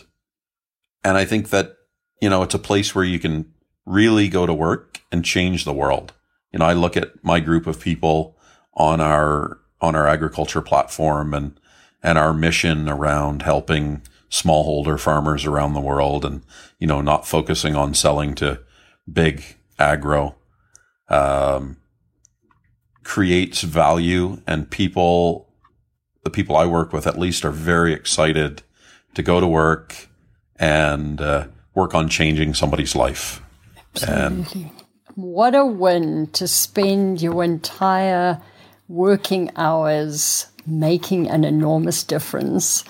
and 1.02 1.16
I 1.16 1.24
think 1.24 1.50
that 1.50 1.76
you 2.20 2.28
know 2.28 2.42
it's 2.42 2.54
a 2.54 2.58
place 2.58 2.94
where 2.94 3.04
you 3.04 3.18
can 3.18 3.52
really 3.86 4.28
go 4.28 4.46
to 4.46 4.54
work 4.54 5.00
and 5.10 5.24
change 5.24 5.64
the 5.64 5.72
world. 5.72 6.12
You 6.52 6.58
know, 6.58 6.66
I 6.66 6.74
look 6.74 6.96
at 6.96 7.24
my 7.24 7.40
group 7.40 7.66
of 7.66 7.80
people 7.80 8.36
on 8.74 9.00
our 9.00 9.58
on 9.82 9.94
our 9.94 10.06
agriculture 10.06 10.62
platform 10.62 11.34
and 11.34 11.58
and 12.02 12.18
our 12.18 12.32
mission 12.32 12.88
around 12.88 13.42
helping 13.42 14.02
smallholder 14.30 14.98
farmers 14.98 15.44
around 15.44 15.74
the 15.74 15.80
world, 15.80 16.24
and 16.24 16.42
you 16.78 16.86
know, 16.86 17.00
not 17.00 17.26
focusing 17.26 17.76
on 17.76 17.92
selling 17.92 18.34
to 18.36 18.60
big 19.12 19.44
agro. 19.78 20.36
Um, 21.08 21.76
creates 23.02 23.62
value 23.62 24.40
and 24.46 24.70
people 24.70 25.48
the 26.22 26.30
people 26.30 26.56
I 26.56 26.66
work 26.66 26.92
with 26.92 27.06
at 27.06 27.18
least 27.18 27.44
are 27.44 27.50
very 27.50 27.92
excited 27.92 28.62
to 29.14 29.22
go 29.22 29.40
to 29.40 29.46
work 29.46 30.08
and 30.56 31.20
uh, 31.20 31.48
work 31.74 31.94
on 31.94 32.08
changing 32.08 32.54
somebody's 32.54 32.94
life. 32.94 33.42
Absolutely. 33.96 34.62
And 34.62 34.70
what 35.14 35.54
a 35.54 35.66
win 35.66 36.28
to 36.28 36.46
spend 36.46 37.20
your 37.20 37.42
entire 37.42 38.40
working 38.92 39.50
hours 39.56 40.46
making 40.66 41.28
an 41.28 41.44
enormous 41.44 42.04
difference 42.04 42.84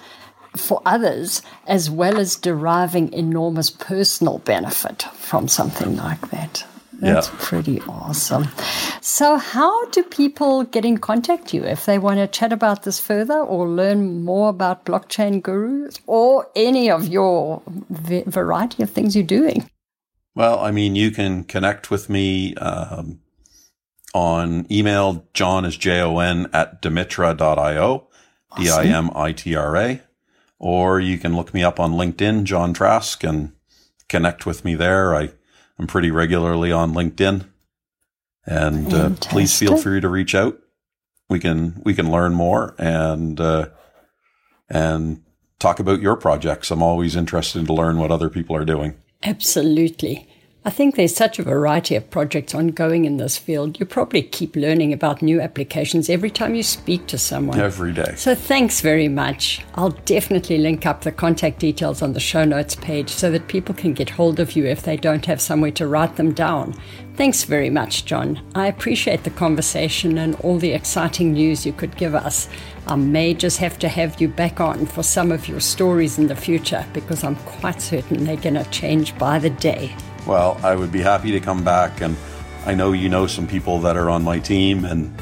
for 0.57 0.83
others, 0.85 1.41
as 1.67 1.89
well 1.89 2.19
as 2.19 2.37
deriving 2.37 3.11
enormous 3.13 3.71
personal 3.71 4.39
benefit 4.39 5.03
from 5.15 5.49
something 5.49 5.97
like 5.97 6.31
that. 6.31 6.65
That's 6.95 7.29
yeah. 7.29 7.35
pretty 7.39 7.81
awesome. 7.83 8.49
So, 9.01 9.37
how 9.37 9.87
do 9.87 10.03
people 10.03 10.65
get 10.65 10.85
in 10.85 10.99
contact 10.99 11.55
you 11.55 11.65
if 11.65 11.87
they 11.87 11.99
want 11.99 12.19
to 12.19 12.27
chat 12.29 12.53
about 12.53 12.83
this 12.83 13.01
further 13.01 13.39
or 13.39 13.69
learn 13.69 14.23
more 14.23 14.51
about 14.51 14.85
blockchain 14.85 15.43
gurus 15.43 15.99
or 16.07 16.49
any 16.55 16.91
of 16.91 17.09
your 17.09 17.63
variety 17.89 18.83
of 18.83 18.91
things 18.91 19.17
you're 19.17 19.25
doing? 19.25 19.69
Well, 20.35 20.61
I 20.61 20.71
mean, 20.71 20.95
you 20.95 21.11
can 21.11 21.45
connect 21.45 21.91
with 21.91 22.09
me 22.09 22.55
um, 22.57 23.19
on 24.15 24.67
email. 24.71 25.27
John 25.35 25.65
is 25.65 25.77
J 25.77 26.01
O 26.01 26.19
N 26.19 26.49
at 26.53 26.83
dimitra.io, 26.83 28.09
D 28.57 28.71
I 28.71 28.85
M 28.85 29.11
I 29.15 29.33
T 29.33 29.55
R 29.55 29.77
A. 29.77 30.03
Or 30.59 31.01
you 31.01 31.19
can 31.19 31.35
look 31.35 31.53
me 31.53 31.65
up 31.65 31.81
on 31.81 31.93
LinkedIn, 31.93 32.45
John 32.45 32.73
Trask, 32.73 33.25
and 33.25 33.53
connect 34.09 34.47
with 34.47 34.65
me 34.65 34.75
there. 34.75 35.15
I 35.15 35.31
I'm 35.79 35.87
pretty 35.87 36.11
regularly 36.11 36.71
on 36.71 36.93
LinkedIn, 36.93 37.47
and 38.47 38.95
uh, 38.95 39.11
please 39.21 39.59
feel 39.59 39.77
free 39.77 40.01
to 40.01 40.09
reach 40.09 40.35
out. 40.35 40.59
We 41.29 41.41
can 41.41 41.81
we 41.85 41.95
can 41.95 42.11
learn 42.11 42.35
more 42.35 42.75
and 42.79 43.41
uh, 43.41 43.71
and 44.69 45.25
talk 45.59 45.81
about 45.81 46.01
your 46.01 46.17
projects. 46.17 46.71
I'm 46.71 46.83
always 46.83 47.17
interested 47.17 47.67
to 47.67 47.73
learn 47.73 47.99
what 47.99 48.11
other 48.11 48.29
people 48.29 48.55
are 48.55 48.65
doing. 48.65 49.01
Absolutely. 49.23 50.29
I 50.65 50.71
think 50.71 50.95
there's 50.95 51.17
such 51.17 51.41
a 51.41 51.43
variety 51.43 51.97
of 51.97 52.09
projects 52.09 52.55
ongoing 52.55 53.05
in 53.05 53.17
this 53.17 53.37
field. 53.37 53.81
You 53.81 53.87
probably 53.87 54.23
keep 54.23 54.55
learning 54.55 54.93
about 54.93 55.21
new 55.21 55.41
applications 55.41 56.09
every 56.09 56.31
time 56.31 56.55
you 56.55 56.63
speak 56.63 57.09
to 57.09 57.19
someone. 57.19 57.59
Every 57.59 57.93
day. 57.93 58.15
So 58.17 58.37
thanks 58.37 58.81
very 58.81 59.09
much. 59.09 59.65
I'll 59.75 59.91
definitely 59.91 60.59
link 60.59 60.87
up 60.87 61.01
the 61.01 61.11
contact 61.11 61.59
details 61.59 62.01
on 62.01 62.13
the 62.13 62.21
show 62.21 62.45
notes 62.45 62.77
page 62.77 63.09
so 63.09 63.29
that 63.33 63.49
people 63.49 63.75
can 63.75 63.93
get 63.93 64.11
hold 64.11 64.39
of 64.39 64.55
you 64.55 64.65
if 64.65 64.83
they 64.83 64.97
don't 64.97 65.27
have 65.27 65.41
somewhere 65.41 65.73
to 65.73 65.89
write 65.89 66.15
them 66.15 66.33
down. 66.33 66.75
Thanks 67.17 67.43
very 67.43 67.69
much, 67.69 68.05
John. 68.05 68.41
I 68.55 68.69
appreciate 68.69 69.25
the 69.25 69.31
conversation 69.31 70.17
and 70.17 70.37
all 70.37 70.59
the 70.59 70.73
exciting 70.73 71.33
news 71.33 71.67
you 71.67 71.73
could 71.73 71.97
give 71.97 72.15
us. 72.15 72.49
I 72.87 72.95
may 72.95 73.35
just 73.35 73.59
have 73.59 73.81
to 73.81 73.89
have 73.89 74.21
you 74.21 74.29
back 74.29 74.61
on 74.61 74.87
for 74.87 75.03
some 75.03 75.33
of 75.33 75.49
your 75.49 75.61
stories 75.61 76.19
in 76.19 76.29
the 76.29 76.37
future 76.37 76.87
because 76.93 77.25
I'm 77.25 77.37
quite 77.37 77.83
certain 77.83 78.25
they're 78.25 78.37
going 78.37 78.55
to 78.55 78.65
change 78.71 79.19
by 79.19 79.41
the 79.41 79.51
day. 79.51 79.93
Well, 80.27 80.61
I 80.63 80.75
would 80.75 80.93
be 80.93 81.01
happy 81.01 81.33
to 81.33 81.41
come 81.41 81.65
back, 81.65 82.01
and 82.01 82.17
I 82.67 82.75
know 82.75 82.93
you 82.93 83.09
know 83.09 83.27
some 83.27 83.47
people 83.47 83.81
that 83.81 83.97
are 83.97 84.09
on 84.09 84.23
my 84.23 84.39
team, 84.39 84.85
and 84.85 85.13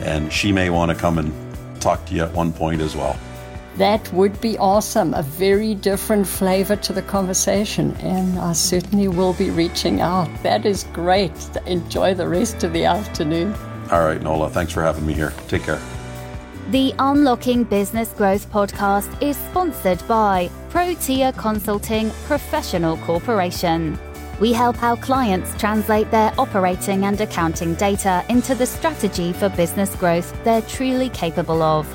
and 0.00 0.32
she 0.32 0.52
may 0.52 0.70
want 0.70 0.90
to 0.90 0.96
come 0.96 1.18
and 1.18 1.32
talk 1.80 2.04
to 2.06 2.14
you 2.14 2.22
at 2.22 2.32
one 2.32 2.52
point 2.52 2.80
as 2.80 2.96
well. 2.96 3.18
That 3.76 4.12
would 4.12 4.40
be 4.40 4.58
awesome. 4.58 5.14
A 5.14 5.22
very 5.22 5.74
different 5.74 6.26
flavor 6.26 6.74
to 6.74 6.92
the 6.92 7.02
conversation, 7.02 7.94
and 8.00 8.36
I 8.38 8.52
certainly 8.52 9.06
will 9.06 9.34
be 9.34 9.50
reaching 9.50 10.00
out. 10.00 10.28
That 10.42 10.66
is 10.66 10.84
great. 10.92 11.32
Enjoy 11.66 12.14
the 12.14 12.28
rest 12.28 12.64
of 12.64 12.72
the 12.72 12.84
afternoon. 12.84 13.54
All 13.92 14.04
right, 14.04 14.20
Nola. 14.20 14.50
Thanks 14.50 14.72
for 14.72 14.82
having 14.82 15.06
me 15.06 15.14
here. 15.14 15.32
Take 15.46 15.62
care. 15.62 15.80
The 16.70 16.92
Unlocking 16.98 17.64
Business 17.64 18.12
Growth 18.12 18.50
podcast 18.52 19.22
is 19.22 19.36
sponsored 19.36 20.06
by 20.06 20.50
Protea 20.70 21.32
Consulting 21.32 22.10
Professional 22.26 22.96
Corporation. 22.98 23.98
We 24.40 24.52
help 24.52 24.80
our 24.84 24.96
clients 24.96 25.52
translate 25.58 26.12
their 26.12 26.32
operating 26.38 27.06
and 27.06 27.20
accounting 27.20 27.74
data 27.74 28.24
into 28.28 28.54
the 28.54 28.66
strategy 28.66 29.32
for 29.32 29.48
business 29.48 29.94
growth 29.96 30.32
they're 30.44 30.62
truly 30.62 31.08
capable 31.10 31.60
of. 31.60 31.88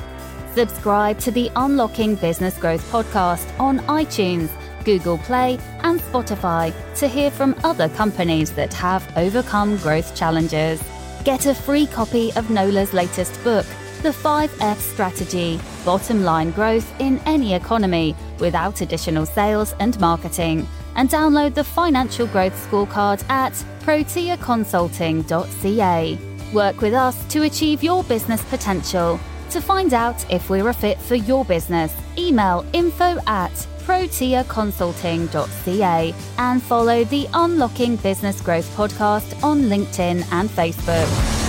Subscribe 0.53 1.19
to 1.19 1.31
the 1.31 1.49
Unlocking 1.55 2.15
Business 2.15 2.57
Growth 2.57 2.83
podcast 2.91 3.47
on 3.61 3.79
iTunes, 3.87 4.49
Google 4.83 5.17
Play, 5.19 5.57
and 5.83 6.01
Spotify 6.01 6.73
to 6.95 7.07
hear 7.07 7.31
from 7.31 7.55
other 7.63 7.87
companies 7.89 8.51
that 8.51 8.73
have 8.73 9.09
overcome 9.17 9.77
growth 9.77 10.13
challenges. 10.13 10.83
Get 11.23 11.45
a 11.45 11.55
free 11.55 11.87
copy 11.87 12.33
of 12.33 12.49
Nola's 12.49 12.93
latest 12.93 13.41
book, 13.45 13.65
The 14.01 14.09
5F 14.09 14.77
Strategy 14.79 15.61
Bottom 15.85 16.23
Line 16.25 16.51
Growth 16.51 16.93
in 16.99 17.19
Any 17.25 17.53
Economy, 17.53 18.17
without 18.39 18.81
additional 18.81 19.25
sales 19.25 19.73
and 19.79 19.97
marketing 20.01 20.67
and 20.95 21.09
download 21.09 21.53
the 21.53 21.63
Financial 21.63 22.25
Growth 22.27 22.53
Scorecard 22.69 23.23
at 23.29 23.53
proteaconsulting.ca. 23.81 26.17
Work 26.53 26.81
with 26.81 26.93
us 26.93 27.25
to 27.27 27.43
achieve 27.43 27.83
your 27.83 28.03
business 28.03 28.43
potential. 28.45 29.19
To 29.49 29.61
find 29.61 29.93
out 29.93 30.29
if 30.31 30.49
we're 30.49 30.69
a 30.69 30.73
fit 30.73 30.97
for 30.99 31.15
your 31.15 31.45
business, 31.45 31.95
email 32.17 32.65
info 32.73 33.19
at 33.27 33.51
proteaconsulting.ca 33.79 36.15
and 36.37 36.63
follow 36.63 37.03
the 37.03 37.27
Unlocking 37.33 37.97
Business 37.97 38.39
Growth 38.41 38.73
podcast 38.75 39.43
on 39.43 39.63
LinkedIn 39.63 40.25
and 40.31 40.49
Facebook. 40.49 41.42